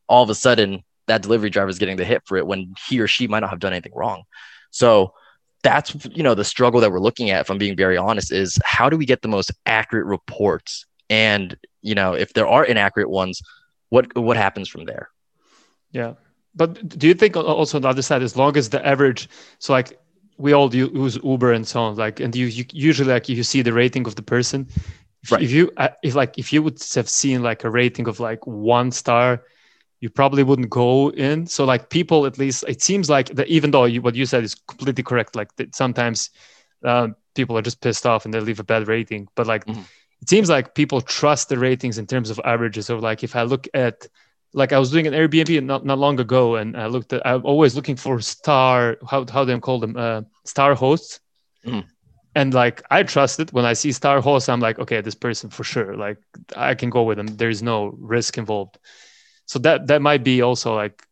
all 0.08 0.22
of 0.22 0.30
a 0.30 0.34
sudden 0.34 0.82
that 1.06 1.22
delivery 1.22 1.50
driver 1.50 1.68
is 1.68 1.78
getting 1.78 1.96
the 1.96 2.04
hit 2.04 2.22
for 2.26 2.36
it 2.36 2.46
when 2.46 2.74
he 2.88 3.00
or 3.00 3.06
she 3.06 3.26
might 3.26 3.40
not 3.40 3.50
have 3.50 3.58
done 3.58 3.72
anything 3.72 3.92
wrong. 3.94 4.22
So 4.70 5.14
that's 5.62 5.94
you 6.12 6.22
know 6.22 6.34
the 6.34 6.44
struggle 6.44 6.80
that 6.80 6.90
we're 6.90 6.98
looking 6.98 7.30
at 7.30 7.40
if 7.40 7.48
i'm 7.48 7.58
being 7.58 7.76
very 7.76 7.96
honest 7.96 8.32
is 8.32 8.58
how 8.64 8.90
do 8.90 8.96
we 8.96 9.06
get 9.06 9.22
the 9.22 9.28
most 9.28 9.52
accurate 9.64 10.06
reports 10.06 10.86
and 11.08 11.56
you 11.82 11.94
know 11.94 12.12
if 12.12 12.32
there 12.32 12.46
are 12.46 12.64
inaccurate 12.64 13.10
ones 13.10 13.42
what 13.90 14.14
what 14.16 14.36
happens 14.36 14.68
from 14.68 14.84
there 14.84 15.08
yeah 15.92 16.14
but 16.54 16.88
do 16.98 17.06
you 17.06 17.14
think 17.14 17.36
also 17.36 17.78
on 17.78 17.82
the 17.82 17.88
other 17.88 18.02
side 18.02 18.22
as 18.22 18.36
long 18.36 18.56
as 18.56 18.70
the 18.70 18.84
average 18.86 19.28
so 19.58 19.72
like 19.72 19.98
we 20.38 20.52
all 20.52 20.74
use 20.74 21.18
uber 21.22 21.52
and 21.52 21.66
so 21.66 21.80
on 21.80 21.96
like 21.96 22.20
and 22.20 22.34
you, 22.34 22.46
you 22.46 22.64
usually 22.72 23.12
like 23.12 23.28
you 23.28 23.42
see 23.42 23.62
the 23.62 23.72
rating 23.72 24.06
of 24.06 24.16
the 24.16 24.22
person 24.22 24.66
if, 25.22 25.30
right. 25.30 25.42
if 25.42 25.50
you 25.50 25.70
uh, 25.76 25.88
if 26.02 26.14
like 26.14 26.38
if 26.38 26.52
you 26.52 26.62
would 26.62 26.82
have 26.94 27.08
seen 27.08 27.42
like 27.42 27.64
a 27.64 27.70
rating 27.70 28.08
of 28.08 28.18
like 28.18 28.44
one 28.46 28.90
star 28.90 29.42
you 30.02 30.10
probably 30.10 30.42
wouldn't 30.42 30.68
go 30.68 31.10
in. 31.12 31.46
So 31.46 31.64
like 31.64 31.88
people, 31.88 32.26
at 32.26 32.36
least 32.36 32.64
it 32.66 32.82
seems 32.82 33.08
like 33.08 33.28
that 33.36 33.46
even 33.46 33.70
though 33.70 33.84
you, 33.84 34.02
what 34.02 34.16
you 34.16 34.26
said 34.26 34.42
is 34.42 34.56
completely 34.56 35.04
correct, 35.04 35.36
like 35.36 35.54
that 35.56 35.76
sometimes 35.76 36.30
uh, 36.84 37.08
people 37.36 37.56
are 37.56 37.62
just 37.62 37.80
pissed 37.80 38.04
off 38.04 38.24
and 38.24 38.34
they 38.34 38.40
leave 38.40 38.58
a 38.58 38.64
bad 38.64 38.88
rating. 38.88 39.28
But 39.36 39.46
like 39.46 39.64
mm-hmm. 39.64 39.82
It 40.22 40.28
seems 40.28 40.48
like 40.48 40.74
people 40.74 41.00
trust 41.00 41.48
the 41.48 41.58
ratings 41.58 41.98
in 41.98 42.06
terms 42.06 42.30
of 42.30 42.40
averages. 42.44 42.86
So 42.86 42.98
like 42.98 43.22
if 43.22 43.36
I 43.36 43.42
look 43.42 43.68
at 43.74 44.06
like 44.54 44.72
I 44.72 44.78
was 44.78 44.90
doing 44.90 45.06
an 45.06 45.14
Airbnb 45.14 45.64
not, 45.64 45.84
not 45.84 45.98
long 45.98 46.20
ago, 46.20 46.56
and 46.56 46.76
I 46.76 46.86
looked 46.86 47.12
at 47.12 47.26
I'm 47.26 47.44
always 47.44 47.74
looking 47.74 47.96
for 47.96 48.20
star 48.20 48.98
how 49.08 49.26
how 49.30 49.44
do 49.44 49.52
they 49.52 49.60
call 49.60 49.80
them 49.80 49.96
uh, 49.96 50.22
star 50.44 50.74
hosts. 50.74 51.20
Mm. 51.66 51.84
And 52.34 52.54
like 52.54 52.82
I 52.90 53.02
trust 53.02 53.40
it 53.40 53.52
when 53.52 53.66
I 53.66 53.74
see 53.74 53.92
star 53.92 54.20
hosts, 54.20 54.48
I'm 54.48 54.60
like, 54.60 54.78
okay, 54.78 55.02
this 55.02 55.14
person 55.14 55.50
for 55.50 55.64
sure. 55.64 55.96
Like 55.96 56.18
I 56.56 56.74
can 56.74 56.88
go 56.88 57.02
with 57.02 57.18
them. 57.18 57.26
There's 57.26 57.62
no 57.62 57.94
risk 57.98 58.38
involved 58.38 58.78
so 59.46 59.58
that 59.58 59.86
that 59.88 60.02
might 60.02 60.24
be 60.24 60.42
also 60.42 60.74
like 60.74 61.02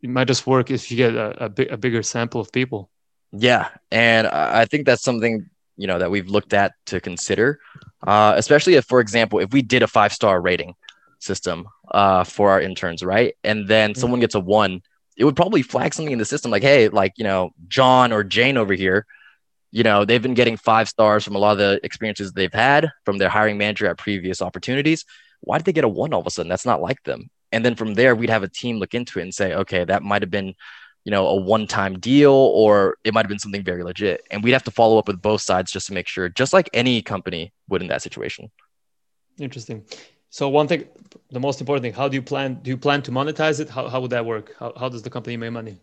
it 0.00 0.10
might 0.10 0.26
just 0.26 0.46
work 0.46 0.70
if 0.70 0.90
you 0.90 0.96
get 0.96 1.14
a, 1.14 1.44
a, 1.44 1.48
big, 1.48 1.70
a 1.70 1.76
bigger 1.76 2.02
sample 2.02 2.40
of 2.40 2.50
people 2.52 2.90
yeah 3.32 3.68
and 3.90 4.26
i 4.26 4.64
think 4.64 4.86
that's 4.86 5.02
something 5.02 5.48
you 5.76 5.86
know 5.86 5.98
that 5.98 6.10
we've 6.10 6.28
looked 6.28 6.54
at 6.54 6.72
to 6.86 7.00
consider 7.00 7.58
uh, 8.06 8.34
especially 8.36 8.74
if 8.74 8.84
for 8.84 9.00
example 9.00 9.38
if 9.38 9.52
we 9.52 9.62
did 9.62 9.82
a 9.82 9.86
five 9.86 10.12
star 10.12 10.40
rating 10.40 10.74
system 11.18 11.66
uh, 11.92 12.24
for 12.24 12.50
our 12.50 12.60
interns 12.60 13.02
right? 13.02 13.34
And 13.44 13.68
then 13.68 13.90
mm-hmm. 13.90 14.00
someone 14.00 14.20
gets 14.20 14.34
a 14.34 14.40
one 14.40 14.82
it 15.16 15.24
would 15.24 15.36
probably 15.36 15.62
flag 15.62 15.94
something 15.94 16.12
in 16.12 16.18
the 16.18 16.24
system 16.24 16.50
like 16.50 16.62
hey 16.62 16.88
like 16.88 17.12
you 17.16 17.24
know 17.24 17.50
john 17.68 18.12
or 18.12 18.24
jane 18.24 18.56
over 18.56 18.72
here 18.72 19.06
you 19.72 19.82
know 19.82 20.04
they've 20.04 20.22
been 20.22 20.34
getting 20.34 20.56
five 20.56 20.88
stars 20.88 21.24
from 21.24 21.34
a 21.34 21.38
lot 21.38 21.52
of 21.52 21.58
the 21.58 21.80
experiences 21.82 22.32
they've 22.32 22.52
had 22.52 22.90
from 23.04 23.18
their 23.18 23.28
hiring 23.28 23.58
manager 23.58 23.86
at 23.86 23.98
previous 23.98 24.40
opportunities. 24.40 25.04
Why 25.40 25.58
did 25.58 25.64
they 25.64 25.72
get 25.72 25.84
a 25.84 25.88
one 25.88 26.12
all 26.12 26.20
of 26.20 26.26
a 26.26 26.30
sudden? 26.30 26.48
That's 26.48 26.66
not 26.66 26.82
like 26.82 27.02
them. 27.02 27.28
And 27.50 27.64
then 27.64 27.74
from 27.74 27.94
there 27.94 28.14
we'd 28.14 28.30
have 28.30 28.44
a 28.44 28.48
team 28.48 28.76
look 28.76 28.94
into 28.94 29.18
it 29.18 29.22
and 29.22 29.34
say 29.34 29.54
okay 29.54 29.84
that 29.84 30.02
might 30.02 30.22
have 30.22 30.30
been 30.30 30.54
you 31.04 31.10
know 31.10 31.26
a 31.26 31.36
one-time 31.36 31.98
deal 31.98 32.32
or 32.32 32.96
it 33.04 33.12
might 33.14 33.24
have 33.24 33.28
been 33.28 33.38
something 33.38 33.64
very 33.64 33.82
legit. 33.82 34.24
And 34.30 34.42
we'd 34.42 34.52
have 34.52 34.64
to 34.64 34.70
follow 34.70 34.98
up 34.98 35.08
with 35.08 35.20
both 35.20 35.42
sides 35.42 35.72
just 35.72 35.86
to 35.88 35.92
make 35.92 36.06
sure 36.06 36.28
just 36.28 36.52
like 36.52 36.70
any 36.72 37.02
company 37.02 37.52
would 37.68 37.82
in 37.82 37.88
that 37.88 38.02
situation. 38.02 38.50
Interesting. 39.38 39.84
So 40.30 40.48
one 40.48 40.66
thing 40.68 40.86
the 41.30 41.40
most 41.40 41.60
important 41.60 41.82
thing 41.82 41.92
how 41.92 42.08
do 42.08 42.14
you 42.14 42.22
plan 42.22 42.60
do 42.62 42.70
you 42.70 42.76
plan 42.76 43.02
to 43.02 43.10
monetize 43.10 43.60
it? 43.60 43.68
How, 43.68 43.88
how 43.88 44.00
would 44.00 44.10
that 44.10 44.24
work? 44.24 44.54
How, 44.58 44.72
how 44.78 44.88
does 44.88 45.02
the 45.02 45.10
company 45.10 45.36
make 45.36 45.52
money? 45.52 45.78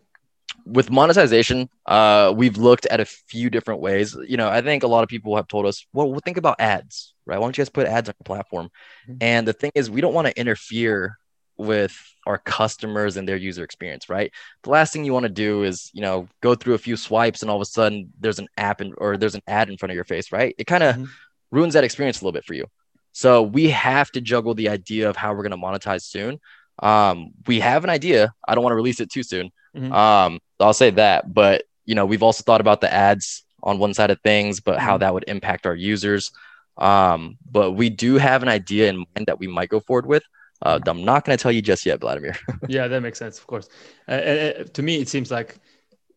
With 0.66 0.90
monetization 0.90 1.68
uh, 1.86 2.32
we've 2.36 2.56
looked 2.56 2.86
at 2.86 3.00
a 3.00 3.04
few 3.04 3.50
different 3.50 3.80
ways. 3.80 4.16
You 4.26 4.36
know 4.36 4.48
i 4.48 4.60
think 4.60 4.82
a 4.82 4.88
lot 4.88 5.02
of 5.02 5.08
people 5.08 5.36
have 5.36 5.48
told 5.48 5.66
us 5.66 5.86
well 5.92 6.10
we'll 6.10 6.20
think 6.20 6.36
about 6.36 6.60
ads 6.60 7.14
right? 7.26 7.38
Why 7.38 7.44
don't 7.44 7.56
you 7.56 7.62
guys 7.62 7.68
put 7.68 7.86
ads 7.86 8.08
on 8.08 8.14
your 8.18 8.24
platform? 8.24 8.70
Mm-hmm. 9.08 9.18
and 9.20 9.46
the 9.46 9.52
thing 9.52 9.70
is 9.74 9.90
we 9.90 10.00
don't 10.00 10.14
want 10.14 10.26
to 10.26 10.38
interfere 10.38 11.16
with 11.60 11.96
our 12.26 12.38
customers 12.38 13.16
and 13.16 13.28
their 13.28 13.36
user 13.36 13.64
experience, 13.64 14.08
right? 14.08 14.32
The 14.62 14.70
last 14.70 14.92
thing 14.92 15.04
you 15.04 15.12
want 15.12 15.24
to 15.24 15.30
do 15.30 15.64
is, 15.64 15.90
you 15.92 16.02
know, 16.02 16.28
go 16.42 16.54
through 16.54 16.74
a 16.74 16.78
few 16.78 16.96
swipes 16.96 17.42
and 17.42 17.50
all 17.50 17.56
of 17.56 17.62
a 17.62 17.66
sudden 17.66 18.12
there's 18.20 18.38
an 18.38 18.48
app 18.56 18.80
in, 18.80 18.94
or 18.98 19.16
there's 19.16 19.34
an 19.34 19.42
ad 19.46 19.68
in 19.70 19.76
front 19.76 19.90
of 19.90 19.94
your 19.94 20.04
face, 20.04 20.32
right? 20.32 20.54
It 20.58 20.66
kind 20.66 20.82
of 20.82 20.94
mm-hmm. 20.96 21.04
ruins 21.50 21.74
that 21.74 21.84
experience 21.84 22.20
a 22.20 22.24
little 22.24 22.32
bit 22.32 22.44
for 22.44 22.54
you. 22.54 22.66
So 23.12 23.42
we 23.42 23.70
have 23.70 24.10
to 24.12 24.20
juggle 24.20 24.54
the 24.54 24.68
idea 24.68 25.08
of 25.08 25.16
how 25.16 25.32
we're 25.32 25.42
going 25.42 25.50
to 25.50 25.56
monetize 25.56 26.02
soon. 26.02 26.38
Um, 26.80 27.32
we 27.46 27.60
have 27.60 27.84
an 27.84 27.90
idea. 27.90 28.32
I 28.46 28.54
don't 28.54 28.62
want 28.62 28.72
to 28.72 28.76
release 28.76 29.00
it 29.00 29.10
too 29.10 29.22
soon. 29.22 29.50
Mm-hmm. 29.76 29.92
Um, 29.92 30.40
I'll 30.58 30.72
say 30.72 30.90
that, 30.90 31.32
but 31.32 31.64
you 31.84 31.94
know, 31.94 32.06
we've 32.06 32.22
also 32.22 32.42
thought 32.42 32.60
about 32.60 32.80
the 32.80 32.92
ads 32.92 33.44
on 33.62 33.78
one 33.78 33.94
side 33.94 34.10
of 34.10 34.20
things, 34.20 34.60
but 34.60 34.78
how 34.78 34.92
mm-hmm. 34.92 35.00
that 35.00 35.14
would 35.14 35.24
impact 35.26 35.66
our 35.66 35.74
users. 35.74 36.30
Um, 36.78 37.36
but 37.50 37.72
we 37.72 37.90
do 37.90 38.16
have 38.16 38.42
an 38.42 38.48
idea 38.48 38.88
in 38.88 38.98
mind 38.98 39.26
that 39.26 39.38
we 39.38 39.46
might 39.46 39.68
go 39.68 39.80
forward 39.80 40.06
with. 40.06 40.22
Uh, 40.62 40.78
I'm 40.86 41.04
not 41.04 41.24
going 41.24 41.36
to 41.36 41.42
tell 41.42 41.52
you 41.52 41.62
just 41.62 41.86
yet, 41.86 42.00
Vladimir. 42.00 42.36
yeah, 42.68 42.86
that 42.88 43.00
makes 43.00 43.18
sense, 43.18 43.38
of 43.38 43.46
course. 43.46 43.68
Uh, 44.08 44.12
uh, 44.12 44.64
to 44.64 44.82
me, 44.82 45.00
it 45.00 45.08
seems 45.08 45.30
like 45.30 45.58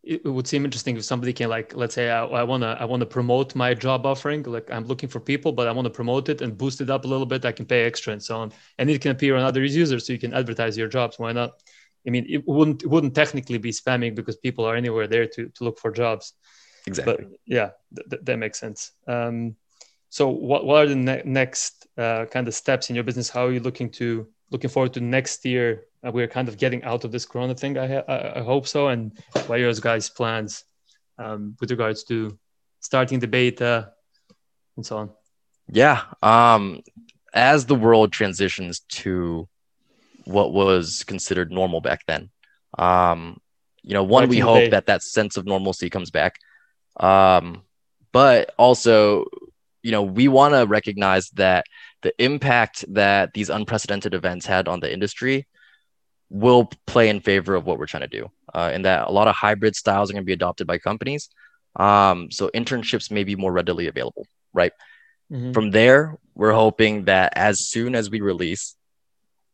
it 0.03 0.25
would 0.25 0.47
seem 0.47 0.65
interesting 0.65 0.97
if 0.97 1.05
somebody 1.05 1.31
can 1.31 1.49
like, 1.49 1.73
let's 1.75 1.95
say, 1.95 2.09
I, 2.09 2.25
I 2.25 2.43
wanna 2.43 2.75
I 2.77 2.83
wanna 2.83 3.05
promote 3.05 3.55
my 3.55 3.73
job 3.73 4.05
offering. 4.05 4.43
Like 4.43 4.69
I'm 4.69 4.85
looking 4.85 5.07
for 5.07 5.21
people, 5.21 5.53
but 5.53 5.67
I 5.67 5.71
want 5.71 5.85
to 5.85 5.89
promote 5.89 6.27
it 6.27 6.41
and 6.41 6.57
boost 6.57 6.81
it 6.81 6.89
up 6.89 7.05
a 7.05 7.07
little 7.07 7.25
bit. 7.25 7.45
I 7.45 7.53
can 7.53 7.65
pay 7.65 7.83
extra 7.85 8.11
and 8.11 8.21
so 8.21 8.37
on, 8.37 8.51
and 8.77 8.89
it 8.89 8.99
can 8.99 9.11
appear 9.11 9.37
on 9.37 9.43
other 9.43 9.63
users, 9.63 10.05
so 10.05 10.11
you 10.11 10.19
can 10.19 10.33
advertise 10.33 10.77
your 10.77 10.89
jobs. 10.89 11.19
Why 11.19 11.31
not? 11.31 11.51
I 12.05 12.09
mean, 12.09 12.25
it 12.27 12.45
wouldn't 12.45 12.83
it 12.83 12.87
wouldn't 12.87 13.15
technically 13.15 13.59
be 13.59 13.71
spamming 13.71 14.13
because 14.13 14.35
people 14.35 14.65
are 14.65 14.75
anywhere 14.75 15.07
there 15.07 15.25
to 15.25 15.47
to 15.47 15.63
look 15.63 15.79
for 15.79 15.91
jobs. 15.91 16.33
Exactly. 16.85 17.15
But 17.15 17.25
yeah, 17.45 17.69
th- 17.95 18.09
th- 18.09 18.21
that 18.25 18.37
makes 18.37 18.59
sense. 18.59 18.91
Um, 19.07 19.55
so 20.09 20.27
what 20.27 20.65
what 20.65 20.83
are 20.83 20.87
the 20.87 20.95
ne- 20.95 21.23
next 21.23 21.82
uh, 21.97 22.25
kind 22.25 22.47
of 22.47 22.53
steps 22.53 22.89
in 22.89 22.95
your 22.95 23.03
business? 23.03 23.29
How 23.29 23.45
are 23.45 23.51
you 23.51 23.59
looking 23.59 23.89
to 23.91 24.27
looking 24.53 24.69
forward 24.69 24.93
to 24.93 25.01
next 25.01 25.43
year. 25.43 25.85
Uh, 26.05 26.11
we're 26.11 26.27
kind 26.27 26.47
of 26.47 26.57
getting 26.57 26.83
out 26.83 27.03
of 27.03 27.11
this 27.11 27.25
Corona 27.25 27.55
thing. 27.55 27.77
I, 27.77 27.97
I, 27.97 28.39
I 28.39 28.43
hope 28.43 28.67
so. 28.67 28.87
And 28.87 29.17
what 29.47 29.51
are 29.51 29.57
your 29.57 29.73
guys' 29.73 30.09
plans 30.09 30.63
um, 31.17 31.57
with 31.59 31.71
regards 31.71 32.03
to 32.05 32.37
starting 32.79 33.19
the 33.19 33.27
beta 33.27 33.91
and 34.77 34.85
so 34.85 34.97
on? 34.97 35.09
Yeah. 35.67 36.03
Um, 36.21 36.81
as 37.33 37.65
the 37.65 37.75
world 37.75 38.13
transitions 38.13 38.81
to 38.89 39.49
what 40.25 40.53
was 40.53 41.03
considered 41.03 41.51
normal 41.51 41.81
back 41.81 42.05
then, 42.07 42.29
um, 42.77 43.39
you 43.81 43.93
know, 43.93 44.03
one, 44.03 44.23
back 44.23 44.29
we 44.29 44.39
hope 44.39 44.55
day. 44.55 44.69
that 44.69 44.85
that 44.85 45.03
sense 45.03 45.35
of 45.35 45.45
normalcy 45.45 45.89
comes 45.89 46.11
back. 46.11 46.37
Um, 46.97 47.63
but 48.11 48.53
also, 48.57 49.25
you 49.83 49.91
know, 49.91 50.01
we 50.01 50.27
want 50.27 50.53
to 50.53 50.65
recognize 50.65 51.29
that 51.31 51.65
the 52.01 52.13
impact 52.23 52.85
that 52.93 53.33
these 53.33 53.49
unprecedented 53.49 54.13
events 54.13 54.45
had 54.45 54.67
on 54.67 54.79
the 54.79 54.91
industry 54.91 55.45
will 56.29 56.69
play 56.87 57.09
in 57.09 57.19
favor 57.19 57.53
of 57.53 57.65
what 57.65 57.77
we're 57.77 57.85
trying 57.85 58.01
to 58.01 58.07
do. 58.07 58.31
Uh, 58.53 58.71
and 58.73 58.85
that 58.85 59.07
a 59.07 59.11
lot 59.11 59.27
of 59.27 59.35
hybrid 59.35 59.75
styles 59.75 60.09
are 60.09 60.13
going 60.13 60.23
to 60.23 60.25
be 60.25 60.33
adopted 60.33 60.65
by 60.65 60.77
companies. 60.77 61.29
Um, 61.75 62.31
so 62.31 62.49
internships 62.53 63.11
may 63.11 63.23
be 63.23 63.35
more 63.35 63.51
readily 63.51 63.87
available, 63.87 64.25
right? 64.53 64.71
Mm-hmm. 65.31 65.51
From 65.51 65.71
there, 65.71 66.17
we're 66.35 66.53
hoping 66.53 67.05
that 67.05 67.33
as 67.35 67.67
soon 67.67 67.95
as 67.95 68.09
we 68.09 68.21
release, 68.21 68.75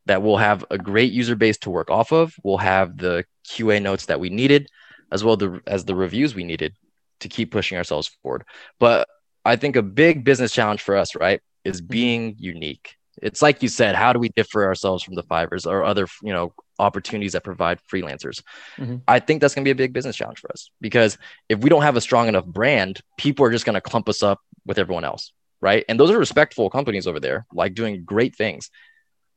that 0.05 0.21
we'll 0.21 0.37
have 0.37 0.65
a 0.69 0.77
great 0.77 1.11
user 1.11 1.35
base 1.35 1.57
to 1.59 1.69
work 1.69 1.89
off 1.89 2.11
of. 2.11 2.33
We'll 2.43 2.57
have 2.57 2.97
the 2.97 3.25
QA 3.47 3.81
notes 3.81 4.07
that 4.07 4.19
we 4.19 4.29
needed, 4.29 4.67
as 5.11 5.23
well 5.23 5.37
the, 5.37 5.61
as 5.67 5.85
the 5.85 5.95
reviews 5.95 6.35
we 6.35 6.43
needed 6.43 6.75
to 7.19 7.29
keep 7.29 7.51
pushing 7.51 7.77
ourselves 7.77 8.07
forward. 8.21 8.43
But 8.79 9.07
I 9.45 9.55
think 9.55 9.75
a 9.75 9.81
big 9.81 10.23
business 10.23 10.51
challenge 10.51 10.81
for 10.81 10.95
us, 10.95 11.15
right, 11.15 11.41
is 11.63 11.81
mm-hmm. 11.81 11.91
being 11.91 12.35
unique. 12.37 12.95
It's 13.21 13.41
like 13.41 13.61
you 13.61 13.69
said, 13.69 13.95
how 13.95 14.13
do 14.13 14.19
we 14.19 14.29
differ 14.29 14.65
ourselves 14.65 15.03
from 15.03 15.15
the 15.15 15.23
Fiverrs 15.23 15.65
or 15.65 15.83
other, 15.83 16.07
you 16.23 16.31
know, 16.31 16.53
opportunities 16.77 17.33
that 17.33 17.43
provide 17.43 17.79
freelancers? 17.91 18.41
Mm-hmm. 18.77 18.97
I 19.07 19.19
think 19.19 19.41
that's 19.41 19.53
going 19.53 19.63
to 19.63 19.67
be 19.67 19.71
a 19.71 19.75
big 19.75 19.93
business 19.93 20.15
challenge 20.15 20.39
for 20.39 20.51
us 20.51 20.71
because 20.79 21.17
if 21.49 21.59
we 21.59 21.69
don't 21.69 21.81
have 21.81 21.97
a 21.97 22.01
strong 22.01 22.27
enough 22.27 22.45
brand, 22.45 23.01
people 23.17 23.45
are 23.45 23.51
just 23.51 23.65
going 23.65 23.73
to 23.75 23.81
clump 23.81 24.07
us 24.07 24.23
up 24.23 24.39
with 24.65 24.79
everyone 24.79 25.03
else, 25.03 25.33
right? 25.59 25.83
And 25.89 25.99
those 25.99 26.11
are 26.11 26.17
respectful 26.17 26.69
companies 26.69 27.07
over 27.07 27.19
there, 27.19 27.45
like 27.51 27.73
doing 27.73 28.03
great 28.05 28.35
things. 28.35 28.69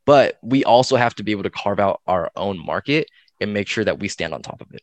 But 0.04 0.38
we 0.42 0.64
also 0.64 0.96
have 0.96 1.14
to 1.16 1.22
be 1.22 1.32
able 1.32 1.44
to 1.44 1.50
carve 1.50 1.80
out 1.80 2.00
our 2.06 2.30
own 2.36 2.64
market 2.64 3.08
and 3.40 3.52
make 3.52 3.68
sure 3.68 3.84
that 3.84 3.98
we 3.98 4.08
stand 4.08 4.34
on 4.34 4.42
top 4.42 4.60
of 4.60 4.72
it. 4.72 4.82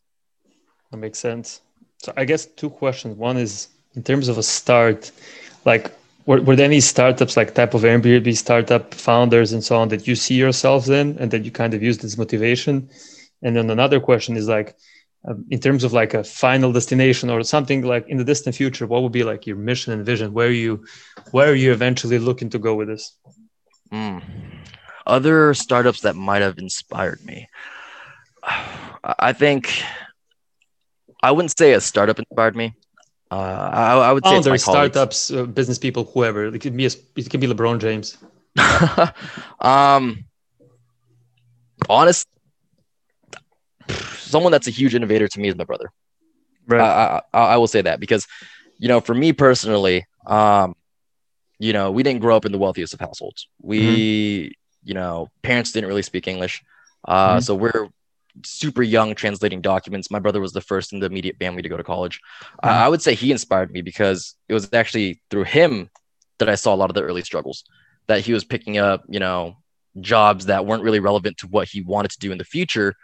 That 0.92 0.98
makes 0.98 1.20
sense. 1.20 1.62
So 1.98 2.14
I 2.16 2.26
guess 2.26 2.46
two 2.46 2.70
questions. 2.70 3.16
One 3.16 3.38
is 3.38 3.70
in 3.96 4.04
terms 4.04 4.28
of 4.28 4.38
a 4.38 4.44
start, 4.44 5.12
like 5.66 5.92
were, 6.26 6.42
were 6.42 6.56
there 6.56 6.66
any 6.66 6.80
startups 6.80 7.36
like 7.36 7.56
type 7.56 7.74
of 7.74 7.82
Airbnb 7.82 8.38
startup 8.38 8.94
founders 8.94 9.52
and 9.52 9.64
so 9.64 9.76
on 9.78 9.90
that 9.90 10.08
you 10.08 10.16
see 10.16 10.36
yourselves 10.36 10.90
in 10.90 11.18
and 11.18 11.32
that 11.32 11.44
you 11.44 11.52
kind 11.52 11.74
of 11.74 11.82
used 11.82 12.04
as 12.04 12.18
motivation? 12.18 12.90
And 13.42 13.56
then 13.56 13.70
another 13.70 14.00
question 14.00 14.38
is 14.38 14.48
like, 14.48 14.76
um, 15.28 15.46
in 15.50 15.60
terms 15.60 15.84
of 15.84 15.92
like 15.92 16.14
a 16.14 16.24
final 16.24 16.72
destination 16.72 17.30
or 17.30 17.44
something 17.44 17.82
like 17.82 18.08
in 18.08 18.18
the 18.18 18.24
distant 18.24 18.56
future, 18.56 18.86
what 18.88 19.02
would 19.02 19.12
be 19.12 19.24
like 19.24 19.48
your 19.48 19.58
mission 19.58 19.92
and 19.92 20.06
vision? 20.06 20.34
Where 20.34 20.52
you, 20.52 20.86
where 21.32 21.50
are 21.50 21.56
you 21.56 21.72
eventually 21.72 22.20
looking 22.20 22.50
to 22.52 22.60
go 22.60 22.76
with 22.76 22.90
this? 22.90 23.18
Mm. 23.92 24.22
Other 25.08 25.54
startups 25.56 26.02
that 26.02 26.16
might 26.16 26.42
have 26.42 26.60
inspired 26.60 27.26
me. 27.26 27.50
I 29.04 29.34
think 29.34 29.82
I 31.24 31.32
wouldn't 31.32 31.58
say 31.58 31.74
a 31.74 31.82
startup 31.82 32.20
inspired 32.20 32.56
me. 32.56 32.76
Uh, 33.32 33.36
I, 33.36 33.94
I, 33.94 34.12
would 34.12 34.26
say 34.26 34.38
oh, 34.38 34.42
there's 34.42 34.64
startups, 34.64 35.32
uh, 35.32 35.44
business 35.44 35.78
people, 35.78 36.06
whoever. 36.06 36.48
It 36.48 36.60
could 36.60 36.76
be 36.76 36.86
a, 36.88 36.90
it 37.16 37.30
could 37.30 37.40
be 37.40 37.48
LeBron 37.48 37.80
James. 37.80 38.18
um, 39.60 40.26
honest, 41.88 42.28
someone 44.14 44.52
that's 44.52 44.68
a 44.68 44.72
huge 44.72 44.96
innovator 44.96 45.28
to 45.28 45.40
me 45.40 45.48
is 45.48 45.56
my 45.56 45.64
brother. 45.64 45.92
Right. 46.68 46.82
I, 46.82 47.22
I, 47.34 47.40
I 47.40 47.58
will 47.58 47.68
say 47.68 47.82
that 47.82 48.00
because, 48.00 48.28
you 48.80 48.88
know, 48.88 49.00
for 49.00 49.14
me 49.14 49.32
personally, 49.32 50.06
um, 50.26 50.76
you 51.60 51.74
know, 51.74 51.92
we 51.92 52.02
didn't 52.04 52.22
grow 52.22 52.36
up 52.36 52.46
in 52.46 52.52
the 52.52 52.58
wealthiest 52.58 52.94
of 52.94 53.00
households. 53.00 53.48
We, 53.62 53.82
mm-hmm. 53.82 54.52
you 54.86 54.94
know, 54.96 55.30
parents 55.44 55.72
didn't 55.72 55.88
really 55.88 56.04
speak 56.04 56.28
English. 56.28 56.64
Uh, 57.06 57.34
mm-hmm. 57.34 57.40
So 57.42 57.56
we're 57.56 57.90
super 58.44 58.84
young 58.84 59.16
translating 59.16 59.62
documents. 59.62 60.12
My 60.12 60.20
brother 60.20 60.40
was 60.40 60.54
the 60.54 60.62
first 60.62 60.94
in 60.94 61.00
the 61.00 61.06
immediate 61.06 61.38
family 61.38 61.62
to 61.62 61.70
go 61.70 61.78
to 61.78 61.84
college. 61.84 62.20
Mm-hmm. 62.64 62.70
Uh, 62.70 62.72
I 62.72 62.88
would 62.88 63.02
say 63.02 63.16
he 63.16 63.32
inspired 63.32 63.72
me 63.72 63.82
because 63.82 64.36
it 64.48 64.54
was 64.54 64.72
actually 64.74 65.22
through 65.30 65.46
him 65.46 65.90
that 66.40 66.50
I 66.50 66.56
saw 66.56 66.74
a 66.74 66.78
lot 66.78 66.90
of 66.90 66.96
the 66.96 67.04
early 67.04 67.22
struggles 67.22 67.64
that 68.08 68.22
he 68.22 68.34
was 68.34 68.44
picking 68.44 68.78
up, 68.78 69.04
you 69.08 69.20
know, 69.20 69.58
jobs 70.02 70.46
that 70.46 70.66
weren't 70.66 70.84
really 70.84 71.00
relevant 71.00 71.38
to 71.38 71.48
what 71.48 71.68
he 71.68 71.82
wanted 71.82 72.12
to 72.12 72.20
do 72.20 72.32
in 72.32 72.38
the 72.38 72.44
future 72.44 72.96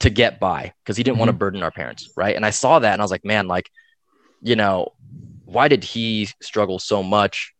to 0.00 0.10
get 0.10 0.40
by 0.40 0.72
because 0.82 0.96
he 0.96 1.02
didn't 1.02 1.14
mm-hmm. 1.14 1.20
want 1.20 1.28
to 1.28 1.36
burden 1.36 1.62
our 1.62 1.70
parents. 1.70 2.10
Right. 2.16 2.36
And 2.36 2.44
I 2.46 2.50
saw 2.50 2.78
that 2.78 2.92
and 2.92 3.02
I 3.02 3.04
was 3.04 3.10
like, 3.10 3.24
man, 3.24 3.48
like, 3.48 3.70
you 4.40 4.56
know, 4.56 4.92
why 5.44 5.68
did 5.68 5.84
he 5.84 6.28
struggle 6.40 6.78
so 6.78 7.02
much 7.02 7.52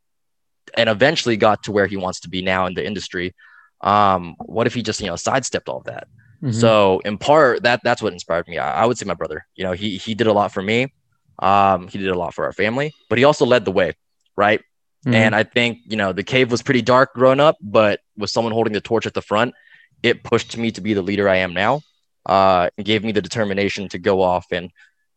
and 0.74 0.88
eventually 0.88 1.36
got 1.36 1.64
to 1.64 1.72
where 1.72 1.86
he 1.86 1.96
wants 1.96 2.20
to 2.20 2.28
be 2.28 2.40
now 2.40 2.66
in 2.66 2.74
the 2.74 2.86
industry? 2.86 3.34
Um, 3.80 4.36
what 4.38 4.66
if 4.66 4.74
he 4.74 4.82
just, 4.82 5.00
you 5.00 5.06
know, 5.06 5.16
sidestepped 5.16 5.68
all 5.68 5.78
of 5.78 5.84
that? 5.84 6.08
Mm-hmm. 6.42 6.52
So 6.52 7.00
in 7.04 7.18
part, 7.18 7.62
that 7.64 7.80
that's 7.84 8.02
what 8.02 8.12
inspired 8.12 8.48
me. 8.48 8.58
I, 8.58 8.82
I, 8.82 8.86
would 8.86 8.96
say 8.96 9.04
my 9.04 9.14
brother. 9.14 9.46
You 9.56 9.64
know, 9.64 9.72
he 9.72 9.98
he 9.98 10.14
did 10.14 10.26
a 10.26 10.32
lot 10.32 10.52
for 10.52 10.62
me. 10.62 10.92
Um, 11.38 11.88
he 11.88 11.98
did 11.98 12.08
a 12.08 12.18
lot 12.18 12.34
for 12.34 12.44
our 12.44 12.52
family, 12.52 12.94
but 13.08 13.18
he 13.18 13.24
also 13.24 13.44
led 13.44 13.64
the 13.64 13.70
way, 13.70 13.94
right? 14.36 14.60
Mm-hmm. 15.04 15.14
And 15.14 15.34
I 15.34 15.42
think 15.42 15.78
you 15.84 15.96
know 15.96 16.12
the 16.12 16.22
cave 16.22 16.50
was 16.50 16.62
pretty 16.62 16.82
dark 16.82 17.14
growing 17.14 17.40
up, 17.40 17.56
but 17.60 18.00
with 18.16 18.30
someone 18.30 18.52
holding 18.52 18.72
the 18.72 18.80
torch 18.80 19.06
at 19.06 19.14
the 19.14 19.22
front, 19.22 19.54
it 20.02 20.24
pushed 20.24 20.56
me 20.56 20.70
to 20.72 20.80
be 20.80 20.94
the 20.94 21.02
leader 21.02 21.28
I 21.28 21.36
am 21.36 21.52
now. 21.52 21.82
Uh, 22.26 22.68
and 22.76 22.84
gave 22.84 23.02
me 23.02 23.12
the 23.12 23.22
determination 23.22 23.88
to 23.88 23.98
go 23.98 24.20
off 24.20 24.46
and 24.52 24.70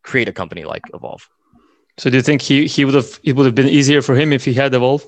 create 0.03 0.29
a 0.29 0.31
company 0.31 0.63
like 0.63 0.83
Evolve. 0.93 1.27
So 1.97 2.09
do 2.09 2.15
you 2.15 2.23
think 2.23 2.41
he 2.41 2.65
he 2.65 2.86
would 2.86 2.95
have 2.95 3.19
it 3.23 3.36
would 3.36 3.45
have 3.45 3.55
been 3.55 3.67
easier 3.67 4.01
for 4.01 4.15
him 4.15 4.33
if 4.33 4.45
he 4.45 4.53
had 4.53 4.73
Evolve? 4.73 5.05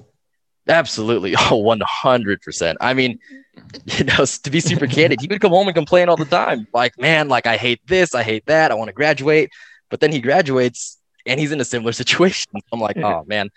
Absolutely. 0.67 1.35
Oh, 1.51 1.61
100%. 1.63 2.75
I 2.81 2.93
mean, 2.93 3.19
you 3.85 4.05
know, 4.05 4.25
to 4.25 4.49
be 4.49 4.59
super 4.59 4.87
candid, 4.87 5.21
he 5.21 5.27
would 5.27 5.41
come 5.41 5.51
home 5.51 5.67
and 5.67 5.75
complain 5.75 6.09
all 6.09 6.17
the 6.17 6.25
time. 6.25 6.67
Like, 6.73 6.99
man, 6.99 7.27
like, 7.27 7.45
I 7.45 7.57
hate 7.57 7.81
this, 7.87 8.15
I 8.15 8.23
hate 8.23 8.45
that, 8.47 8.71
I 8.71 8.75
want 8.75 8.89
to 8.89 8.93
graduate. 8.93 9.51
But 9.89 9.99
then 9.99 10.11
he 10.11 10.19
graduates 10.19 10.97
and 11.25 11.39
he's 11.39 11.51
in 11.51 11.61
a 11.61 11.65
similar 11.65 11.91
situation. 12.03 12.51
I'm 12.71 12.79
like, 12.79 12.97
oh, 12.97 13.23
man. 13.27 13.49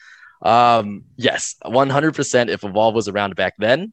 Um, 0.42 1.04
yes, 1.16 1.56
100%. 1.64 2.48
If 2.48 2.64
Evolve 2.64 2.94
was 2.94 3.08
around 3.08 3.34
back 3.36 3.54
then, 3.58 3.92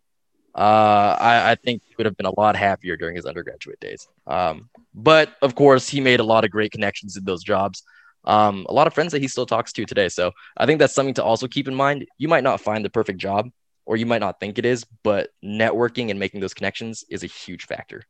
uh, 0.53 1.17
I, 1.19 1.51
I 1.51 1.55
think 1.55 1.81
he 1.87 1.95
would 1.97 2.05
have 2.05 2.15
been 2.15 2.25
a 2.25 2.39
lot 2.39 2.55
happier 2.55 2.95
during 2.95 3.15
his 3.15 3.25
undergraduate 3.25 3.79
days. 3.79 4.07
Um, 4.27 4.69
but 4.93 5.35
of 5.41 5.55
course, 5.55 5.89
he 5.89 5.99
made 6.01 6.19
a 6.19 6.23
lot 6.23 6.45
of 6.45 6.51
great 6.51 6.71
connections 6.71 7.17
in 7.17 7.25
those 7.25 7.43
jobs 7.43 7.83
um, 8.25 8.65
a 8.67 8.73
lot 8.73 8.87
of 8.87 8.93
friends 8.93 9.11
that 9.11 9.21
he 9.21 9.27
still 9.27 9.45
talks 9.45 9.71
to 9.73 9.85
today. 9.85 10.09
So 10.09 10.31
I 10.57 10.65
think 10.65 10.79
that's 10.79 10.93
something 10.93 11.13
to 11.15 11.23
also 11.23 11.47
keep 11.47 11.67
in 11.67 11.75
mind. 11.75 12.05
You 12.17 12.27
might 12.27 12.43
not 12.43 12.61
find 12.61 12.83
the 12.83 12.89
perfect 12.89 13.19
job, 13.19 13.49
or 13.85 13.97
you 13.97 14.05
might 14.05 14.21
not 14.21 14.39
think 14.39 14.57
it 14.57 14.65
is, 14.65 14.85
but 15.03 15.29
networking 15.43 16.09
and 16.09 16.19
making 16.19 16.41
those 16.41 16.53
connections 16.53 17.03
is 17.09 17.23
a 17.23 17.27
huge 17.27 17.65
factor. 17.65 18.03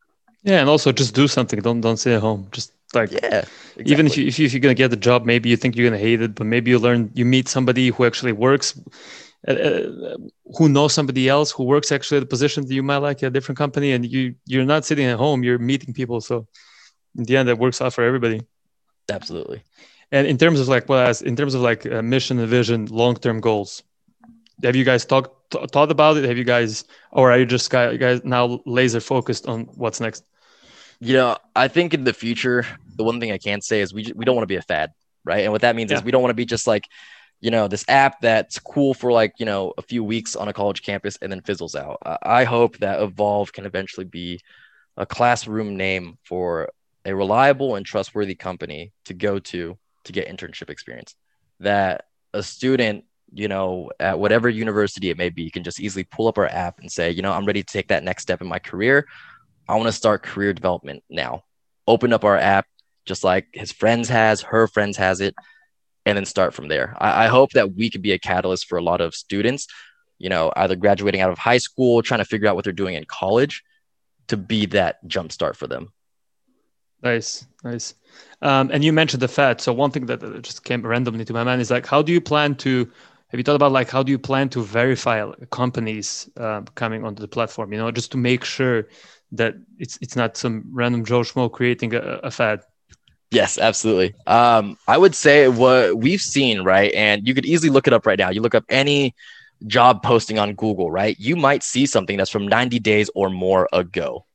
Yeah, 0.43 0.60
and 0.60 0.69
also 0.69 0.91
just 0.91 1.15
do 1.15 1.28
something. 1.28 1.60
Don't 1.60 1.82
don't 1.82 1.97
stay 1.97 2.15
at 2.15 2.21
home. 2.21 2.47
Just 2.51 2.71
like 2.93 3.12
yeah, 3.12 3.45
exactly. 3.75 3.91
even 3.91 4.06
if 4.06 4.17
you, 4.17 4.28
if, 4.28 4.39
you, 4.39 4.45
if 4.45 4.54
you're 4.54 4.60
gonna 4.60 4.75
get 4.75 4.89
the 4.89 4.95
job, 4.95 5.25
maybe 5.25 5.49
you 5.49 5.58
think 5.58 5.75
you're 5.75 5.89
gonna 5.89 6.01
hate 6.01 6.21
it, 6.21 6.36
but 6.36 6.45
maybe 6.45 6.71
you 6.71 6.80
learn. 6.80 7.12
You 7.13 7.25
meet 7.25 7.49
somebody 7.49 7.89
who 7.89 8.06
actually 8.06 8.32
works. 8.32 8.80
Uh, 9.47 9.51
uh, 9.51 10.17
who 10.58 10.69
knows 10.69 10.91
somebody 10.91 11.30
else 11.30 11.51
who 11.51 11.63
works 11.63 11.91
actually 11.91 12.17
at 12.17 12.21
the 12.21 12.25
position 12.25 12.65
that 12.65 12.73
you 12.73 12.82
might 12.82 12.97
like 12.97 13.21
at 13.21 13.28
a 13.28 13.30
different 13.30 13.60
company 13.60 13.91
and 13.91 14.04
you 14.04 14.34
you're 14.47 14.65
not 14.65 14.84
sitting 14.84 15.06
at 15.06 15.19
home 15.19 15.43
you're 15.43 15.60
meeting 15.60 15.93
people 15.93 16.19
so 16.19 16.47
in 17.15 17.25
the 17.25 17.38
end 17.38 17.47
that 17.47 17.60
works 17.60 17.80
out 17.80 17.93
for 17.93 18.04
everybody 18.04 18.41
absolutely 19.12 19.62
and 20.12 20.28
in 20.28 20.38
terms 20.38 20.60
of 20.60 20.68
like, 20.68 20.88
well, 20.88 21.08
as 21.08 21.22
in 21.22 21.36
terms 21.36 21.54
of 21.54 21.62
like 21.62 21.86
uh, 21.86 22.02
mission 22.02 22.39
and 22.39 22.48
vision, 22.48 22.86
long 22.88 23.15
term 23.15 23.39
goals, 23.39 23.84
have 24.63 24.76
you 24.76 24.84
guys 24.84 25.06
talked 25.06 25.52
th- 25.52 25.70
thought 25.70 25.91
about 25.91 26.18
it? 26.18 26.26
Have 26.26 26.38
you 26.38 26.44
guys, 26.44 26.86
or 27.12 27.32
are 27.32 27.39
you 27.39 27.46
just 27.46 27.70
guys 27.70 28.24
now 28.24 28.62
laser 28.65 29.00
focused 29.00 29.48
on 29.48 29.65
what's 29.76 30.00
next? 30.00 30.24
You 31.00 31.13
know, 31.13 31.38
I 31.56 31.68
think 31.68 31.94
in 31.94 32.04
the 32.04 32.13
future, 32.13 32.65
the 32.96 33.04
one 33.04 33.20
thing 33.20 33.32
I 33.32 33.38
can 33.38 33.62
say 33.62 33.82
is 33.82 33.94
we 33.94 34.12
we 34.15 34.26
don't 34.26 34.36
want 34.36 34.44
to 34.44 34.54
be 34.54 34.56
a 34.56 34.62
fad, 34.62 34.91
right? 35.24 35.44
And 35.44 35.52
what 35.52 35.62
that 35.62 35.76
means 35.76 35.91
yeah. 35.91 35.98
is 35.98 36.04
we 36.04 36.12
don't 36.12 36.22
want 36.22 36.32
to 36.32 36.36
be 36.36 36.46
just 36.46 36.68
like, 36.68 36.86
you 37.41 37.52
know, 37.52 37.68
this 37.68 37.84
app 37.88 38.22
that's 38.22 38.60
cool 38.60 38.94
for 38.94 39.12
like 39.12 39.34
you 39.38 39.46
know 39.46 39.74
a 39.78 39.82
few 39.82 40.04
weeks 40.04 40.36
on 40.36 40.48
a 40.48 40.54
college 40.54 40.84
campus 40.84 41.18
and 41.22 41.32
then 41.32 41.41
fizzles 41.41 41.76
out. 41.76 41.98
I 42.24 42.44
hope 42.44 42.78
that 42.78 43.02
Evolve 43.02 43.52
can 43.52 43.65
eventually 43.65 44.06
be 44.06 44.39
a 44.98 45.06
classroom 45.06 45.76
name 45.76 46.18
for 46.24 46.70
a 47.06 47.13
reliable 47.13 47.76
and 47.76 47.86
trustworthy 47.86 48.36
company 48.36 48.94
to 49.06 49.13
go 49.13 49.39
to 49.39 49.78
to 50.06 50.12
get 50.12 50.28
internship 50.28 50.70
experience. 50.70 51.15
That 51.60 52.06
a 52.34 52.44
student, 52.44 53.06
you 53.34 53.48
know, 53.48 53.91
at 54.00 54.20
whatever 54.20 54.50
university 54.50 55.10
it 55.10 55.18
may 55.18 55.30
be, 55.30 55.50
can 55.50 55.63
just 55.63 55.80
easily 55.80 56.04
pull 56.04 56.28
up 56.28 56.38
our 56.38 56.48
app 56.48 56.80
and 56.80 56.91
say, 56.91 57.12
you 57.12 57.22
know, 57.22 57.32
I'm 57.32 57.46
ready 57.46 57.63
to 57.63 57.74
take 57.74 57.89
that 57.89 58.04
next 58.04 58.24
step 58.24 58.41
in 58.41 58.48
my 58.48 58.60
career. 58.60 59.08
I 59.68 59.76
want 59.76 59.88
to 59.88 59.91
start 59.91 60.24
career 60.24 60.54
development 60.54 61.04
now. 61.10 61.44
Open 61.88 62.13
up 62.13 62.24
our 62.24 62.38
app, 62.38 62.65
just 63.06 63.24
like 63.24 63.48
his 63.54 63.72
friends 63.72 64.10
has, 64.10 64.41
her 64.41 64.68
friends 64.68 64.98
has 64.98 65.22
it, 65.22 65.36
and 66.06 66.18
then 66.18 66.26
start 66.26 66.54
from 66.54 66.68
there. 66.68 66.96
I, 67.00 67.26
I 67.26 67.28
hope 67.28 67.52
that 67.52 67.74
we 67.74 67.89
could 67.89 68.02
be 68.02 68.12
a 68.12 68.20
catalyst 68.20 68.68
for 68.68 68.78
a 68.78 68.84
lot 68.84 69.02
of 69.02 69.15
students, 69.15 69.68
you 70.20 70.30
know, 70.30 70.52
either 70.56 70.76
graduating 70.76 71.22
out 71.22 71.32
of 71.32 71.38
high 71.38 71.58
school, 71.58 72.02
trying 72.02 72.20
to 72.20 72.26
figure 72.26 72.48
out 72.48 72.56
what 72.56 72.63
they're 72.63 72.74
doing 72.74 72.96
in 72.96 73.06
college, 73.06 73.63
to 74.28 74.38
be 74.38 74.65
that 74.68 75.06
jump 75.08 75.32
start 75.32 75.56
for 75.56 75.68
them. 75.68 75.91
Nice, 77.04 77.46
nice. 77.64 77.94
Um, 78.42 78.70
and 78.74 78.84
you 78.84 78.92
mentioned 78.92 79.22
the 79.22 79.28
Fed. 79.28 79.62
So 79.62 79.74
one 79.74 79.92
thing 79.92 80.06
that 80.08 80.42
just 80.42 80.64
came 80.64 80.86
randomly 80.86 81.26
to 81.26 81.34
my 81.34 81.44
mind 81.44 81.62
is 81.62 81.72
like, 81.72 81.86
how 81.86 82.02
do 82.02 82.12
you 82.12 82.22
plan 82.22 82.56
to? 82.56 82.90
Have 83.30 83.40
you 83.40 83.44
thought 83.44 83.56
about 83.56 83.72
like 83.72 83.90
how 83.90 84.02
do 84.02 84.12
you 84.12 84.20
plan 84.20 84.50
to 84.50 84.64
verify 84.64 85.30
companies 85.52 86.30
uh, 86.38 86.62
coming 86.76 87.04
onto 87.04 87.22
the 87.22 87.28
platform? 87.28 87.74
You 87.74 87.80
know, 87.80 87.92
just 87.92 88.12
to 88.14 88.18
make 88.18 88.46
sure 88.46 88.88
that 89.34 89.56
it's 89.78 89.98
it's 90.02 90.16
not 90.16 90.38
some 90.38 90.64
random 90.72 91.04
Joe 91.04 91.22
Schmo 91.22 91.52
creating 91.52 91.94
a, 91.94 92.00
a 92.00 92.32
fad. 92.32 92.62
Yes, 93.32 93.58
absolutely. 93.58 94.16
Um, 94.28 94.78
I 94.88 94.98
would 94.98 95.16
say 95.16 95.48
what 95.50 95.98
we've 95.98 96.22
seen, 96.22 96.62
right? 96.62 96.94
And 96.94 97.28
you 97.28 97.34
could 97.34 97.46
easily 97.46 97.70
look 97.70 97.88
it 97.88 97.94
up 97.94 98.06
right 98.06 98.18
now. 98.18 98.30
You 98.30 98.42
look 98.42 98.56
up 98.56 98.64
any 98.70 99.14
job 99.68 100.02
posting 100.04 100.40
on 100.40 100.54
Google, 100.54 100.90
right? 100.90 101.20
You 101.20 101.36
might 101.36 101.64
see 101.64 101.86
something 101.86 102.18
that's 102.18 102.30
from 102.30 102.48
90 102.48 102.80
days 102.80 103.10
or 103.16 103.30
more 103.30 103.68
ago 103.74 104.26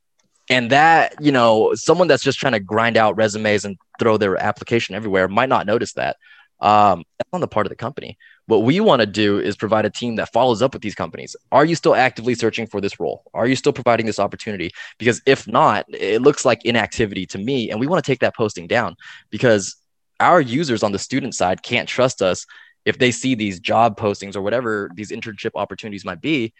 and 0.50 0.70
that 0.70 1.14
you 1.20 1.32
know 1.32 1.72
someone 1.74 2.08
that's 2.08 2.24
just 2.24 2.38
trying 2.38 2.52
to 2.52 2.60
grind 2.60 2.96
out 2.96 3.16
resumes 3.16 3.64
and 3.64 3.78
throw 3.98 4.18
their 4.18 4.36
application 4.36 4.94
everywhere 4.94 5.28
might 5.28 5.48
not 5.48 5.66
notice 5.66 5.94
that. 5.94 6.16
Um, 6.60 7.04
that's 7.16 7.30
on 7.32 7.40
the 7.40 7.48
part 7.48 7.64
of 7.64 7.70
the 7.70 7.76
company. 7.76 8.18
What 8.44 8.64
we 8.64 8.80
want 8.80 9.00
to 9.00 9.06
do 9.06 9.38
is 9.38 9.56
provide 9.56 9.86
a 9.86 9.90
team 9.90 10.16
that 10.16 10.30
follows 10.30 10.60
up 10.60 10.74
with 10.74 10.82
these 10.82 10.94
companies. 10.94 11.34
Are 11.52 11.64
you 11.64 11.74
still 11.74 11.94
actively 11.94 12.34
searching 12.34 12.66
for 12.66 12.82
this 12.82 13.00
role? 13.00 13.22
Are 13.32 13.46
you 13.46 13.56
still 13.56 13.72
providing 13.72 14.04
this 14.04 14.18
opportunity? 14.18 14.70
Because 14.98 15.22
if 15.24 15.48
not 15.48 15.86
it 15.88 16.20
looks 16.20 16.44
like 16.44 16.62
inactivity 16.66 17.24
to 17.26 17.38
me 17.38 17.70
and 17.70 17.80
we 17.80 17.86
want 17.86 18.04
to 18.04 18.10
take 18.10 18.20
that 18.20 18.36
posting 18.36 18.66
down 18.66 18.96
because 19.30 19.76
our 20.18 20.38
users 20.38 20.82
on 20.82 20.92
the 20.92 20.98
student 20.98 21.34
side 21.34 21.62
can't 21.62 21.88
trust 21.88 22.20
us 22.20 22.44
if 22.84 22.98
they 22.98 23.10
see 23.10 23.34
these 23.34 23.58
job 23.58 23.98
postings 23.98 24.36
or 24.36 24.42
whatever 24.42 24.90
these 24.94 25.10
internship 25.12 25.52
opportunities 25.54 26.04
might 26.04 26.20
be 26.20 26.52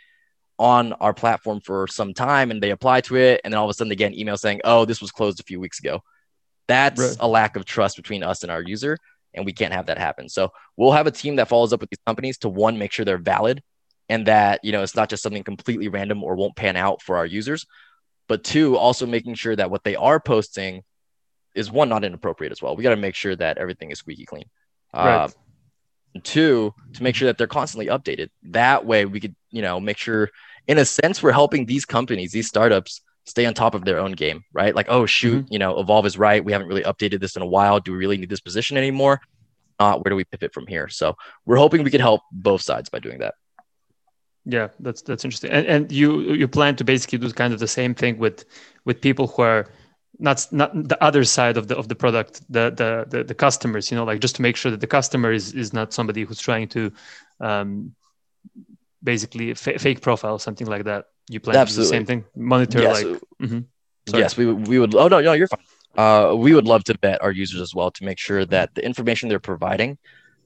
on 0.61 0.93
our 0.95 1.13
platform 1.13 1.59
for 1.61 1.89
some 1.89 2.15
time 2.15 2.51
and 2.51 2.63
they 2.63 2.71
apply 2.71 3.01
to 3.01 3.17
it. 3.17 3.41
And 3.43 3.53
then 3.53 3.59
all 3.59 3.65
of 3.65 3.71
a 3.71 3.75
sudden 3.75 3.89
they 3.89 3.97
get 3.97 4.13
an 4.13 4.19
email 4.19 4.37
saying 4.37 4.61
oh 4.63 4.85
this 4.85 5.01
was 5.01 5.11
closed 5.11 5.41
a 5.41 5.45
few 5.45 5.59
weeks 5.59 5.81
ago. 5.81 6.03
That's 6.69 7.01
right. 7.01 7.17
a 7.19 7.27
lack 7.27 7.57
of 7.57 7.65
trust 7.65 7.97
between 7.97 8.23
us 8.23 8.43
and 8.43 8.53
our 8.53 8.63
user 8.63 8.99
and 9.35 9.45
we 9.45 9.53
can't 9.53 9.73
have 9.73 9.87
that 9.87 9.99
happen. 9.99 10.29
So 10.29 10.53
we'll 10.77 10.93
have 10.93 11.07
a 11.07 11.11
team 11.11 11.37
that 11.37 11.49
follows 11.49 11.73
up 11.73 11.81
with 11.81 11.91
these 11.91 12.03
companies 12.07 12.39
to 12.39 12.49
one 12.49 12.79
make 12.79 12.93
sure 12.93 13.05
they're 13.05 13.19
valid 13.19 13.63
and 14.09 14.27
that 14.27 14.61
you 14.63 14.73
know 14.73 14.83
it's 14.83 14.95
not 14.95 15.09
just 15.09 15.23
something 15.23 15.43
completely 15.43 15.89
random 15.89 16.23
or 16.23 16.37
won't 16.37 16.57
pan 16.57 16.77
out 16.77 17.03
for 17.03 17.17
our 17.17 17.27
users 17.27 17.67
but 18.29 18.45
two 18.45 18.77
also 18.77 19.07
making 19.07 19.35
sure 19.35 19.57
that 19.57 19.73
what 19.73 19.83
they 19.83 19.97
are 19.97 20.21
posting 20.21 20.85
is 21.55 21.71
one 21.71 21.89
not 21.89 22.05
inappropriate 22.05 22.53
as 22.53 22.63
well. 22.63 22.77
We 22.77 22.85
got 22.85 22.91
to 22.91 22.97
make 22.97 23.17
sure 23.17 23.35
that 23.35 23.59
everything 23.59 23.91
is 23.91 23.99
squeaky 23.99 24.25
clean. 24.25 24.45
Right. 24.95 25.25
uh, 25.25 25.29
two 26.25 26.75
to 26.95 27.03
make 27.03 27.15
sure 27.15 27.27
that 27.27 27.39
they're 27.39 27.47
constantly 27.47 27.87
updated. 27.87 28.29
That 28.45 28.85
way 28.85 29.05
we 29.05 29.21
could 29.21 29.35
you 29.51 29.63
know 29.63 29.81
make 29.81 29.97
sure 29.97 30.31
in 30.71 30.79
a 30.79 30.85
sense, 30.85 31.17
we're 31.23 31.39
helping 31.43 31.63
these 31.67 31.85
companies, 31.97 32.31
these 32.33 32.49
startups 32.55 32.93
stay 33.33 33.45
on 33.49 33.53
top 33.55 33.75
of 33.75 33.83
their 33.85 33.99
own 34.05 34.13
game, 34.25 34.39
right? 34.61 34.75
Like, 34.79 34.89
oh 34.97 35.05
shoot, 35.19 35.43
Mm-hmm. 35.45 35.53
you 35.55 35.59
know, 35.63 35.73
Evolve 35.83 36.07
is 36.11 36.17
right. 36.27 36.45
We 36.47 36.53
haven't 36.55 36.69
really 36.73 36.87
updated 36.93 37.21
this 37.21 37.35
in 37.39 37.43
a 37.43 37.51
while. 37.57 37.77
Do 37.81 37.91
we 37.93 37.99
really 37.99 38.19
need 38.21 38.31
this 38.35 38.45
position 38.49 38.75
anymore? 38.77 39.17
Uh, 39.83 39.95
where 40.01 40.11
do 40.11 40.17
we 40.21 40.25
pivot 40.33 40.53
from 40.57 40.67
here? 40.75 40.87
So 40.89 41.07
we're 41.47 41.63
hoping 41.65 41.83
we 41.83 41.91
can 41.97 42.01
help 42.11 42.21
both 42.31 42.63
sides 42.71 42.89
by 42.95 43.01
doing 43.07 43.19
that. 43.25 43.35
Yeah, 44.57 44.69
that's 44.85 45.03
that's 45.09 45.25
interesting. 45.27 45.51
And 45.57 45.67
and 45.75 45.83
you 46.01 46.09
you 46.41 46.49
plan 46.49 46.75
to 46.77 46.85
basically 46.85 47.19
do 47.19 47.31
kind 47.43 47.53
of 47.55 47.61
the 47.61 47.73
same 47.81 47.93
thing 47.95 48.15
with 48.25 48.45
with 48.87 48.97
people 49.09 49.27
who 49.33 49.43
are 49.43 49.63
not 50.19 50.47
not 50.61 50.71
the 50.93 50.99
other 51.09 51.25
side 51.25 51.57
of 51.61 51.65
the 51.69 51.77
of 51.77 51.87
the 51.89 51.95
product, 51.95 52.33
the 52.57 52.65
the 52.81 52.91
the, 53.13 53.25
the 53.25 53.35
customers. 53.35 53.91
You 53.91 53.97
know, 53.99 54.05
like 54.13 54.21
just 54.23 54.37
to 54.37 54.43
make 54.43 54.57
sure 54.61 54.71
that 54.71 54.81
the 54.81 54.93
customer 54.99 55.31
is 55.33 55.53
is 55.63 55.73
not 55.73 55.93
somebody 55.93 56.23
who's 56.27 56.41
trying 56.49 56.69
to 56.69 56.83
um, 57.49 57.95
basically 59.03 59.55
fa- 59.55 59.79
fake 59.79 60.01
profile 60.01 60.39
something 60.39 60.67
like 60.67 60.85
that. 60.85 61.07
You 61.29 61.41
plan 61.41 61.55
to 61.67 61.73
do 61.73 61.81
the 61.81 61.87
same 61.87 62.07
thing, 62.07 62.25
monitor 62.37 62.81
Yes, 62.83 63.05
like. 63.05 63.21
Mhm. 63.43 63.65
Yes, 64.13 64.37
we 64.37 64.47
would- 64.47 64.67
we 64.69 64.79
would. 64.79 64.95
Oh 64.95 65.09
no, 65.09 65.21
no, 65.21 65.33
you're 65.33 65.47
fine. 65.49 65.61
Uh, 65.97 66.35
we 66.35 66.55
would 66.55 66.67
love 66.67 66.85
to 66.85 66.97
vet 67.01 67.21
our 67.23 67.31
users 67.33 67.61
as 67.61 67.75
well 67.75 67.91
to 67.91 68.05
make 68.05 68.19
sure 68.19 68.45
that 68.47 68.75
the 68.75 68.85
information 68.85 69.29
they're 69.29 69.39
providing 69.39 69.99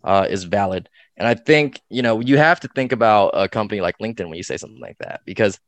uh, 0.03 0.27
is 0.29 0.45
valid. 0.45 0.89
And 1.17 1.27
I 1.27 1.35
think 1.35 1.81
you 1.89 2.03
know 2.03 2.21
you 2.21 2.37
have 2.37 2.61
to 2.61 2.69
think 2.69 2.93
about 2.93 3.31
a 3.35 3.49
company 3.49 3.81
like 3.81 3.97
LinkedIn 3.99 4.29
when 4.29 4.35
you 4.35 4.43
say 4.43 4.57
something 4.59 4.81
like 4.81 4.99
that 4.99 5.21
because 5.25 5.59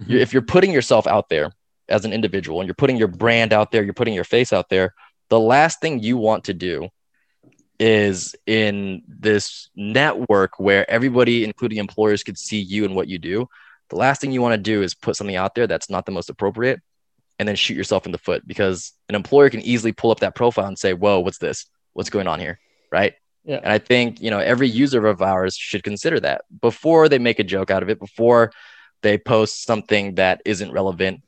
Mhm. 0.00 0.10
you 0.10 0.18
if 0.18 0.32
you're 0.32 0.42
putting 0.42 0.72
yourself 0.72 1.06
out 1.06 1.28
there 1.28 1.52
as 1.88 2.04
an 2.04 2.12
individual 2.12 2.60
and 2.60 2.66
you're 2.66 2.74
putting 2.74 2.96
your 2.96 3.08
brand 3.08 3.52
out 3.52 3.70
there, 3.70 3.84
you're 3.84 3.94
putting 3.94 4.14
your 4.14 4.24
face 4.24 4.52
out 4.52 4.68
there. 4.68 4.94
The 5.28 5.38
last 5.38 5.80
thing 5.80 6.00
you 6.00 6.16
want 6.16 6.44
to 6.44 6.54
do 6.54 6.88
is 7.78 8.34
in 8.46 9.02
this 9.08 9.68
network 9.74 10.58
where 10.58 10.88
everybody, 10.90 11.44
including 11.44 11.78
employers, 11.78 12.22
could 12.22 12.38
see 12.38 12.60
you 12.60 12.84
and 12.84 12.94
what 12.94 13.08
you 13.08 13.18
do. 13.18 13.48
The 13.90 13.96
last 13.96 14.20
thing 14.20 14.32
you 14.32 14.42
want 14.42 14.54
to 14.54 14.58
do 14.58 14.82
is 14.82 14.94
put 14.94 15.16
something 15.16 15.36
out 15.36 15.54
there 15.54 15.66
that's 15.66 15.90
not 15.90 16.06
the 16.06 16.12
most 16.12 16.30
appropriate 16.30 16.80
and 17.38 17.48
then 17.48 17.56
shoot 17.56 17.76
yourself 17.76 18.06
in 18.06 18.12
the 18.12 18.18
foot 18.18 18.46
because 18.46 18.92
an 19.08 19.14
employer 19.14 19.50
can 19.50 19.60
easily 19.60 19.92
pull 19.92 20.10
up 20.10 20.20
that 20.20 20.34
profile 20.34 20.66
and 20.66 20.78
say, 20.78 20.94
Whoa, 20.94 21.20
what's 21.20 21.38
this? 21.38 21.66
What's 21.92 22.10
going 22.10 22.26
on 22.26 22.40
here? 22.40 22.58
Right. 22.90 23.14
Yeah. 23.44 23.56
And 23.56 23.72
I 23.72 23.78
think, 23.78 24.20
you 24.20 24.30
know, 24.30 24.38
every 24.38 24.68
user 24.68 25.06
of 25.06 25.20
ours 25.20 25.56
should 25.56 25.82
consider 25.82 26.18
that 26.20 26.42
before 26.60 27.08
they 27.08 27.18
make 27.18 27.38
a 27.38 27.44
joke 27.44 27.70
out 27.70 27.82
of 27.82 27.90
it, 27.90 27.98
before 27.98 28.52
they 29.02 29.18
post 29.18 29.64
something 29.64 30.14
that 30.14 30.40
isn't 30.44 30.72
relevant 30.72 31.22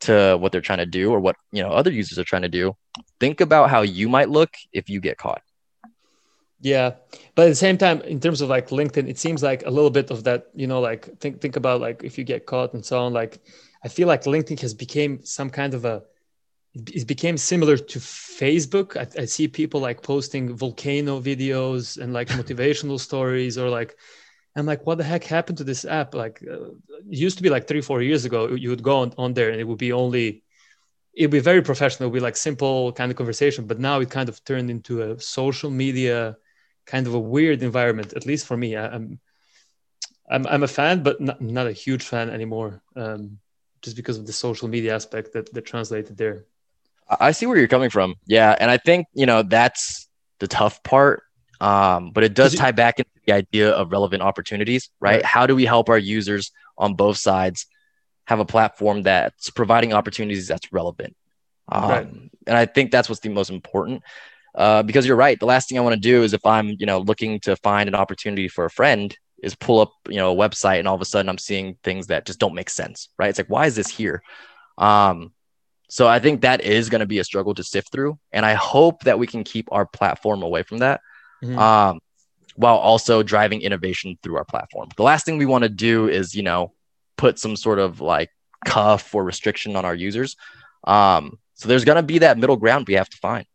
to 0.00 0.36
what 0.40 0.50
they're 0.50 0.60
trying 0.60 0.78
to 0.78 0.86
do 0.86 1.12
or 1.12 1.20
what, 1.20 1.36
you 1.52 1.62
know, 1.62 1.68
other 1.68 1.92
users 1.92 2.18
are 2.18 2.24
trying 2.24 2.42
to 2.42 2.48
do. 2.48 2.74
Think 3.20 3.40
about 3.40 3.70
how 3.70 3.82
you 3.82 4.08
might 4.08 4.30
look 4.30 4.50
if 4.72 4.88
you 4.88 5.00
get 5.00 5.18
caught. 5.18 5.42
Yeah, 6.62 6.96
but 7.34 7.46
at 7.46 7.48
the 7.48 7.54
same 7.54 7.78
time, 7.78 8.02
in 8.02 8.20
terms 8.20 8.42
of 8.42 8.50
like 8.50 8.68
LinkedIn, 8.68 9.08
it 9.08 9.18
seems 9.18 9.42
like 9.42 9.64
a 9.64 9.70
little 9.70 9.90
bit 9.90 10.10
of 10.10 10.24
that. 10.24 10.48
You 10.54 10.66
know, 10.66 10.80
like 10.80 11.18
think 11.18 11.40
think 11.40 11.56
about 11.56 11.80
like 11.80 12.04
if 12.04 12.18
you 12.18 12.24
get 12.24 12.44
caught 12.46 12.74
and 12.74 12.84
so 12.84 12.98
on. 13.00 13.14
Like, 13.14 13.40
I 13.82 13.88
feel 13.88 14.06
like 14.06 14.24
LinkedIn 14.24 14.60
has 14.60 14.74
became 14.74 15.24
some 15.24 15.48
kind 15.48 15.72
of 15.72 15.84
a. 15.86 16.02
It 16.74 17.06
became 17.06 17.36
similar 17.38 17.78
to 17.78 17.98
Facebook. 17.98 18.96
I, 18.96 19.22
I 19.22 19.24
see 19.24 19.48
people 19.48 19.80
like 19.80 20.02
posting 20.02 20.54
volcano 20.54 21.20
videos 21.20 22.00
and 22.00 22.12
like 22.12 22.28
motivational 22.40 23.00
stories, 23.00 23.56
or 23.56 23.70
like, 23.70 23.96
I'm 24.54 24.66
like, 24.66 24.86
what 24.86 24.98
the 24.98 25.04
heck 25.04 25.24
happened 25.24 25.58
to 25.58 25.64
this 25.64 25.86
app? 25.86 26.14
Like, 26.14 26.42
uh, 26.46 26.72
it 27.10 27.18
used 27.18 27.38
to 27.38 27.42
be 27.42 27.48
like 27.48 27.68
three, 27.68 27.80
four 27.80 28.02
years 28.02 28.26
ago. 28.26 28.48
You 28.48 28.68
would 28.68 28.82
go 28.82 28.98
on, 28.98 29.14
on 29.16 29.32
there 29.32 29.50
and 29.50 29.58
it 29.58 29.64
would 29.64 29.78
be 29.78 29.92
only 29.92 30.44
it'd 31.14 31.30
be 31.30 31.40
very 31.40 31.62
professional, 31.62 32.08
it'd 32.08 32.14
be 32.14 32.20
like 32.20 32.36
simple 32.36 32.92
kind 32.92 33.10
of 33.10 33.16
conversation. 33.16 33.66
But 33.66 33.80
now 33.80 34.00
it 34.00 34.10
kind 34.10 34.28
of 34.28 34.44
turned 34.44 34.70
into 34.70 35.02
a 35.02 35.20
social 35.20 35.70
media 35.70 36.36
kind 36.86 37.06
of 37.06 37.14
a 37.14 37.18
weird 37.18 37.62
environment, 37.62 38.12
at 38.14 38.26
least 38.26 38.46
for 38.46 38.56
me. 38.56 38.76
I, 38.76 38.88
I'm 38.88 39.20
I'm 40.30 40.46
I'm 40.46 40.62
a 40.62 40.68
fan, 40.68 41.02
but 41.02 41.20
not, 41.20 41.40
not 41.40 41.66
a 41.66 41.72
huge 41.72 42.04
fan 42.04 42.30
anymore. 42.30 42.82
Um, 42.96 43.38
just 43.82 43.96
because 43.96 44.18
of 44.18 44.26
the 44.26 44.32
social 44.32 44.68
media 44.68 44.94
aspect 44.94 45.32
that 45.32 45.52
that 45.52 45.62
translated 45.62 46.16
there. 46.16 46.46
I 47.08 47.28
I 47.28 47.30
see 47.32 47.46
where 47.46 47.56
you're 47.56 47.68
coming 47.68 47.90
from. 47.90 48.14
Yeah. 48.26 48.54
And 48.58 48.70
I 48.70 48.76
think, 48.76 49.06
you 49.14 49.26
know, 49.26 49.42
that's 49.42 50.08
the 50.38 50.46
tough 50.46 50.82
part. 50.82 51.22
Um, 51.60 52.12
but 52.12 52.24
it 52.24 52.34
does 52.34 52.54
tie 52.54 52.72
back 52.72 52.98
into 52.98 53.10
the 53.26 53.32
idea 53.32 53.70
of 53.70 53.92
relevant 53.92 54.22
opportunities, 54.22 54.88
right? 54.98 55.16
Right. 55.16 55.24
How 55.24 55.46
do 55.46 55.54
we 55.54 55.66
help 55.66 55.90
our 55.90 55.98
users 55.98 56.52
on 56.78 56.94
both 56.94 57.18
sides 57.18 57.66
have 58.24 58.40
a 58.40 58.46
platform 58.46 59.02
that's 59.02 59.50
providing 59.50 59.92
opportunities 59.92 60.48
that's 60.48 60.72
relevant? 60.72 61.16
Um, 61.68 61.90
Right. 61.90 62.06
And 62.46 62.56
I 62.56 62.64
think 62.64 62.90
that's 62.90 63.08
what's 63.08 63.20
the 63.20 63.28
most 63.28 63.50
important. 63.50 64.02
Uh, 64.54 64.82
because 64.82 65.06
you're 65.06 65.16
right. 65.16 65.38
The 65.38 65.46
last 65.46 65.68
thing 65.68 65.78
I 65.78 65.82
want 65.82 65.94
to 65.94 66.00
do 66.00 66.22
is 66.22 66.32
if 66.32 66.44
I'm, 66.44 66.76
you 66.78 66.86
know, 66.86 66.98
looking 66.98 67.38
to 67.40 67.54
find 67.56 67.88
an 67.88 67.94
opportunity 67.94 68.48
for 68.48 68.64
a 68.64 68.70
friend, 68.70 69.16
is 69.42 69.54
pull 69.54 69.80
up, 69.80 69.92
you 70.08 70.16
know, 70.16 70.32
a 70.32 70.36
website 70.36 70.80
and 70.80 70.88
all 70.88 70.94
of 70.94 71.00
a 71.00 71.06
sudden 71.06 71.28
I'm 71.28 71.38
seeing 71.38 71.78
things 71.82 72.08
that 72.08 72.26
just 72.26 72.38
don't 72.38 72.54
make 72.54 72.68
sense, 72.68 73.08
right? 73.18 73.30
It's 73.30 73.38
like, 73.38 73.48
why 73.48 73.66
is 73.66 73.74
this 73.74 73.88
here? 73.88 74.22
Um, 74.76 75.32
so 75.88 76.06
I 76.06 76.18
think 76.18 76.42
that 76.42 76.60
is 76.60 76.88
going 76.88 77.00
to 77.00 77.06
be 77.06 77.20
a 77.20 77.24
struggle 77.24 77.54
to 77.54 77.64
sift 77.64 77.90
through, 77.90 78.18
and 78.32 78.44
I 78.44 78.54
hope 78.54 79.04
that 79.04 79.18
we 79.18 79.26
can 79.26 79.42
keep 79.42 79.68
our 79.72 79.86
platform 79.86 80.42
away 80.42 80.62
from 80.62 80.78
that, 80.78 81.00
Mhm. 81.42 81.58
um, 81.58 82.00
while 82.54 82.76
also 82.76 83.22
driving 83.22 83.62
innovation 83.62 84.18
through 84.22 84.36
our 84.36 84.44
platform. 84.44 84.88
The 84.96 85.02
last 85.02 85.24
thing 85.24 85.38
we 85.38 85.46
want 85.46 85.62
to 85.62 85.70
do 85.70 86.08
is, 86.08 86.34
you 86.34 86.42
know, 86.42 86.72
put 87.16 87.38
some 87.38 87.56
sort 87.56 87.78
of 87.78 88.00
like 88.00 88.30
cuff 88.64 89.14
or 89.14 89.24
restriction 89.24 89.74
on 89.74 89.84
our 89.84 89.94
users. 89.94 90.36
Um, 90.84 91.38
so 91.54 91.68
there's 91.68 91.84
going 91.84 91.96
to 91.96 92.02
be 92.02 92.18
that 92.18 92.38
middle 92.38 92.56
ground 92.56 92.86
we 92.86 92.94
have 92.94 93.08
to 93.08 93.16
find. 93.16 93.46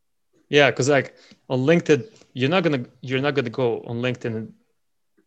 Yeah, 0.49 0.69
because 0.69 0.89
like 0.89 1.15
on 1.49 1.59
LinkedIn, 1.59 2.07
you're 2.33 2.49
not 2.49 2.63
gonna 2.63 2.85
you're 3.01 3.21
not 3.21 3.35
gonna 3.35 3.49
go 3.49 3.81
on 3.87 4.01
LinkedIn 4.01 4.35
and 4.35 4.53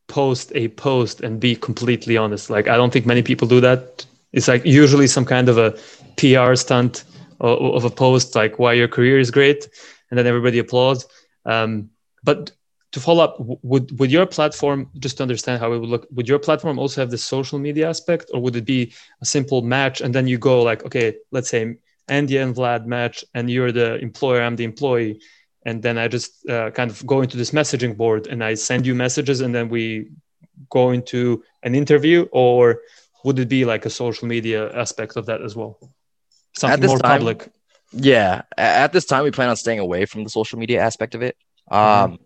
post 0.09 0.53
a 0.55 0.69
post 0.69 1.21
and 1.21 1.41
be 1.41 1.55
completely 1.55 2.17
honest. 2.17 2.51
Like 2.51 2.69
I 2.69 2.77
don't 2.77 2.93
think 2.93 3.07
many 3.07 3.23
people 3.23 3.49
do 3.49 3.61
that. 3.61 4.07
It's 4.33 4.49
like 4.49 4.65
usually 4.65 5.07
some 5.07 5.25
kind 5.25 5.49
of 5.49 5.59
a 5.59 5.77
PR 6.17 6.55
stunt 6.55 7.05
of, 7.41 7.85
a 7.85 7.91
post, 7.91 8.35
like 8.35 8.59
why 8.59 8.73
your 8.73 8.89
career 8.89 9.19
is 9.19 9.31
great, 9.31 9.69
and 10.11 10.19
then 10.19 10.27
everybody 10.27 10.59
applauds. 10.59 11.07
Um, 11.47 11.91
but 12.25 12.51
to 12.93 13.01
follow 13.01 13.25
up, 13.25 13.37
would 13.39 13.99
would 13.99 14.11
your 14.11 14.27
platform 14.27 14.91
just 14.99 15.19
to 15.19 15.23
understand 15.23 15.61
how 15.61 15.73
it 15.73 15.79
would 15.79 15.89
look? 15.89 16.07
Would 16.11 16.29
your 16.29 16.39
platform 16.39 16.79
also 16.79 17.01
have 17.01 17.11
the 17.11 17.19
social 17.19 17.59
media 17.59 17.89
aspect, 17.89 18.31
or 18.33 18.41
would 18.41 18.57
it 18.57 18.65
be 18.65 18.93
a 19.23 19.25
simple 19.25 19.63
match 19.63 20.01
and 20.01 20.15
then 20.15 20.27
you 20.27 20.39
go 20.39 20.63
like, 20.63 20.85
okay, 20.85 21.17
let's 21.31 21.49
say 21.49 21.77
Andy 22.09 22.37
and 22.39 22.55
Vlad 22.55 22.87
match, 22.87 23.25
and 23.35 23.51
you're 23.51 23.73
the 23.73 23.97
employer, 23.97 24.43
I'm 24.43 24.57
the 24.57 24.65
employee, 24.65 25.21
and 25.65 25.83
then 25.83 25.99
I 25.99 26.09
just 26.09 26.49
uh, 26.49 26.71
kind 26.71 26.91
of 26.91 27.05
go 27.07 27.23
into 27.23 27.37
this 27.37 27.51
messaging 27.51 27.97
board 27.97 28.27
and 28.27 28.43
I 28.43 28.55
send 28.55 28.87
you 28.87 28.95
messages, 28.95 29.41
and 29.41 29.55
then 29.55 29.69
we 29.69 30.11
go 30.71 30.91
into 30.91 31.43
an 31.63 31.75
interview, 31.75 32.27
or 32.33 32.81
would 33.25 33.39
it 33.39 33.49
be 33.49 33.65
like 33.65 33.87
a 33.87 33.91
social 33.91 34.29
media 34.29 34.75
aspect 34.77 35.17
of 35.17 35.27
that 35.27 35.43
as 35.43 35.55
well? 35.55 35.79
Something 36.57 36.87
more 36.87 36.99
time- 36.99 37.19
public. 37.19 37.49
Yeah, 37.93 38.43
at 38.59 38.93
this 38.93 39.07
time 39.07 39.25
we 39.25 39.31
plan 39.31 39.49
on 39.49 39.57
staying 39.57 39.79
away 39.79 40.05
from 40.05 40.23
the 40.23 40.29
social 40.29 40.59
media 40.59 40.83
aspect 40.83 41.15
of 41.15 41.23
it. 41.23 41.37
Um, 41.71 42.19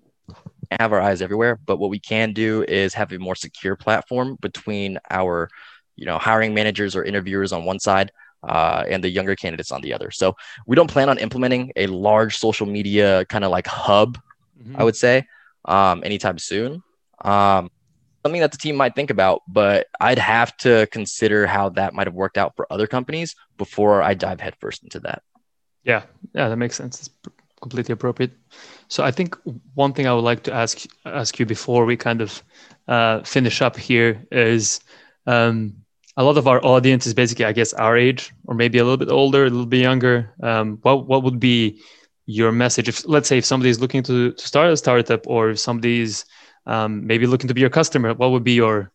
and 0.71 0.81
have 0.81 0.93
our 0.93 1.01
eyes 1.01 1.23
everywhere, 1.23 1.59
but 1.67 1.79
what 1.79 1.91
we 1.91 1.99
can 1.99 2.33
do 2.33 2.65
is 2.67 2.95
have 2.95 3.13
a 3.13 3.19
more 3.19 3.35
secure 3.35 3.77
platform 3.77 4.39
between 4.41 4.99
our, 5.11 5.51
you 5.97 6.07
know, 6.07 6.19
hiring 6.19 6.55
managers 6.55 6.97
or 6.97 7.05
interviewers 7.05 7.53
on 7.53 7.65
one 7.65 7.79
side 7.79 8.11
uh, 8.43 8.85
and 8.89 9.03
the 9.03 9.09
younger 9.09 9.37
candidates 9.37 9.73
on 9.73 9.81
the 9.81 9.93
other. 9.93 10.11
So 10.11 10.37
we 10.67 10.77
don't 10.77 10.91
plan 10.91 11.09
on 11.09 11.19
implementing 11.19 11.73
a 11.77 11.87
large 11.87 12.37
social 12.37 12.67
media 12.67 13.25
kind 13.27 13.45
of 13.45 13.51
like 13.51 13.67
hub, 13.67 14.19
Mhm. 14.63 14.79
I 14.79 14.85
would 14.85 14.97
say, 14.97 15.27
um, 15.65 16.03
anytime 16.05 16.39
soon. 16.39 16.83
Um, 17.25 17.71
something 18.25 18.41
that 18.41 18.53
the 18.53 18.59
team 18.59 18.77
might 18.77 18.95
think 18.95 19.11
about, 19.11 19.43
but 19.49 19.87
I'd 20.01 20.19
have 20.19 20.57
to 20.59 20.87
consider 20.93 21.47
how 21.47 21.71
that 21.71 21.95
might 21.95 22.07
have 22.07 22.15
worked 22.15 22.39
out 22.39 22.55
for 22.57 22.73
other 22.73 22.87
companies 22.87 23.35
before 23.59 24.03
I 24.03 24.15
dive 24.15 24.41
headfirst 24.41 24.83
into 24.85 25.01
that. 25.01 25.23
Yeah, 25.85 26.03
yeah, 26.33 26.49
that 26.49 26.57
makes 26.57 26.77
sense. 26.77 27.01
It's 27.01 27.11
completely 27.61 27.93
appropriate. 27.93 28.33
So 28.89 29.03
I 29.03 29.11
think 29.11 29.37
one 29.75 29.93
thing 29.93 30.07
I 30.07 30.13
would 30.13 30.25
like 30.25 30.45
to 30.45 30.53
ask 30.53 30.87
ask 31.05 31.39
you 31.39 31.47
before 31.47 31.85
we 31.85 31.97
kind 31.97 32.21
of 32.21 32.43
uh, 32.87 33.23
finish 33.23 33.63
up 33.63 33.77
here 33.77 34.25
is 34.31 34.81
um, 35.27 35.82
a 36.17 36.23
lot 36.23 36.37
of 36.37 36.47
our 36.47 36.65
audience 36.65 37.07
is 37.07 37.15
basically, 37.15 37.45
I 37.47 37.53
guess, 37.53 37.73
our 37.73 37.97
age 37.97 38.33
or 38.47 38.55
maybe 38.55 38.79
a 38.79 38.85
little 38.85 38.99
bit 38.99 39.11
older, 39.11 39.45
a 39.45 39.51
little 39.51 39.67
bit 39.67 39.81
younger. 39.81 40.35
Um, 40.43 40.79
what 40.83 41.07
what 41.07 41.23
would 41.23 41.41
be 41.41 41.81
your 42.27 42.53
message 42.53 42.89
if, 42.89 43.07
let's 43.07 43.29
say, 43.29 43.39
if 43.39 43.45
somebody 43.45 43.71
is 43.71 43.81
looking 43.81 44.03
to, 44.05 44.33
to 44.33 44.47
start 44.47 44.71
a 44.71 44.77
startup 44.77 45.27
or 45.27 45.51
if 45.51 45.59
somebody's 45.59 46.25
um, 46.67 47.07
maybe 47.07 47.27
looking 47.27 47.49
to 47.49 47.55
be 47.55 47.61
your 47.61 47.71
customer, 47.71 48.15
what 48.15 48.31
would 48.31 48.45
be 48.45 48.53
your 48.53 48.93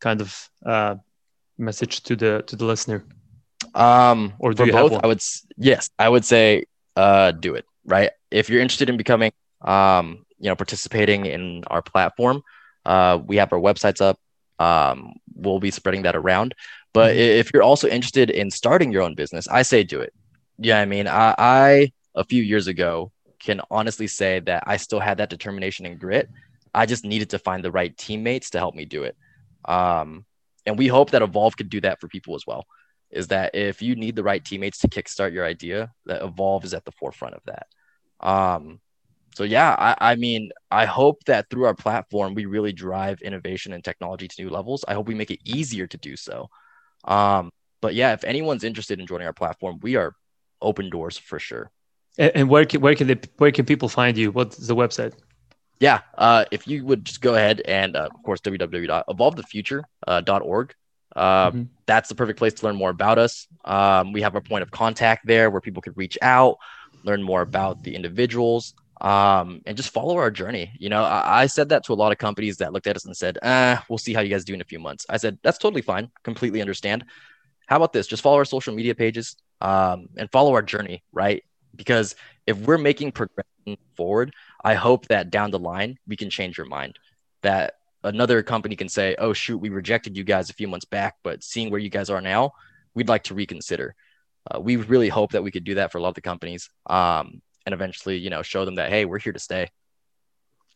kind 0.00 0.20
of 0.20 0.50
uh, 0.66 0.96
message 1.58 2.02
to 2.02 2.16
the 2.16 2.42
to 2.46 2.56
the 2.56 2.64
listener? 2.64 3.04
Um, 3.74 4.34
Or 4.38 4.52
do 4.52 4.62
for 4.62 4.66
you 4.66 4.72
have 4.72 4.90
both? 4.90 5.04
I 5.04 5.06
would 5.06 5.22
yes, 5.56 5.90
I 5.98 6.08
would 6.08 6.24
say 6.24 6.64
uh, 6.96 7.32
do 7.32 7.54
it 7.54 7.64
right. 7.84 8.10
If 8.30 8.48
you're 8.48 8.60
interested 8.60 8.88
in 8.88 8.96
becoming, 8.96 9.32
um, 9.60 10.26
you 10.38 10.48
know, 10.48 10.56
participating 10.56 11.26
in 11.26 11.62
our 11.68 11.82
platform, 11.82 12.42
uh, 12.84 13.18
we 13.24 13.36
have 13.36 13.52
our 13.52 13.60
websites 13.60 14.00
up. 14.00 14.18
Um, 14.62 14.96
we'll 15.34 15.60
be 15.68 15.70
spreading 15.70 16.02
that 16.02 16.16
around. 16.22 16.54
But 16.92 17.10
Mhm. 17.14 17.40
if 17.40 17.46
you're 17.52 17.68
also 17.70 17.88
interested 17.88 18.28
in 18.40 18.50
starting 18.50 18.92
your 18.92 19.02
own 19.06 19.14
business, 19.14 19.48
I 19.48 19.62
say 19.62 19.80
do 19.82 20.00
it. 20.06 20.12
Yeah, 20.58 20.78
I 20.80 20.84
mean, 20.84 21.06
I, 21.08 21.34
I 21.38 21.92
a 22.14 22.24
few 22.24 22.42
years 22.52 22.66
ago 22.66 23.10
can 23.46 23.60
honestly 23.70 24.06
say 24.06 24.40
that 24.40 24.62
I 24.66 24.76
still 24.76 25.00
had 25.00 25.18
that 25.18 25.30
determination 25.30 25.86
and 25.86 25.98
grit. 25.98 26.28
I 26.74 26.86
just 26.86 27.04
needed 27.04 27.30
to 27.30 27.38
find 27.38 27.64
the 27.64 27.72
right 27.72 27.96
teammates 27.96 28.50
to 28.50 28.58
help 28.58 28.74
me 28.74 28.84
do 28.84 29.02
it. 29.08 29.16
Um, 29.64 30.08
and 30.66 30.78
we 30.78 30.88
hope 30.96 31.10
that 31.10 31.22
Evolve 31.22 31.56
could 31.56 31.70
do 31.70 31.80
that 31.80 31.98
for 32.00 32.08
people 32.08 32.34
as 32.34 32.44
well 32.46 32.64
is 33.10 33.28
that 33.28 33.54
if 33.54 33.82
you 33.82 33.94
need 33.94 34.16
the 34.16 34.22
right 34.30 34.42
teammates 34.44 34.78
to 34.78 34.88
kickstart 34.88 35.32
your 35.32 35.44
idea, 35.44 35.90
that 36.06 36.22
Evolve 36.22 36.64
is 36.64 36.74
at 36.74 36.84
the 36.84 36.92
forefront 36.92 37.34
of 37.34 37.42
that. 37.44 37.66
Um, 38.20 38.80
so 39.34 39.44
yeah, 39.44 39.74
I, 39.78 40.12
I 40.12 40.16
mean, 40.16 40.50
I 40.70 40.84
hope 40.84 41.24
that 41.24 41.48
through 41.48 41.64
our 41.64 41.74
platform 41.74 42.34
we 42.34 42.44
really 42.46 42.72
drive 42.72 43.22
innovation 43.22 43.72
and 43.72 43.82
technology 43.82 44.28
to 44.28 44.42
new 44.42 44.50
levels. 44.50 44.84
I 44.86 44.94
hope 44.94 45.08
we 45.08 45.14
make 45.14 45.30
it 45.30 45.40
easier 45.44 45.86
to 45.86 45.96
do 45.96 46.16
so. 46.16 46.50
Um, 47.04 47.50
but 47.80 47.94
yeah, 47.94 48.12
if 48.12 48.24
anyone's 48.24 48.64
interested 48.64 49.00
in 49.00 49.06
joining 49.06 49.26
our 49.26 49.32
platform, 49.32 49.78
we 49.82 49.96
are 49.96 50.14
open 50.60 50.90
doors 50.90 51.16
for 51.18 51.38
sure. 51.38 51.70
And, 52.18 52.32
and 52.34 52.48
where 52.48 52.64
can 52.64 52.80
where 52.80 52.94
can 52.94 53.06
they 53.06 53.20
where 53.38 53.52
can 53.52 53.64
people 53.64 53.88
find 53.88 54.16
you? 54.16 54.30
What's 54.30 54.56
the 54.56 54.76
website? 54.76 55.14
Yeah, 55.80 56.00
uh, 56.16 56.44
if 56.50 56.68
you 56.68 56.84
would 56.84 57.04
just 57.04 57.20
go 57.20 57.34
ahead 57.34 57.62
and 57.64 57.96
uh, 57.96 58.08
of 58.14 58.22
course 58.22 58.40
www.evolvethefuture.org. 58.42 60.74
Uh, 61.14 61.50
mm-hmm. 61.50 61.62
That's 61.84 62.08
the 62.08 62.14
perfect 62.14 62.38
place 62.38 62.54
to 62.54 62.66
learn 62.66 62.76
more 62.76 62.90
about 62.90 63.18
us. 63.18 63.46
Um, 63.64 64.12
we 64.12 64.22
have 64.22 64.34
our 64.34 64.40
point 64.40 64.62
of 64.62 64.70
contact 64.70 65.26
there 65.26 65.50
where 65.50 65.60
people 65.60 65.82
could 65.82 65.96
reach 65.96 66.16
out, 66.22 66.56
learn 67.04 67.22
more 67.22 67.42
about 67.42 67.82
the 67.82 67.94
individuals, 67.94 68.74
um, 69.02 69.60
and 69.66 69.76
just 69.76 69.90
follow 69.90 70.16
our 70.16 70.30
journey. 70.30 70.72
You 70.78 70.88
know, 70.88 71.02
I, 71.02 71.42
I, 71.42 71.46
said 71.46 71.68
that 71.70 71.84
to 71.84 71.92
a 71.92 71.94
lot 71.94 72.12
of 72.12 72.18
companies 72.18 72.58
that 72.58 72.72
looked 72.72 72.86
at 72.86 72.94
us 72.94 73.04
and 73.04 73.16
said, 73.16 73.36
"Ah, 73.42 73.84
we'll 73.88 73.98
see 73.98 74.14
how 74.14 74.20
you 74.20 74.30
guys 74.30 74.44
do 74.44 74.54
in 74.54 74.60
a 74.60 74.64
few 74.64 74.78
months." 74.78 75.04
I 75.08 75.16
said, 75.16 75.38
"That's 75.42 75.58
totally 75.58 75.82
fine. 75.82 76.08
Completely 76.22 76.60
understand." 76.60 77.04
How 77.66 77.76
about 77.76 77.92
this? 77.92 78.06
Just 78.06 78.22
follow 78.22 78.38
our 78.38 78.44
social 78.44 78.74
media 78.74 78.94
pages 78.94 79.36
um, 79.60 80.08
and 80.16 80.30
follow 80.30 80.54
our 80.54 80.62
journey, 80.62 81.02
right? 81.12 81.42
Because 81.74 82.14
if 82.46 82.56
we're 82.58 82.78
making 82.78 83.12
progression 83.12 83.76
forward, 83.96 84.34
I 84.62 84.74
hope 84.74 85.08
that 85.08 85.30
down 85.30 85.50
the 85.50 85.58
line 85.58 85.98
we 86.06 86.16
can 86.16 86.30
change 86.30 86.56
your 86.56 86.66
mind. 86.66 86.98
That 87.42 87.74
another 88.04 88.40
company 88.44 88.76
can 88.76 88.88
say, 88.88 89.16
"Oh 89.18 89.32
shoot, 89.32 89.58
we 89.58 89.68
rejected 89.70 90.16
you 90.16 90.22
guys 90.22 90.48
a 90.48 90.54
few 90.54 90.68
months 90.68 90.86
back, 90.86 91.16
but 91.24 91.42
seeing 91.42 91.70
where 91.70 91.80
you 91.80 91.90
guys 91.90 92.08
are 92.08 92.20
now, 92.20 92.52
we'd 92.94 93.08
like 93.08 93.24
to 93.24 93.34
reconsider." 93.34 93.96
Uh, 94.48 94.60
we 94.60 94.76
really 94.76 95.08
hope 95.08 95.32
that 95.32 95.42
we 95.42 95.50
could 95.50 95.64
do 95.64 95.74
that 95.74 95.90
for 95.90 95.98
a 95.98 96.02
lot 96.02 96.08
of 96.08 96.14
the 96.14 96.20
companies, 96.20 96.68
um, 96.86 97.40
and 97.66 97.72
eventually, 97.72 98.16
you 98.16 98.30
know, 98.30 98.42
show 98.42 98.64
them 98.64 98.76
that 98.76 98.90
hey, 98.90 99.04
we're 99.04 99.18
here 99.18 99.32
to 99.32 99.38
stay. 99.38 99.68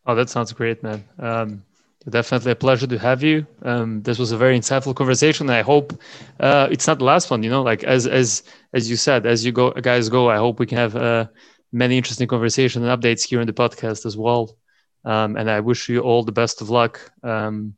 Oh, 0.07 0.15
that 0.15 0.31
sounds 0.31 0.53
great, 0.53 0.83
man. 0.83 1.05
Um, 1.19 1.65
definitely 2.09 2.53
a 2.53 2.57
pleasure 2.57 2.87
to 2.87 2.99
have 2.99 3.23
you. 3.23 3.47
Um, 3.63 4.03
this 4.03 4.19
was 4.19 4.33
a 4.33 4.37
very 4.37 4.59
insightful 4.59 4.95
conversation. 4.95 5.51
I 5.51 5.63
hope 5.63 5.99
uh, 6.39 6.69
it's 6.71 6.87
not 6.87 6.99
the 6.99 7.05
last 7.05 7.31
one. 7.31 7.43
You 7.43 7.51
know, 7.51 7.63
like 7.63 7.83
as 7.85 8.07
as 8.07 8.45
as 8.73 8.89
you 8.89 8.97
said, 8.97 9.27
as 9.27 9.45
you 9.45 9.53
go, 9.53 9.71
guys 9.73 10.09
go. 10.09 10.31
I 10.31 10.37
hope 10.37 10.61
we 10.61 10.67
can 10.67 10.79
have 10.79 10.97
uh, 10.97 11.27
many 11.73 11.97
interesting 11.97 12.29
conversations 12.29 12.85
and 12.85 13.03
updates 13.03 13.27
here 13.27 13.41
in 13.41 13.47
the 13.47 13.53
podcast 13.53 14.07
as 14.07 14.17
well. 14.17 14.57
Um, 15.05 15.37
and 15.37 15.51
I 15.51 15.61
wish 15.61 15.89
you 15.89 16.01
all 16.01 16.25
the 16.25 16.33
best 16.33 16.61
of 16.61 16.71
luck. 16.71 17.13
Um, 17.23 17.77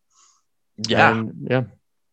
yeah. 0.86 1.11
And, 1.11 1.46
yeah. 1.50 1.64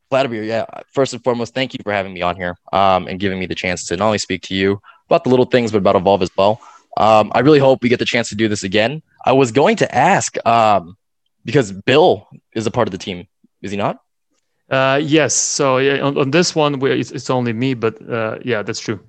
Vladimir, 0.09 0.43
yeah. 0.43 0.65
First 0.91 1.13
and 1.13 1.23
foremost, 1.23 1.53
thank 1.53 1.73
you 1.73 1.79
for 1.83 1.91
having 1.91 2.13
me 2.13 2.21
on 2.21 2.35
here 2.35 2.55
um, 2.71 3.07
and 3.07 3.19
giving 3.19 3.39
me 3.39 3.45
the 3.45 3.55
chance 3.55 3.87
to 3.87 3.97
not 3.97 4.05
only 4.05 4.17
speak 4.17 4.43
to 4.43 4.55
you 4.55 4.81
about 5.07 5.23
the 5.23 5.29
little 5.29 5.45
things, 5.45 5.71
but 5.71 5.79
about 5.79 5.95
Evolve 5.95 6.21
as 6.21 6.31
well. 6.37 6.61
Um, 6.97 7.31
I 7.33 7.39
really 7.39 7.59
hope 7.59 7.83
we 7.83 7.89
get 7.89 7.99
the 7.99 8.05
chance 8.05 8.29
to 8.29 8.35
do 8.35 8.47
this 8.47 8.63
again. 8.63 9.01
I 9.25 9.33
was 9.33 9.51
going 9.51 9.75
to 9.77 9.95
ask 9.95 10.35
um, 10.45 10.97
because 11.43 11.71
Bill 11.71 12.27
is 12.53 12.65
a 12.65 12.71
part 12.71 12.87
of 12.87 12.91
the 12.91 12.97
team, 12.97 13.27
is 13.61 13.71
he 13.71 13.77
not? 13.77 13.99
Uh, 14.69 14.99
yes. 15.01 15.33
So 15.33 15.77
yeah, 15.77 15.99
on, 15.99 16.17
on 16.17 16.31
this 16.31 16.55
one, 16.55 16.81
it's, 16.85 17.11
it's 17.11 17.29
only 17.29 17.53
me, 17.53 17.73
but 17.73 18.01
uh, 18.09 18.39
yeah, 18.43 18.63
that's 18.63 18.79
true. 18.79 18.99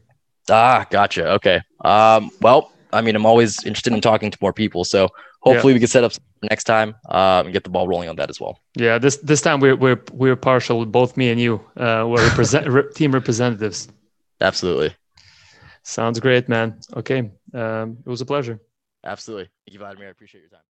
Ah, 0.50 0.86
gotcha. 0.90 1.32
Okay. 1.32 1.60
Um, 1.84 2.30
well, 2.40 2.72
I 2.92 3.00
mean, 3.00 3.16
I'm 3.16 3.26
always 3.26 3.64
interested 3.64 3.92
in 3.92 4.00
talking 4.00 4.30
to 4.30 4.38
more 4.40 4.52
people. 4.52 4.84
So 4.84 5.08
hopefully 5.40 5.72
yeah. 5.72 5.76
we 5.76 5.80
can 5.80 5.88
set 5.88 6.04
up 6.04 6.12
next 6.42 6.64
time 6.64 6.94
uh, 7.08 7.42
and 7.44 7.52
get 7.52 7.64
the 7.64 7.70
ball 7.70 7.88
rolling 7.88 8.08
on 8.08 8.16
that 8.16 8.30
as 8.30 8.40
well. 8.40 8.60
Yeah, 8.76 8.98
this 8.98 9.16
this 9.18 9.40
time 9.40 9.60
we're 9.60 9.76
we're 9.76 10.02
we're 10.12 10.36
partial. 10.36 10.84
Both 10.86 11.16
me 11.16 11.30
and 11.30 11.40
you 11.40 11.60
uh, 11.76 12.04
were 12.06 12.22
represent 12.22 12.68
re- 12.76 12.92
team 12.94 13.12
representatives. 13.12 13.88
Absolutely. 14.40 14.94
Sounds 15.82 16.20
great, 16.20 16.48
man. 16.48 16.80
Okay, 16.96 17.30
um, 17.54 17.98
it 18.04 18.08
was 18.08 18.20
a 18.20 18.26
pleasure. 18.26 18.60
Absolutely. 19.04 19.44
Thank 19.66 19.74
you, 19.74 19.78
Vladimir. 19.78 20.08
I 20.08 20.10
appreciate 20.10 20.40
your 20.40 20.50
time. 20.50 20.60